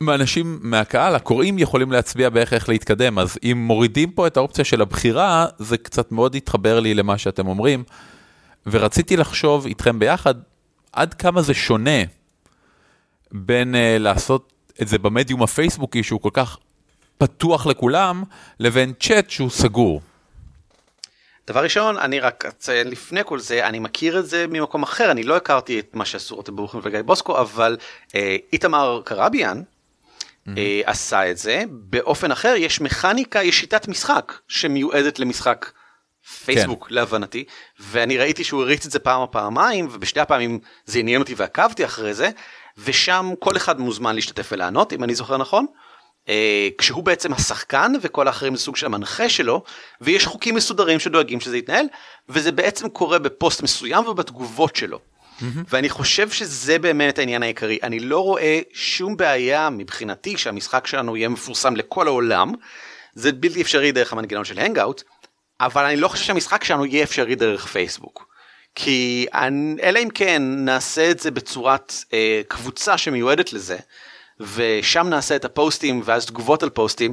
מאנשים 0.00 0.58
מהקהל, 0.62 1.14
הקוראים 1.14 1.58
יכולים 1.58 1.92
להצביע 1.92 2.30
באיך 2.30 2.52
איך 2.52 2.68
להתקדם, 2.68 3.18
אז 3.18 3.38
אם 3.42 3.58
מורידים 3.66 4.10
פה 4.10 4.26
את 4.26 4.36
האופציה 4.36 4.64
של 4.64 4.82
הבחירה, 4.82 5.46
זה 5.58 5.78
קצת 5.78 6.12
מאוד 6.12 6.34
התחבר 6.34 6.80
לי 6.80 6.94
למה 6.94 7.18
שאתם 7.18 7.46
אומרים, 7.46 7.84
ורציתי 8.66 9.16
לחשוב 9.16 9.66
איתכם 9.66 9.98
ביחד 9.98 10.34
עד 10.92 11.14
כמה 11.14 11.42
זה 11.42 11.54
שונה 11.54 12.00
בין 13.32 13.74
uh, 13.74 13.78
לעשות 13.98 14.52
את 14.82 14.88
זה 14.88 14.98
במדיום 14.98 15.42
הפייסבוקי 15.42 16.02
שהוא 16.02 16.20
כל 16.20 16.30
כך 16.32 16.58
פתוח 17.18 17.66
לכולם, 17.66 18.22
לבין 18.60 18.92
צ'אט 19.00 19.30
שהוא 19.30 19.50
סגור. 19.50 20.00
דבר 21.46 21.62
ראשון, 21.62 21.98
אני 21.98 22.20
רק 22.20 22.44
אציין 22.46 22.88
לפני 22.88 23.20
כל 23.24 23.38
זה, 23.38 23.66
אני 23.66 23.78
מכיר 23.78 24.18
את 24.18 24.26
זה 24.26 24.46
ממקום 24.48 24.82
אחר, 24.82 25.10
אני 25.10 25.22
לא 25.22 25.36
הכרתי 25.36 25.78
את 25.78 25.94
מה 25.94 26.04
שעשו 26.04 26.36
רותם 26.36 26.56
ברוכין 26.56 26.80
וגיא 26.82 27.02
בוסקו, 27.02 27.40
אבל 27.40 27.76
אה, 28.14 28.36
איתמר 28.52 29.00
קרביאן 29.04 29.62
mm-hmm. 30.56 30.90
עשה 30.90 31.30
את 31.30 31.38
זה, 31.38 31.62
באופן 31.70 32.30
אחר 32.30 32.54
יש 32.58 32.80
מכניקה, 32.80 33.42
יש 33.42 33.60
שיטת 33.60 33.88
משחק 33.88 34.32
שמיועדת 34.48 35.18
למשחק 35.18 35.70
פייסבוק 36.44 36.88
כן. 36.88 36.94
להבנתי, 36.94 37.44
ואני 37.80 38.18
ראיתי 38.18 38.44
שהוא 38.44 38.62
הריץ 38.62 38.86
את 38.86 38.90
זה 38.90 38.98
פעם 38.98 39.20
או 39.20 39.30
פעמיים, 39.30 39.88
ובשתי 39.90 40.20
הפעמים 40.20 40.58
זה 40.84 40.98
עניין 40.98 41.20
אותי 41.20 41.34
ועקבתי 41.36 41.84
אחרי 41.84 42.14
זה, 42.14 42.30
ושם 42.78 43.32
כל 43.38 43.56
אחד 43.56 43.80
מוזמן 43.80 44.14
להשתתף 44.14 44.48
ולענות, 44.52 44.92
אם 44.92 45.04
אני 45.04 45.14
זוכר 45.14 45.36
נכון. 45.36 45.66
אה, 46.28 46.68
כשהוא 46.78 47.04
בעצם 47.04 47.32
השחקן 47.32 47.92
וכל 48.02 48.28
האחרים 48.28 48.56
זה 48.56 48.62
סוג 48.62 48.76
של 48.76 48.86
המנחה 48.86 49.28
שלו 49.28 49.62
ויש 50.00 50.26
חוקים 50.26 50.54
מסודרים 50.54 51.00
שדואגים 51.00 51.40
שזה 51.40 51.58
יתנהל 51.58 51.86
וזה 52.28 52.52
בעצם 52.52 52.88
קורה 52.88 53.18
בפוסט 53.18 53.62
מסוים 53.62 54.06
ובתגובות 54.06 54.76
שלו. 54.76 54.98
Mm-hmm. 55.38 55.44
ואני 55.68 55.88
חושב 55.88 56.30
שזה 56.30 56.78
באמת 56.78 57.18
העניין 57.18 57.42
העיקרי 57.42 57.78
אני 57.82 58.00
לא 58.00 58.20
רואה 58.20 58.60
שום 58.72 59.16
בעיה 59.16 59.70
מבחינתי 59.70 60.36
שהמשחק 60.36 60.86
שלנו 60.86 61.16
יהיה 61.16 61.28
מפורסם 61.28 61.76
לכל 61.76 62.06
העולם 62.06 62.52
זה 63.14 63.32
בלתי 63.32 63.62
אפשרי 63.62 63.92
דרך 63.92 64.12
המנגנון 64.12 64.44
של 64.44 64.58
הנגאוט 64.58 65.02
אבל 65.60 65.84
אני 65.84 65.96
לא 65.96 66.08
חושב 66.08 66.24
שהמשחק 66.24 66.64
שלנו 66.64 66.86
יהיה 66.86 67.04
אפשרי 67.04 67.34
דרך 67.34 67.66
פייסבוק. 67.66 68.28
כי 68.74 69.26
אלא 69.82 69.98
אם 70.02 70.08
כן 70.14 70.42
נעשה 70.42 71.10
את 71.10 71.20
זה 71.20 71.30
בצורת 71.30 71.94
אה, 72.12 72.40
קבוצה 72.48 72.98
שמיועדת 72.98 73.52
לזה 73.52 73.76
ושם 74.40 75.06
נעשה 75.08 75.36
את 75.36 75.44
הפוסטים 75.44 76.02
ואז 76.04 76.26
תגובות 76.26 76.62
על 76.62 76.70
פוסטים. 76.70 77.12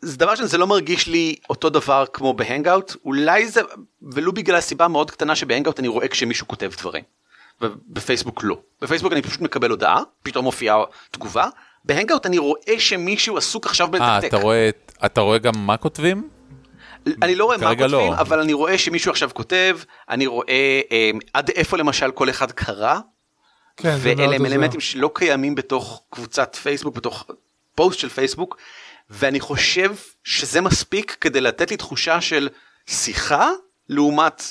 זה 0.00 0.16
דבר 0.16 0.34
שזה 0.34 0.58
לא 0.58 0.66
מרגיש 0.66 1.06
לי 1.06 1.36
אותו 1.50 1.70
דבר 1.70 2.04
כמו 2.12 2.32
בהנגאוט 2.32 2.96
אולי 3.04 3.48
זה 3.48 3.60
ולו 4.02 4.32
בגלל 4.32 4.56
הסיבה 4.56 4.88
מאוד 4.88 5.10
קטנה 5.10 5.36
שבהנגאוט 5.36 5.78
אני 5.78 5.88
רואה 5.88 6.08
כשמישהו 6.08 6.48
כותב 6.48 6.70
דברים. 6.78 7.04
ובפייסבוק 7.60 8.40
לא 8.44 8.58
בפייסבוק 8.82 9.12
אני 9.12 9.22
פשוט 9.22 9.40
מקבל 9.40 9.70
הודעה 9.70 10.02
פתאום 10.22 10.44
מופיעה 10.44 10.76
תגובה 11.10 11.48
בהנגאוט 11.84 12.26
אני 12.26 12.38
רואה 12.38 12.74
שמישהו 12.78 13.36
עסוק 13.36 13.66
עכשיו 13.66 13.88
בלתקתק. 13.88 14.24
אה, 14.24 14.28
אתה 14.28 14.36
רואה 14.36 14.70
אתה 15.04 15.20
רואה 15.20 15.38
גם 15.38 15.52
מה 15.56 15.76
כותבים? 15.76 16.28
אני 17.22 17.34
לא 17.34 17.44
רואה 17.44 17.56
מה 17.56 17.68
כותבים 17.68 17.90
לא. 17.90 18.14
אבל 18.14 18.40
אני 18.40 18.52
רואה 18.52 18.78
שמישהו 18.78 19.10
עכשיו 19.10 19.30
כותב 19.34 19.78
אני 20.08 20.26
רואה 20.26 20.80
אה, 20.92 21.10
עד 21.34 21.50
איפה 21.50 21.76
למשל 21.76 22.10
כל 22.10 22.30
אחד 22.30 22.52
קרא 22.52 22.98
כן, 23.76 23.96
ואלה 24.00 24.36
הם 24.36 24.46
אלמנטים 24.46 24.80
שלא 24.80 25.10
קיימים 25.14 25.54
בתוך 25.54 26.02
קבוצת 26.10 26.56
פייסבוק, 26.56 26.96
בתוך 26.96 27.26
פוסט 27.74 27.98
של 27.98 28.08
פייסבוק, 28.08 28.56
ואני 29.10 29.40
חושב 29.40 29.94
שזה 30.24 30.60
מספיק 30.60 31.16
כדי 31.20 31.40
לתת 31.40 31.70
לי 31.70 31.76
תחושה 31.76 32.20
של 32.20 32.48
שיחה 32.86 33.50
לעומת 33.88 34.42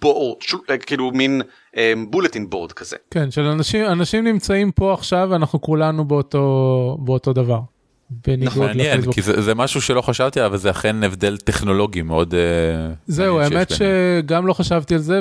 בורד, 0.00 0.38
כאילו 0.86 1.10
מין 1.10 1.42
בולטין 2.10 2.42
um, 2.42 2.46
בורד 2.48 2.72
כזה. 2.72 2.96
כן, 3.10 3.30
של 3.30 3.42
אנשים, 3.42 3.86
אנשים 3.86 4.24
נמצאים 4.24 4.72
פה 4.72 4.94
עכשיו 4.94 5.28
ואנחנו 5.30 5.60
כולנו 5.60 6.04
באותו, 6.04 6.98
באותו 7.00 7.32
דבר. 7.32 7.60
נכון, 8.38 8.66
מעניין, 8.66 9.12
כי 9.12 9.22
זה, 9.22 9.42
זה 9.42 9.54
משהו 9.54 9.80
שלא 9.80 10.00
חשבתי 10.00 10.40
עליו 10.40 10.52
וזה 10.52 10.70
אכן 10.70 11.04
הבדל 11.04 11.36
טכנולוגי 11.36 12.02
מאוד. 12.02 12.34
אה, 12.34 12.40
זהו, 13.06 13.40
האמת 13.40 13.70
שגם 13.70 14.46
לא 14.46 14.52
חשבתי 14.52 14.94
על 14.94 15.00
זה 15.00 15.20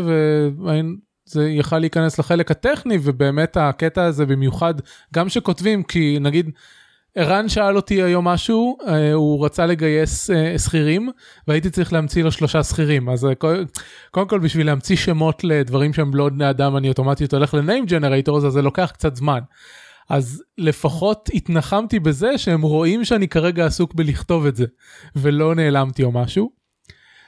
זה 1.26 1.50
יכל 1.50 1.80
להיכנס 1.80 2.20
לחלק 2.20 2.52
הטכני 2.52 2.98
ובאמת 3.04 3.58
הקטע 3.58 4.04
הזה 4.04 4.26
במיוחד 4.26 4.74
גם 5.14 5.30
שכותבים 5.30 5.84
כי 5.84 6.18
נגיד 6.22 6.50
ערן 7.16 7.50
שאל 7.50 7.76
אותי 7.76 8.02
היום 8.04 8.28
משהו 8.28 8.78
אה, 8.88 9.14
הוא 9.14 9.46
רצה 9.46 9.66
לגייס 9.66 10.30
אה, 10.30 10.60
שכירים 10.60 11.10
והייתי 11.48 11.70
צריך 11.70 11.94
להמציא 11.94 12.24
לו 12.24 12.32
שלושה 12.32 12.64
שכירים 12.64 13.10
אז 13.10 13.26
אה, 13.26 13.32
קודם 14.12 14.28
כל 14.28 14.40
בשביל 14.40 14.66
להמציא 14.66 14.96
שמות 14.96 15.44
לדברים 15.44 15.94
שהם 15.94 16.16
לא 16.16 16.30
בני 16.30 16.50
אדם 16.50 16.78
אני 16.78 16.90
אוטומטית 16.90 17.34
הולך 17.34 17.54
לניים 17.54 17.86
ג'נרייטור 17.86 18.38
אז 18.38 18.44
זה 18.44 18.62
לוקח 18.62 18.92
קצת 18.94 19.16
זמן. 19.16 19.40
אז 20.10 20.44
לפחות 20.58 21.30
התנחמתי 21.34 22.00
בזה 22.00 22.38
שהם 22.38 22.62
רואים 22.62 23.06
שאני 23.06 23.28
כרגע 23.28 23.66
עסוק 23.66 23.94
בלכתוב 23.94 24.46
את 24.46 24.56
זה 24.56 24.66
ולא 25.16 25.56
נעלמתי 25.56 26.04
או 26.04 26.12
משהו. 26.12 26.52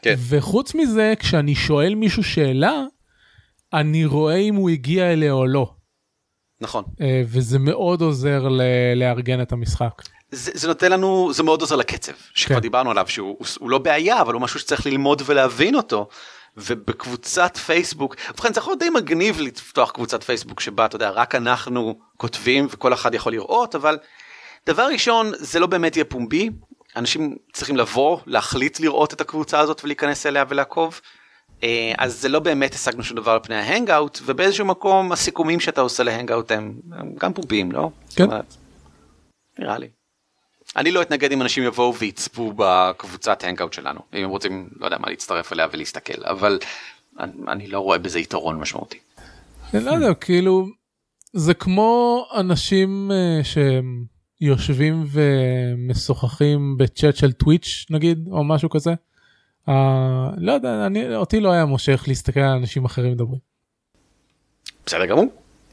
כן. 0.01 0.15
וחוץ 0.29 0.75
מזה 0.75 1.13
כשאני 1.19 1.55
שואל 1.55 1.95
מישהו 1.95 2.23
שאלה 2.23 2.83
אני 3.73 4.05
רואה 4.05 4.35
אם 4.35 4.55
הוא 4.55 4.69
הגיע 4.69 5.13
אליה 5.13 5.31
או 5.31 5.45
לא. 5.47 5.74
נכון. 6.61 6.83
אה, 7.01 7.21
וזה 7.25 7.59
מאוד 7.59 8.01
עוזר 8.01 8.47
ל- 8.47 8.61
לארגן 8.95 9.41
את 9.41 9.51
המשחק. 9.51 9.91
זה, 10.31 10.51
זה 10.53 10.67
נותן 10.67 10.91
לנו, 10.91 11.33
זה 11.33 11.43
מאוד 11.43 11.61
עוזר 11.61 11.75
לקצב, 11.75 12.11
שכבר 12.33 12.55
כן. 12.55 12.61
דיברנו 12.61 12.91
עליו, 12.91 13.05
שהוא 13.07 13.35
הוא, 13.39 13.47
הוא 13.59 13.69
לא 13.69 13.77
בעיה, 13.77 14.21
אבל 14.21 14.33
הוא 14.33 14.41
משהו 14.41 14.59
שצריך 14.59 14.85
ללמוד 14.85 15.21
ולהבין 15.25 15.75
אותו. 15.75 16.07
ובקבוצת 16.57 17.57
פייסבוק, 17.57 18.15
ובכן 18.31 18.53
זה 18.53 18.59
יכול 18.59 18.71
להיות 18.71 18.79
די 18.79 18.89
מגניב 18.89 19.39
לפתוח 19.39 19.91
קבוצת 19.91 20.23
פייסבוק 20.23 20.59
שבה 20.59 20.85
אתה 20.85 20.95
יודע 20.95 21.09
רק 21.09 21.35
אנחנו 21.35 21.99
כותבים 22.17 22.67
וכל 22.71 22.93
אחד 22.93 23.13
יכול 23.13 23.31
לראות 23.31 23.75
אבל 23.75 23.97
דבר 24.67 24.83
ראשון 24.83 25.31
זה 25.37 25.59
לא 25.59 25.67
באמת 25.67 25.95
יהיה 25.95 26.05
פומבי 26.05 26.49
אנשים 26.95 27.35
צריכים 27.53 27.77
לבוא 27.77 28.19
להחליט 28.25 28.79
לראות 28.79 29.13
את 29.13 29.21
הקבוצה 29.21 29.59
הזאת 29.59 29.83
ולהיכנס 29.83 30.25
אליה 30.25 30.43
ולעקוב 30.49 31.01
אז 31.97 32.21
זה 32.21 32.29
לא 32.29 32.39
באמת 32.39 32.73
השגנו 32.73 33.03
שום 33.03 33.17
דבר 33.17 33.31
על 33.31 33.39
פני 33.43 33.55
ההנגאוט 33.55 34.19
ובאיזשהו 34.25 34.65
מקום 34.65 35.11
הסיכומים 35.11 35.59
שאתה 35.59 35.81
עושה 35.81 36.03
להנגאוט 36.03 36.51
הם, 36.51 36.73
הם 36.91 37.13
גם 37.19 37.33
פומביים 37.33 37.71
לא? 37.71 37.89
כן. 38.15 38.25
נראה 39.59 39.77
לי. 39.77 39.87
אני 40.75 40.91
לא 40.91 41.01
אתנגד 41.01 41.31
אם 41.31 41.41
אנשים 41.41 41.63
יבואו 41.63 41.95
ויצפו 41.95 42.53
בקבוצת 42.55 43.43
הנגאוט 43.43 43.73
שלנו 43.73 43.99
אם 44.13 44.23
הם 44.23 44.29
רוצים 44.29 44.69
לא 44.79 44.85
יודע 44.85 44.97
מה 44.97 45.09
להצטרף 45.09 45.53
אליה 45.53 45.67
ולהסתכל 45.71 46.23
אבל 46.23 46.59
אני, 47.19 47.31
אני 47.47 47.67
לא 47.67 47.79
רואה 47.79 47.97
בזה 47.97 48.19
יתרון 48.19 48.59
משמעותי. 48.59 48.97
לא 49.73 49.91
יודע 49.91 50.13
כאילו 50.13 50.67
זה 51.33 51.53
כמו 51.53 52.25
אנשים 52.35 53.11
uh, 53.11 53.43
שהם 53.43 54.05
יושבים 54.41 55.05
ומשוחחים 55.11 56.77
בצ'אט 56.77 57.15
של 57.15 57.31
טוויץ' 57.31 57.85
נגיד 57.89 58.27
או 58.31 58.43
משהו 58.43 58.69
כזה. 58.69 58.93
Uh, 59.69 59.71
לא 60.37 60.51
יודע, 60.51 60.85
אני, 60.85 61.15
אותי 61.15 61.39
לא 61.39 61.51
היה 61.51 61.65
מושך 61.65 62.03
להסתכל 62.07 62.39
על 62.39 62.57
אנשים 62.57 62.85
אחרים 62.85 63.11
מדברים. 63.11 63.39
בסדר 64.85 65.05
גמור. 65.05 65.25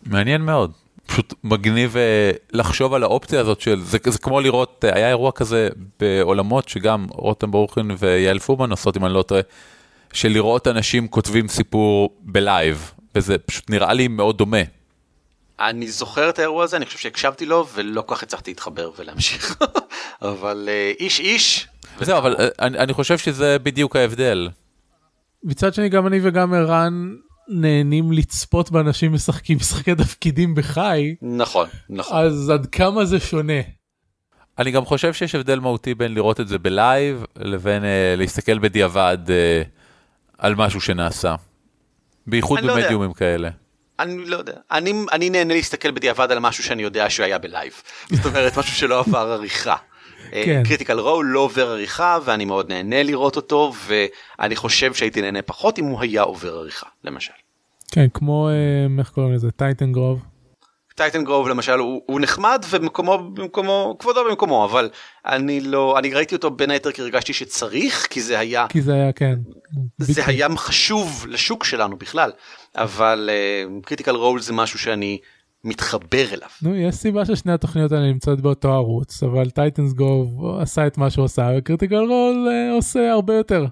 מעניין 0.07 0.40
מאוד. 0.43 0.72
פשוט 1.07 1.34
מגניב 1.45 1.95
uh, 1.95 2.38
לחשוב 2.53 2.95
על 2.95 3.03
האופציה 3.03 3.40
הזאת 3.40 3.61
של 3.61 3.80
זה, 3.80 3.99
זה 4.05 4.18
כמו 4.18 4.40
לראות 4.40 4.84
uh, 4.84 4.95
היה 4.95 5.09
אירוע 5.09 5.32
כזה 5.32 5.68
בעולמות 6.01 6.68
שגם 6.68 7.07
רותם 7.11 7.51
ברוכין 7.51 7.90
ויעל 7.99 8.38
פומן 8.38 8.70
עושות 8.70 8.97
אם 8.97 9.07
אני 9.07 9.14
לא 9.14 9.22
טועה 9.22 9.40
של 10.12 10.28
לראות 10.28 10.68
אנשים 10.68 11.09
כותבים 11.09 11.49
סיפור 11.49 12.16
ב 12.20 12.35
live 12.35 12.92
וזה 13.14 13.38
פשוט 13.38 13.70
נראה 13.70 13.93
לי 13.93 14.09
מאוד 14.09 14.38
דומה. 14.38 14.62
אני 15.62 15.88
זוכר 15.88 16.28
את 16.28 16.38
האירוע 16.38 16.64
הזה 16.64 16.76
אני 16.76 16.86
חושב 16.86 16.98
שהקשבתי 16.98 17.46
לו 17.46 17.66
ולא 17.74 18.02
כל 18.02 18.14
כך 18.14 18.22
הצלחתי 18.22 18.50
להתחבר 18.50 18.90
ולהמשיך 18.98 19.56
אבל 20.22 20.68
אה, 20.68 21.00
איש 21.00 21.20
איש 21.20 21.68
זהו, 22.00 22.18
אבל 22.18 22.36
אה, 22.38 22.48
אני, 22.60 22.78
אני 22.78 22.92
חושב 22.92 23.18
שזה 23.18 23.58
בדיוק 23.58 23.96
ההבדל. 23.96 24.48
מצד 25.44 25.74
שני 25.74 25.88
גם 25.88 26.06
אני 26.06 26.20
וגם 26.22 26.54
ערן 26.54 27.14
נהנים 27.48 28.12
לצפות 28.12 28.70
באנשים 28.70 29.12
משחקים 29.12 29.56
משחקי 29.56 29.94
תפקידים 29.94 30.54
בחי. 30.54 31.14
נכון, 31.22 31.68
נכון. 31.90 32.18
אז 32.18 32.50
עד 32.50 32.66
כמה 32.66 33.04
זה 33.04 33.20
שונה. 33.20 33.60
אני 34.58 34.70
גם 34.70 34.84
חושב 34.84 35.12
שיש 35.12 35.34
הבדל 35.34 35.58
מהותי 35.58 35.94
בין 35.94 36.14
לראות 36.14 36.40
את 36.40 36.48
זה 36.48 36.58
ב 36.59 36.72
live 36.72 37.24
לבין 37.36 37.82
אה, 37.82 37.86
להסתכל 38.16 38.58
בדיעבד 38.58 39.18
על 40.38 40.54
משהו 40.54 40.80
שנעשה. 40.80 41.34
בייחוד 42.26 42.60
לא. 42.60 42.74
במדיומים 42.74 43.12
כאלה. 43.12 43.50
אני 44.01 44.24
לא 44.24 44.36
יודע, 44.36 44.53
אני, 44.70 44.95
אני 45.12 45.30
נהנה 45.30 45.55
להסתכל 45.55 45.90
בדיעבד 45.90 46.32
על 46.32 46.38
משהו 46.38 46.64
שאני 46.64 46.82
יודע 46.82 47.11
שהוא 47.11 47.24
היה 47.24 47.38
ב 47.38 47.44
live. 47.44 47.72
זאת 48.11 48.26
אומרת, 48.26 48.59
משהו 48.59 48.76
שלא 48.76 49.01
עבר 49.01 49.32
עריכה. 49.32 49.76
כן. 50.30 50.62
Critical 50.64 50.98
Role 50.98 51.26
לא 51.26 51.40
עובר 51.40 51.70
עריכה 51.70 52.18
ואני 52.24 52.45
מאוד 52.45 52.68
נהנה 52.68 53.03
לראות 53.03 53.36
אותו 53.36 53.72
ואני 53.86 54.57
חושב 54.57 54.95
שהייתי 54.95 55.22
נהנה 55.22 55.43
פחות 55.43 55.78
אם 55.78 55.84
הוא 55.84 56.01
היה 56.01 56.22
עובר 56.22 56.55
עריכה 56.59 56.86
למשל. 57.05 57.32
כן 57.93 58.07
כמו 58.14 58.49
אה, 58.49 58.99
איך 58.99 59.11
קוראים 59.11 59.32
לזה 59.32 59.51
Titansgrave. 59.50 60.22
Titansgrave 60.94 61.48
למשל 61.49 61.78
הוא, 61.78 62.03
הוא 62.07 62.20
נחמד 62.20 62.64
ומקומו 62.70 63.18
במקומו 63.18 63.97
כבודו 63.99 64.24
במקומו 64.24 64.64
אבל 64.64 64.90
אני 65.26 65.61
לא 65.61 65.99
אני 65.99 66.14
ראיתי 66.14 66.34
אותו 66.34 66.51
בין 66.51 66.70
היתר 66.70 66.93
כי 66.93 67.03
הרגשתי 67.03 67.32
שצריך 67.32 68.07
כי 68.11 68.20
זה 68.20 68.38
היה 68.38 68.66
כי 68.68 68.82
זה 68.82 68.95
היה 68.95 69.12
כן. 69.12 69.34
זה 69.99 70.12
בדיוק. 70.12 70.28
היה 70.28 70.49
חשוב 70.57 71.26
לשוק 71.28 71.64
שלנו 71.64 71.97
בכלל 71.97 72.32
אבל 72.76 73.30
Critical 73.84 74.14
Role 74.14 74.40
זה 74.40 74.53
משהו 74.53 74.78
שאני 74.78 75.18
מתחבר 75.64 76.24
אליו. 76.32 76.49
נו 76.62 76.76
יש 76.76 76.95
סיבה 76.95 77.24
ששני 77.24 77.53
התוכניות 77.53 77.93
האלה 77.93 78.07
נמצאות 78.07 78.40
באותו 78.40 78.72
ערוץ 78.72 79.22
אבל 79.22 79.51
Titansgrave 79.50 80.57
עשה 80.61 80.86
את 80.86 80.99
מה 80.99 81.11
שהוא 81.11 81.24
עשה 81.24 81.51
ו 81.59 81.63
Critical 81.63 81.96
Role 81.96 82.48
אה, 82.51 82.72
עושה 82.72 83.12
הרבה 83.12 83.34
יותר. 83.34 83.66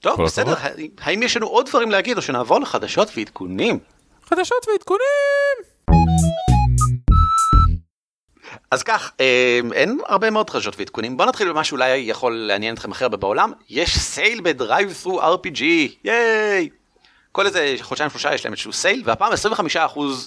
טוב 0.00 0.22
בסדר 0.22 0.52
הכבוד. 0.52 0.80
האם 1.00 1.22
יש 1.22 1.36
לנו 1.36 1.46
עוד 1.46 1.66
דברים 1.68 1.90
להגיד 1.90 2.16
או 2.16 2.22
שנעבור 2.22 2.60
לחדשות 2.60 3.10
ועדכונים. 3.16 3.78
חדשות 4.28 4.68
ועדכונים! 4.68 5.56
אז 8.70 8.82
כך, 8.82 9.12
אה, 9.20 9.60
אין 9.72 9.98
הרבה 10.06 10.30
מאוד 10.30 10.50
חדשות 10.50 10.78
ועדכונים, 10.78 11.16
בוא 11.16 11.26
נתחיל 11.26 11.48
במה 11.48 11.64
שאולי 11.64 11.96
יכול 11.96 12.34
לעניין 12.36 12.74
אתכם 12.74 12.90
הרבה 13.00 13.16
בעולם, 13.16 13.52
יש 13.70 13.98
sale 13.98 14.40
ב 14.40 14.94
DriveThruRPG, 15.02 15.62
ייי! 16.04 16.68
כל 17.32 17.46
איזה 17.46 17.74
חודשיים 17.80 18.10
שלושה 18.10 18.34
יש 18.34 18.44
להם 18.44 18.52
איזשהו 18.52 18.72
sale, 18.72 19.02
והפעם 19.04 19.32
25% 19.32 19.76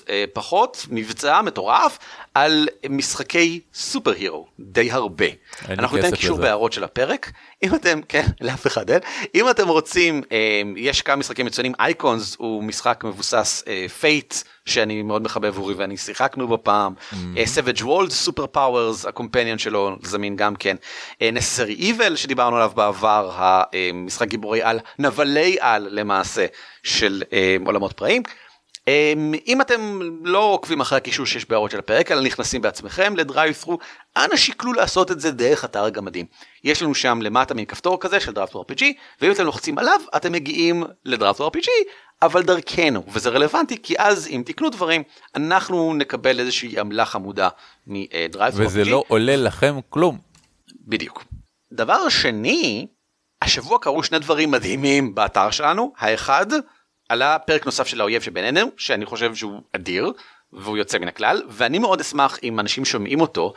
אה, 0.10 0.26
פחות, 0.34 0.86
מבצע 0.90 1.42
מטורף, 1.42 1.98
על 2.34 2.68
משחקי 2.90 3.60
super 3.74 4.12
hero, 4.12 4.48
די 4.60 4.92
הרבה. 4.92 5.26
אנחנו 5.70 5.98
ניתן 5.98 6.16
קישור. 6.16 6.38
בהערות 6.38 6.74
של 6.74 6.84
הפרק, 6.84 7.32
אם 7.64 7.76
אתם, 7.76 8.02
כן, 8.10 8.26
לאף 8.42 8.68
אחד 8.68 8.90
אין, 8.90 9.00
אם 9.36 9.50
אתם 9.50 9.68
רוצים, 9.68 10.22
אה, 10.32 10.62
יש 10.78 11.02
כמה 11.02 11.16
משחקים 11.16 11.46
מצוינים, 11.46 11.74
Icons 11.80 12.36
הוא 12.40 12.64
משחק 12.64 13.04
מבוסס 13.04 13.64
Fate, 14.00 14.34
שאני 14.66 15.02
מאוד 15.02 15.22
מחבב 15.22 15.58
אורי 15.58 15.74
ואני 15.74 15.98
שיחקנו 15.98 16.48
בו 16.48 16.58
פעם, 16.64 16.94
Savage 17.46 17.80
Worlds 17.82 18.12
Super 18.12 18.48
Powers, 18.48 19.06
ה 19.06 19.11
companion 19.11 19.58
שלו 19.58 19.96
זמין 20.04 20.36
גם 20.36 20.56
כן, 20.56 20.76
Necessary 21.22 21.74
Evil 21.74 22.16
שדיברנו 22.16 22.56
עליו 22.56 22.72
בעבר, 22.76 23.32
המשחק 23.36 24.28
גיבורי 24.28 24.62
על, 24.62 24.80
נבלי 25.00 25.58
על 25.60 25.88
למעשה, 25.92 26.46
של 26.84 27.24
אה, 27.34 27.56
עולמות 27.66 27.94
פראיים. 27.94 28.24
אמ, 28.88 29.34
אם 29.48 29.62
אתם 29.62 30.00
לא 30.24 30.40
עוקבים 30.40 30.82
אחרי 30.82 30.98
הקישור 30.98 31.26
שיש 31.26 31.50
בהערות 31.50 31.72
של 31.72 31.80
הפרק, 31.80 32.12
אלא 32.12 32.22
נכנסים 32.22 32.62
בעצמכם 32.62 33.16
ל 33.16 33.54
DriveThru, 33.54 33.78
אנא 34.18 34.36
שקלו 34.36 34.74
לעשות 34.74 35.12
את 35.12 35.20
זה 35.20 35.32
דרך 35.32 35.66
אתר 35.66 35.84
הגמדים. 35.84 36.26
יש 36.64 36.82
לנו 36.82 36.96
שם 36.96 37.22
למטה 37.22 37.54
מין 37.54 37.66
כפתור 37.66 38.00
כזה 38.00 38.20
של 38.20 38.32
DriveThruRPG, 38.32 38.84
ואם 39.22 39.32
אתם 39.32 39.44
לוחצים 39.46 39.78
עליו, 39.78 40.02
אתם 40.16 40.32
מגיעים 40.32 40.84
ל 41.06 41.36
DriveThruRPG, 41.36 41.68
אבל 42.22 42.44
דרכנו, 42.44 43.04
וזה 43.08 43.30
רלוונטי, 43.30 43.82
כי 43.84 43.96
אז 43.98 44.28
אם 44.28 44.44
תקנו 44.46 44.70
דברים, 44.70 45.04
אנחנו 45.36 45.94
נקבל 45.94 46.40
איזושהי 46.40 46.80
עמלה 46.80 47.06
חמודה 47.06 47.50
מ 47.88 48.54
DriveThruRPG. 48.54 48.68
וזה 48.68 48.84
לא 48.84 49.04
עולה 49.08 49.36
לכם 49.36 49.80
כלום. 49.90 50.18
בדיוק. 50.88 51.24
דבר 51.72 52.10
שני, 52.10 52.88
השבוע 53.42 53.80
קרו 53.80 54.04
שני 54.04 54.20
דברים 54.20 54.52
מדהימים 54.52 55.16
באתר 55.16 55.52
שלנו. 55.52 55.94
האחד, 55.98 56.46
עלה 57.12 57.40
פרק 57.40 57.66
נוסף 57.66 57.88
של 57.88 58.02
האויב 58.02 58.22
שבינינו, 58.22 58.72
שאני 58.78 59.06
חושב 59.06 59.36
שהוא 59.36 59.62
אדיר, 59.76 60.12
והוא 60.54 60.78
יוצא 60.78 60.98
מן 60.98 61.08
הכלל, 61.08 61.42
ואני 61.50 61.80
מאוד 61.80 62.00
אשמח 62.00 62.40
אם 62.44 62.60
אנשים 62.60 62.86
שומעים 62.86 63.22
אותו, 63.22 63.54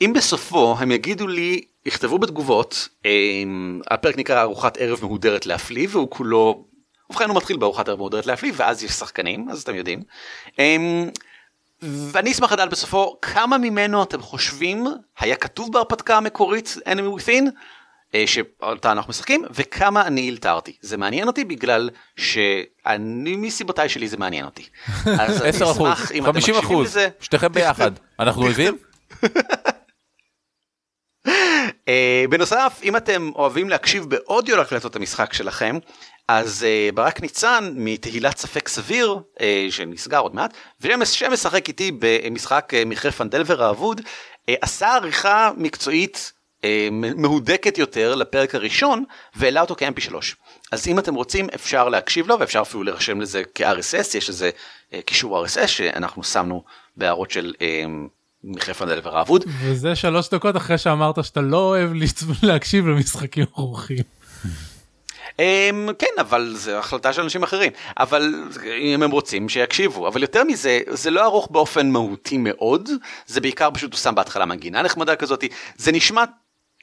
אם 0.00 0.12
בסופו 0.16 0.76
הם 0.78 0.90
יגידו 0.90 1.26
לי, 1.26 1.60
יכתבו 1.86 2.18
בתגובות, 2.18 2.88
אמ, 3.04 3.80
הפרק 3.90 4.18
נקרא 4.18 4.42
ארוחת 4.42 4.76
ערב 4.76 4.98
מהודרת 5.02 5.46
להפליא, 5.46 5.88
והוא 5.90 6.10
כולו, 6.10 6.64
ובכן 7.10 7.28
הוא 7.28 7.36
מתחיל 7.36 7.56
בארוחת 7.56 7.88
ערב 7.88 7.98
מהודרת 7.98 8.26
להפליא, 8.26 8.52
ואז 8.56 8.84
יש 8.84 8.90
שחקנים, 8.90 9.48
אז 9.50 9.62
אתם 9.62 9.74
יודעים. 9.74 10.02
אמ, 10.58 11.08
ואני 11.82 12.32
אשמח 12.32 12.52
לדעת 12.52 12.70
בסופו 12.70 13.18
כמה 13.22 13.58
ממנו 13.58 14.02
אתם 14.02 14.22
חושבים 14.22 14.86
היה 15.18 15.36
כתוב 15.36 15.72
בהרפתקה 15.72 16.16
המקורית 16.16 16.76
Enemy 16.84 17.20
Within 17.20 17.50
שאותה 18.26 18.92
אנחנו 18.92 19.10
משחקים 19.10 19.44
וכמה 19.50 20.06
אני 20.06 20.30
אלתרתי 20.30 20.76
זה 20.80 20.96
מעניין 20.96 21.26
אותי 21.26 21.44
בגלל 21.44 21.90
שאני 22.16 23.36
מסיבותיי 23.36 23.88
שלי 23.88 24.08
זה 24.08 24.16
מעניין 24.16 24.44
אותי. 24.44 24.66
אז 25.20 25.42
אני 25.42 25.48
10 25.48 25.64
אחוז, 25.64 25.92
אשמח 25.92 26.12
אם 26.12 26.24
אתם 26.24 26.32
50 26.32 26.54
מקשיבים 26.54 26.64
אחוז, 26.64 26.86
לזה. 26.86 27.08
שתיכם 27.20 27.52
ביחד. 27.52 27.90
אנחנו 28.20 28.42
אויבים? 28.42 28.76
אה, 31.88 32.24
בנוסף 32.30 32.80
אם 32.82 32.96
אתם 32.96 33.30
אוהבים 33.34 33.68
להקשיב 33.68 34.04
באודיו 34.04 34.56
להקלטות 34.56 34.96
המשחק 34.96 35.32
שלכם 35.32 35.78
אז 36.28 36.64
אה, 36.64 36.88
ברק 36.94 37.20
ניצן 37.20 37.72
מתהילת 37.74 38.38
ספק 38.38 38.68
סביר 38.68 39.18
אה, 39.40 39.66
שנסגר 39.70 40.18
עוד 40.18 40.34
מעט 40.34 40.54
ושמשחק 40.80 41.68
איתי 41.68 41.92
במשחק 41.98 42.72
אה, 42.74 42.84
מכרה 42.84 43.12
פנדלבר 43.12 43.62
האבוד 43.62 44.00
אה, 44.48 44.54
עשה 44.60 44.94
עריכה 44.94 45.50
מקצועית 45.56 46.32
אה, 46.64 46.88
מהודקת 46.92 47.78
יותר 47.78 48.14
לפרק 48.14 48.54
הראשון 48.54 49.04
והעלה 49.36 49.60
אותו 49.60 49.74
כ-mp3 49.78 50.14
אז 50.72 50.88
אם 50.88 50.98
אתם 50.98 51.14
רוצים 51.14 51.46
אפשר 51.54 51.88
להקשיב 51.88 52.28
לו 52.28 52.38
ואפשר 52.38 52.60
אפילו 52.62 52.82
להירשם 52.82 53.20
לזה 53.20 53.42
כ-RSS 53.54 54.16
יש 54.16 54.30
לזה 54.30 54.50
אה, 54.92 55.00
קישור 55.02 55.44
RSS 55.44 55.66
שאנחנו 55.66 56.22
שמנו 56.24 56.64
בהערות 56.96 57.30
של 57.30 57.54
אה, 57.62 57.84
מכרה 58.44 58.74
פנדלבר 58.74 59.18
האבוד. 59.18 59.44
וזה 59.60 59.96
שלוש 59.96 60.28
דקות 60.28 60.56
אחרי 60.56 60.78
שאמרת 60.78 61.24
שאתה 61.24 61.40
לא 61.40 61.56
אוהב 61.56 61.90
להקשיב 62.42 62.86
למשחקים 62.86 63.44
ארוכים. 63.58 64.02
Um, 65.36 65.92
כן 65.98 66.20
אבל 66.20 66.52
זה 66.56 66.78
החלטה 66.78 67.12
של 67.12 67.22
אנשים 67.22 67.42
אחרים. 67.42 67.72
אבל 67.98 68.34
אם 68.80 69.02
הם 69.02 69.10
רוצים 69.10 69.48
שיקשיבו. 69.48 70.08
אבל 70.08 70.22
יותר 70.22 70.44
מזה 70.44 70.80
זה 70.88 71.10
לא 71.10 71.24
ארוך 71.24 71.48
באופן 71.50 71.90
מהותי 71.90 72.38
מאוד. 72.38 72.90
זה 73.26 73.40
בעיקר 73.40 73.68
פשוט 73.74 73.92
הוא 73.92 73.98
שם 73.98 74.14
בהתחלה 74.14 74.44
מנגינה 74.44 74.82
נחמדה 74.82 75.16
כזאת 75.16 75.44
זה 75.76 75.92
נשמע 75.92 76.24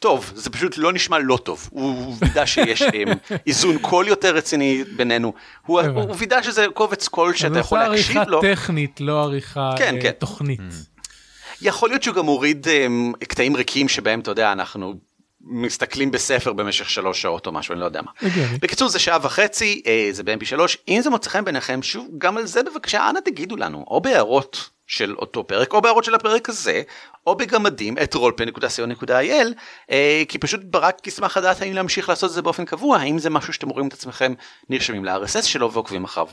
טוב 0.02 0.32
זה 0.36 0.50
פשוט 0.50 0.78
לא 0.78 0.94
נשמע 0.94 1.20
לא 1.20 1.38
טוב 1.38 1.70
הוא 1.72 2.16
וידא 2.20 2.46
שיש 2.46 2.82
um, 2.82 3.10
איזון 3.48 3.78
קול 3.78 4.08
יותר 4.08 4.36
רציני 4.36 4.84
בינינו 4.96 5.34
הוא, 5.66 5.80
הבנתי. 5.82 6.08
הוא 6.08 6.16
וידא 6.18 6.42
שזה 6.42 6.66
קובץ 6.74 7.08
קול 7.08 7.34
שאתה 7.34 7.60
יכול 7.60 7.80
להקשיב 7.80 8.18
עריכה 8.18 8.32
לו 8.32 8.42
טכנית 8.42 9.02
לא 9.02 9.24
עריכה 9.24 9.74
כן, 9.78 9.96
אה, 9.96 10.02
כן. 10.02 10.12
תוכנית. 10.12 10.60
יכול 11.62 11.90
להיות 11.90 12.04
שהוא 12.04 12.16
גם 12.16 12.26
מוריד 12.26 12.68
um, 12.68 13.26
קטעים 13.26 13.56
ריקים 13.56 13.90
שבהם 13.90 14.20
אתה 14.20 14.32
יודע 14.32 14.52
אנחנו 14.52 14.94
מסתכלים 15.46 16.12
בספר 16.12 16.54
במשך 16.54 16.90
שלוש 16.90 17.22
שעות 17.22 17.48
או 17.48 17.52
משהו 17.52 17.74
אני 17.74 17.80
לא 17.80 17.86
יודע 17.86 18.02
מה. 18.02 18.12
בקיצור 18.62 18.90
זה 18.90 19.00
שעה 19.00 19.18
וחצי 19.22 19.82
אה, 19.88 20.10
זה 20.12 20.24
ב-mp3 20.24 20.60
אם 20.88 21.02
זה 21.04 21.10
מוצא 21.10 21.30
חן 21.30 21.44
בעיניכם 21.44 21.84
שוב 21.84 22.08
גם 22.18 22.38
על 22.38 22.46
זה 22.46 22.64
בבקשה 22.64 23.10
אנא 23.10 23.20
תגידו 23.20 23.56
לנו 23.56 23.86
או 23.88 24.02
בהערות 24.02 24.70
של 24.88 25.16
אותו 25.16 25.48
פרק 25.48 25.74
או 25.74 25.82
בהערות 25.82 26.04
של 26.04 26.16
הפרק 26.16 26.50
הזה 26.50 26.82
או 27.28 27.36
בגמדים 27.36 27.98
את 27.98 28.16
roleplay.co.il 28.16 29.48
אה, 29.92 30.24
כי 30.30 30.38
פשוט 30.38 30.62
ברק 30.64 31.08
ישמח 31.08 31.38
לדעת 31.38 31.62
האם 31.62 31.74
להמשיך 31.74 32.10
לעשות 32.10 32.30
את 32.30 32.36
זה 32.36 32.42
באופן 32.42 32.66
קבוע 32.66 32.98
האם 32.98 33.20
זה 33.20 33.30
משהו 33.30 33.54
שאתם 33.54 33.70
רואים 33.70 33.88
את 33.88 33.94
עצמכם 33.94 34.34
נרשמים 34.70 35.06
ל-RSS 35.06 35.44
שלו 35.44 35.72
ועוקבים 35.72 36.04
אחריו. 36.04 36.28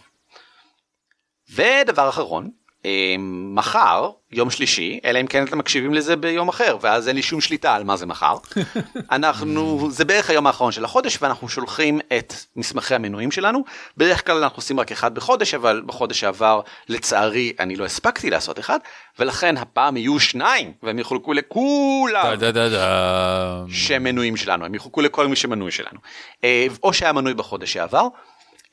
ודבר 1.50 2.08
אחרון 2.08 2.50
אה, 2.86 3.14
מחר 3.54 4.10
יום 4.32 4.50
שלישי 4.50 5.00
אלא 5.04 5.20
אם 5.20 5.26
כן 5.26 5.44
אתם 5.44 5.58
מקשיבים 5.58 5.94
לזה 5.94 6.16
ביום 6.16 6.48
אחר 6.48 6.76
ואז 6.80 7.08
אין 7.08 7.16
לי 7.16 7.22
שום 7.22 7.40
שליטה 7.40 7.74
על 7.74 7.84
מה 7.84 7.96
זה 7.96 8.06
מחר. 8.06 8.36
אנחנו 9.10 9.90
זה 9.90 10.04
בערך 10.04 10.30
היום 10.30 10.46
האחרון 10.46 10.72
של 10.72 10.84
החודש 10.84 11.18
ואנחנו 11.20 11.48
שולחים 11.48 12.00
את 12.18 12.34
מסמכי 12.56 12.94
המנויים 12.94 13.30
שלנו 13.30 13.64
בדרך 13.96 14.26
כלל 14.26 14.42
אנחנו 14.42 14.56
עושים 14.58 14.80
רק 14.80 14.92
אחד 14.92 15.14
בחודש 15.14 15.54
אבל 15.54 15.82
בחודש 15.86 16.20
שעבר 16.20 16.60
לצערי 16.88 17.52
אני 17.58 17.76
לא 17.76 17.84
הספקתי 17.84 18.30
לעשות 18.30 18.58
אחד 18.58 18.78
ולכן 19.18 19.56
הפעם 19.56 19.96
יהיו 19.96 20.20
שניים 20.20 20.72
והם 20.82 20.98
יחולקו 20.98 21.32
לכולם. 21.32 22.22
דה. 22.68 23.64
שמנויים 23.68 24.36
שלנו 24.36 24.64
הם 24.64 24.74
יחולקו 24.74 25.00
לכל 25.00 25.26
מי 25.26 25.36
שמנוי 25.36 25.70
שלנו 25.70 25.98
אה, 26.44 26.66
או 26.82 26.92
שהיה 26.92 27.12
מנוי 27.12 27.34
בחודש 27.34 27.72
שעבר. 27.72 28.06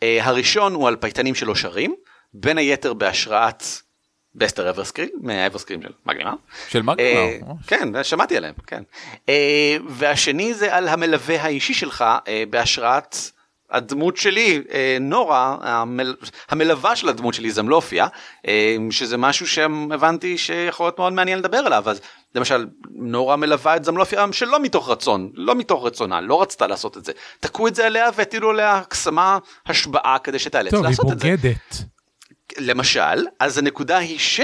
אה, 0.03 0.20
הראשון 0.22 0.74
הוא 0.74 0.88
על 0.88 0.95
פייטנים 0.95 1.36
שלא 1.36 1.55
שרים 1.55 1.95
בין 2.34 2.58
היתר 2.58 2.93
בהשראת 2.93 3.64
בסטר 4.38 4.70
אברסקרין 4.70 5.10
מהאברסקרין 5.22 5.82
של 5.82 5.90
מגנימה. 6.06 6.34
של 6.68 6.80
אה, 6.80 6.84
מגנימה. 6.84 7.54
כן 7.68 8.04
שמעתי 8.04 8.38
עליהם 8.38 8.54
כן 8.68 8.84
אה, 9.30 9.78
והשני 9.88 10.54
זה 10.54 10.76
על 10.76 10.88
המלווה 10.88 11.42
האישי 11.42 11.74
שלך 11.74 12.06
אה, 12.28 12.44
בהשראת 12.50 13.16
הדמות 13.72 14.18
שלי 14.18 14.62
אה, 14.72 14.98
נורה 15.02 15.58
המל... 15.62 16.16
המלווה 16.50 16.96
של 16.96 17.10
הדמות 17.10 17.34
שלי 17.34 17.52
זמלופיה 17.52 18.08
אה, 18.48 18.76
שזה 18.92 19.18
משהו 19.18 19.48
שהבנתי 19.48 20.38
שיכול 20.38 20.86
להיות 20.86 21.00
מאוד 21.00 21.14
מעניין 21.14 21.40
לדבר 21.40 21.58
עליו 21.58 21.90
אז 21.90 22.02
למשל 22.36 22.68
נורה 22.90 23.36
מלווה 23.36 23.76
את 23.76 23.86
זמלוף 23.86 24.14
ים 24.14 24.34
שלא 24.34 24.60
מתוך 24.60 24.90
רצון 24.90 25.32
לא 25.34 25.56
מתוך 25.56 25.86
רצונה 25.86 26.22
לא 26.22 26.42
רצתה 26.42 26.68
לעשות 26.68 26.98
את 26.98 27.06
זה 27.06 27.12
תקעו 27.40 27.68
את 27.68 27.76
זה 27.76 27.86
עליה 27.86 28.10
והטילו 28.16 28.50
עליה 28.50 28.82
קסמה 28.90 29.38
השבעה 29.66 30.20
כדי 30.20 30.38
טוב, 30.72 30.80
היא 30.80 30.90
לעשות 30.90 31.12
את 31.12 31.20
זה 31.20 31.28
בוגדת. 31.28 31.97
למשל 32.58 33.26
אז 33.39 33.58
הנקודה 33.58 33.98
היא 33.98 34.20
ש... 34.20 34.41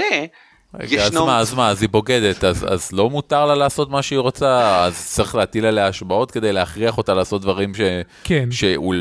רגע, 0.80 1.04
אז 1.04 1.14
מה, 1.14 1.38
אז 1.38 1.54
מה, 1.54 1.68
אז 1.68 1.82
היא 1.82 1.88
בוגדת, 1.88 2.44
אז, 2.44 2.66
אז 2.68 2.92
לא 2.92 3.10
מותר 3.10 3.46
לה 3.46 3.54
לעשות 3.54 3.90
מה 3.90 4.02
שהיא 4.02 4.18
רוצה, 4.18 4.84
אז 4.84 5.06
צריך 5.06 5.34
להטיל 5.34 5.66
עליה 5.66 5.86
השבעות 5.86 6.30
כדי 6.30 6.52
להכריח 6.52 6.98
אותה 6.98 7.14
לעשות 7.14 7.42
דברים 7.42 7.74
ש... 7.74 7.80
כן. 8.24 8.50
שהוא... 8.50 8.94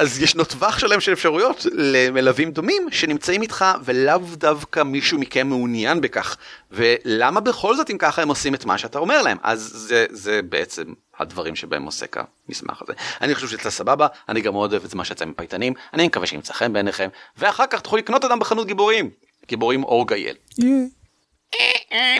אז 0.00 0.22
ישנו 0.22 0.44
טווח 0.44 0.78
שלם 0.78 1.00
של 1.00 1.12
אפשרויות 1.12 1.66
למלווים 1.72 2.50
דומים 2.50 2.88
שנמצאים 2.90 3.42
איתך 3.42 3.64
ולאו 3.84 4.18
דווקא 4.32 4.82
מישהו 4.82 5.18
מכם 5.18 5.46
מעוניין 5.46 6.00
בכך. 6.00 6.36
ולמה 6.70 7.40
בכל 7.40 7.76
זאת 7.76 7.90
אם 7.90 7.98
ככה 7.98 8.22
הם 8.22 8.28
עושים 8.28 8.54
את 8.54 8.64
מה 8.64 8.78
שאתה 8.78 8.98
אומר 8.98 9.22
להם? 9.22 9.38
אז 9.42 9.60
זה, 9.74 10.06
זה 10.10 10.40
בעצם 10.48 10.84
הדברים 11.18 11.56
שבהם 11.56 11.84
עוסק 11.84 12.16
המסמך 12.48 12.82
הזה. 12.82 12.92
אני 13.20 13.34
חושב 13.34 13.48
שזה 13.48 13.70
סבבה, 13.70 14.06
אני 14.28 14.40
גם 14.40 14.52
מאוד 14.52 14.72
אוהב 14.72 14.84
את 14.84 14.94
מה 14.94 15.04
שיצא 15.04 15.24
מפייטנים, 15.24 15.72
אני 15.94 16.06
מקווה 16.06 16.26
שימצא 16.26 16.52
חן 16.52 16.72
בעיניכם, 16.72 17.08
ואחר 17.36 17.66
כך 17.70 17.80
תוכלו 17.80 17.98
לקנות 17.98 18.24
אותם 18.24 18.38
בחנות 18.38 18.66
גיבורים. 18.66 19.10
גיבורים.org.il. 19.48 20.34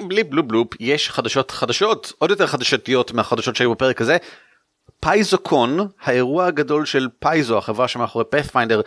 בליפ 0.08 0.26
בלופ 0.26 0.46
בלופ 0.46 0.68
יש 0.80 1.10
חדשות 1.10 1.50
חדשות 1.50 2.12
עוד 2.18 2.30
יותר 2.30 2.46
חדשתיות 2.46 3.12
מהחדשות 3.12 3.56
שהיו 3.56 3.70
בפרק 3.70 4.00
הזה. 4.00 4.16
PaizoCon 5.00 5.88
האירוע 6.02 6.46
הגדול 6.46 6.84
של 6.84 7.08
Paizo 7.18 7.58
החברה 7.58 7.88
שמאחורי 7.88 8.24
Pathfinder 8.24 8.80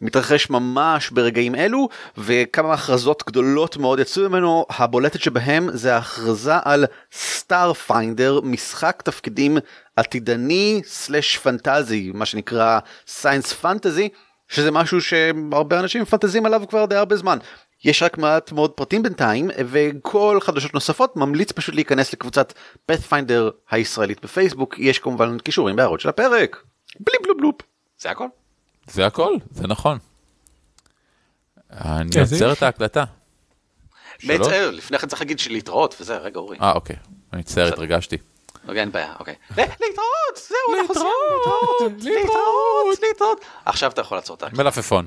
מתרחש 0.00 0.50
ממש 0.50 1.10
ברגעים 1.10 1.54
אלו 1.54 1.88
וכמה 2.18 2.74
הכרזות 2.74 3.22
גדולות 3.26 3.76
מאוד 3.76 3.98
יצאו 3.98 4.28
ממנו 4.28 4.66
הבולטת 4.70 5.20
שבהם 5.20 5.68
זה 5.72 5.94
ההכרזה 5.94 6.54
על 6.64 6.84
Starfinder 7.12 8.40
משחק 8.40 9.02
תפקידים 9.04 9.58
עתידני 9.96 10.80
slash 10.84 11.38
פנטזי 11.38 12.10
מה 12.14 12.26
שנקרא 12.26 12.78
science 13.06 13.52
fantasy 13.52 14.08
שזה 14.48 14.70
משהו 14.70 15.00
שהרבה 15.00 15.80
אנשים 15.80 16.02
מפנטזים 16.02 16.46
עליו 16.46 16.62
כבר 16.68 16.84
די 16.84 16.94
הרבה 16.94 17.16
זמן. 17.16 17.38
יש 17.84 18.02
רק 18.02 18.18
מעט 18.18 18.52
מאוד 18.52 18.70
פרטים 18.70 19.02
בינתיים 19.02 19.50
וכל 19.58 20.38
חדשות 20.42 20.74
נוספות 20.74 21.16
ממליץ 21.16 21.52
פשוט 21.52 21.74
להיכנס 21.74 22.12
לקבוצת 22.12 22.52
Pathfinder 22.86 23.50
הישראלית 23.70 24.22
בפייסבוק 24.24 24.78
יש 24.78 24.98
כמובן 24.98 25.38
קישורים 25.38 25.76
בהערות 25.76 26.00
של 26.00 26.08
הפרק. 26.08 26.62
בליפ 27.00 27.22
בלופ 27.22 27.36
בלופ. 27.38 27.60
זה 27.98 28.10
הכל. 28.10 28.28
זה 28.86 29.06
הכל, 29.06 29.34
זה 29.50 29.66
נכון. 29.66 29.98
אני 31.70 32.10
עוצר 32.20 32.52
את. 32.52 32.62
ההקלטה. 32.62 33.04
מצער, 34.24 34.70
לפני 34.70 34.98
כן 34.98 35.08
צריך 35.08 35.22
להגיד 35.22 35.38
שלהתראות 35.38 35.96
וזה 36.00 36.16
רגע 36.16 36.40
אורי. 36.40 36.58
אה, 36.60 36.72
אוקיי. 36.72 36.96
אני 37.32 37.40
מצטער, 37.40 37.68
התרגשתי. 37.68 38.16
אוקיי, 38.68 38.80
אין 38.80 38.92
בעיה 38.92 39.14
אוקיי. 39.18 39.34
להתראות 39.50 40.36
זהו 40.36 40.80
אנחנו 40.80 40.94
סיימנו, 40.94 41.10
להתראות, 41.36 41.92
להתראות 41.92 42.06
להתראות 42.98 43.02
להתראות. 43.02 43.40
עכשיו 43.64 43.90
אתה 43.90 44.00
יכול 44.00 44.18
לעצור 44.18 44.36
את 44.36 44.42
ההקלטה. 44.42 44.62
מלפפון. 44.62 45.06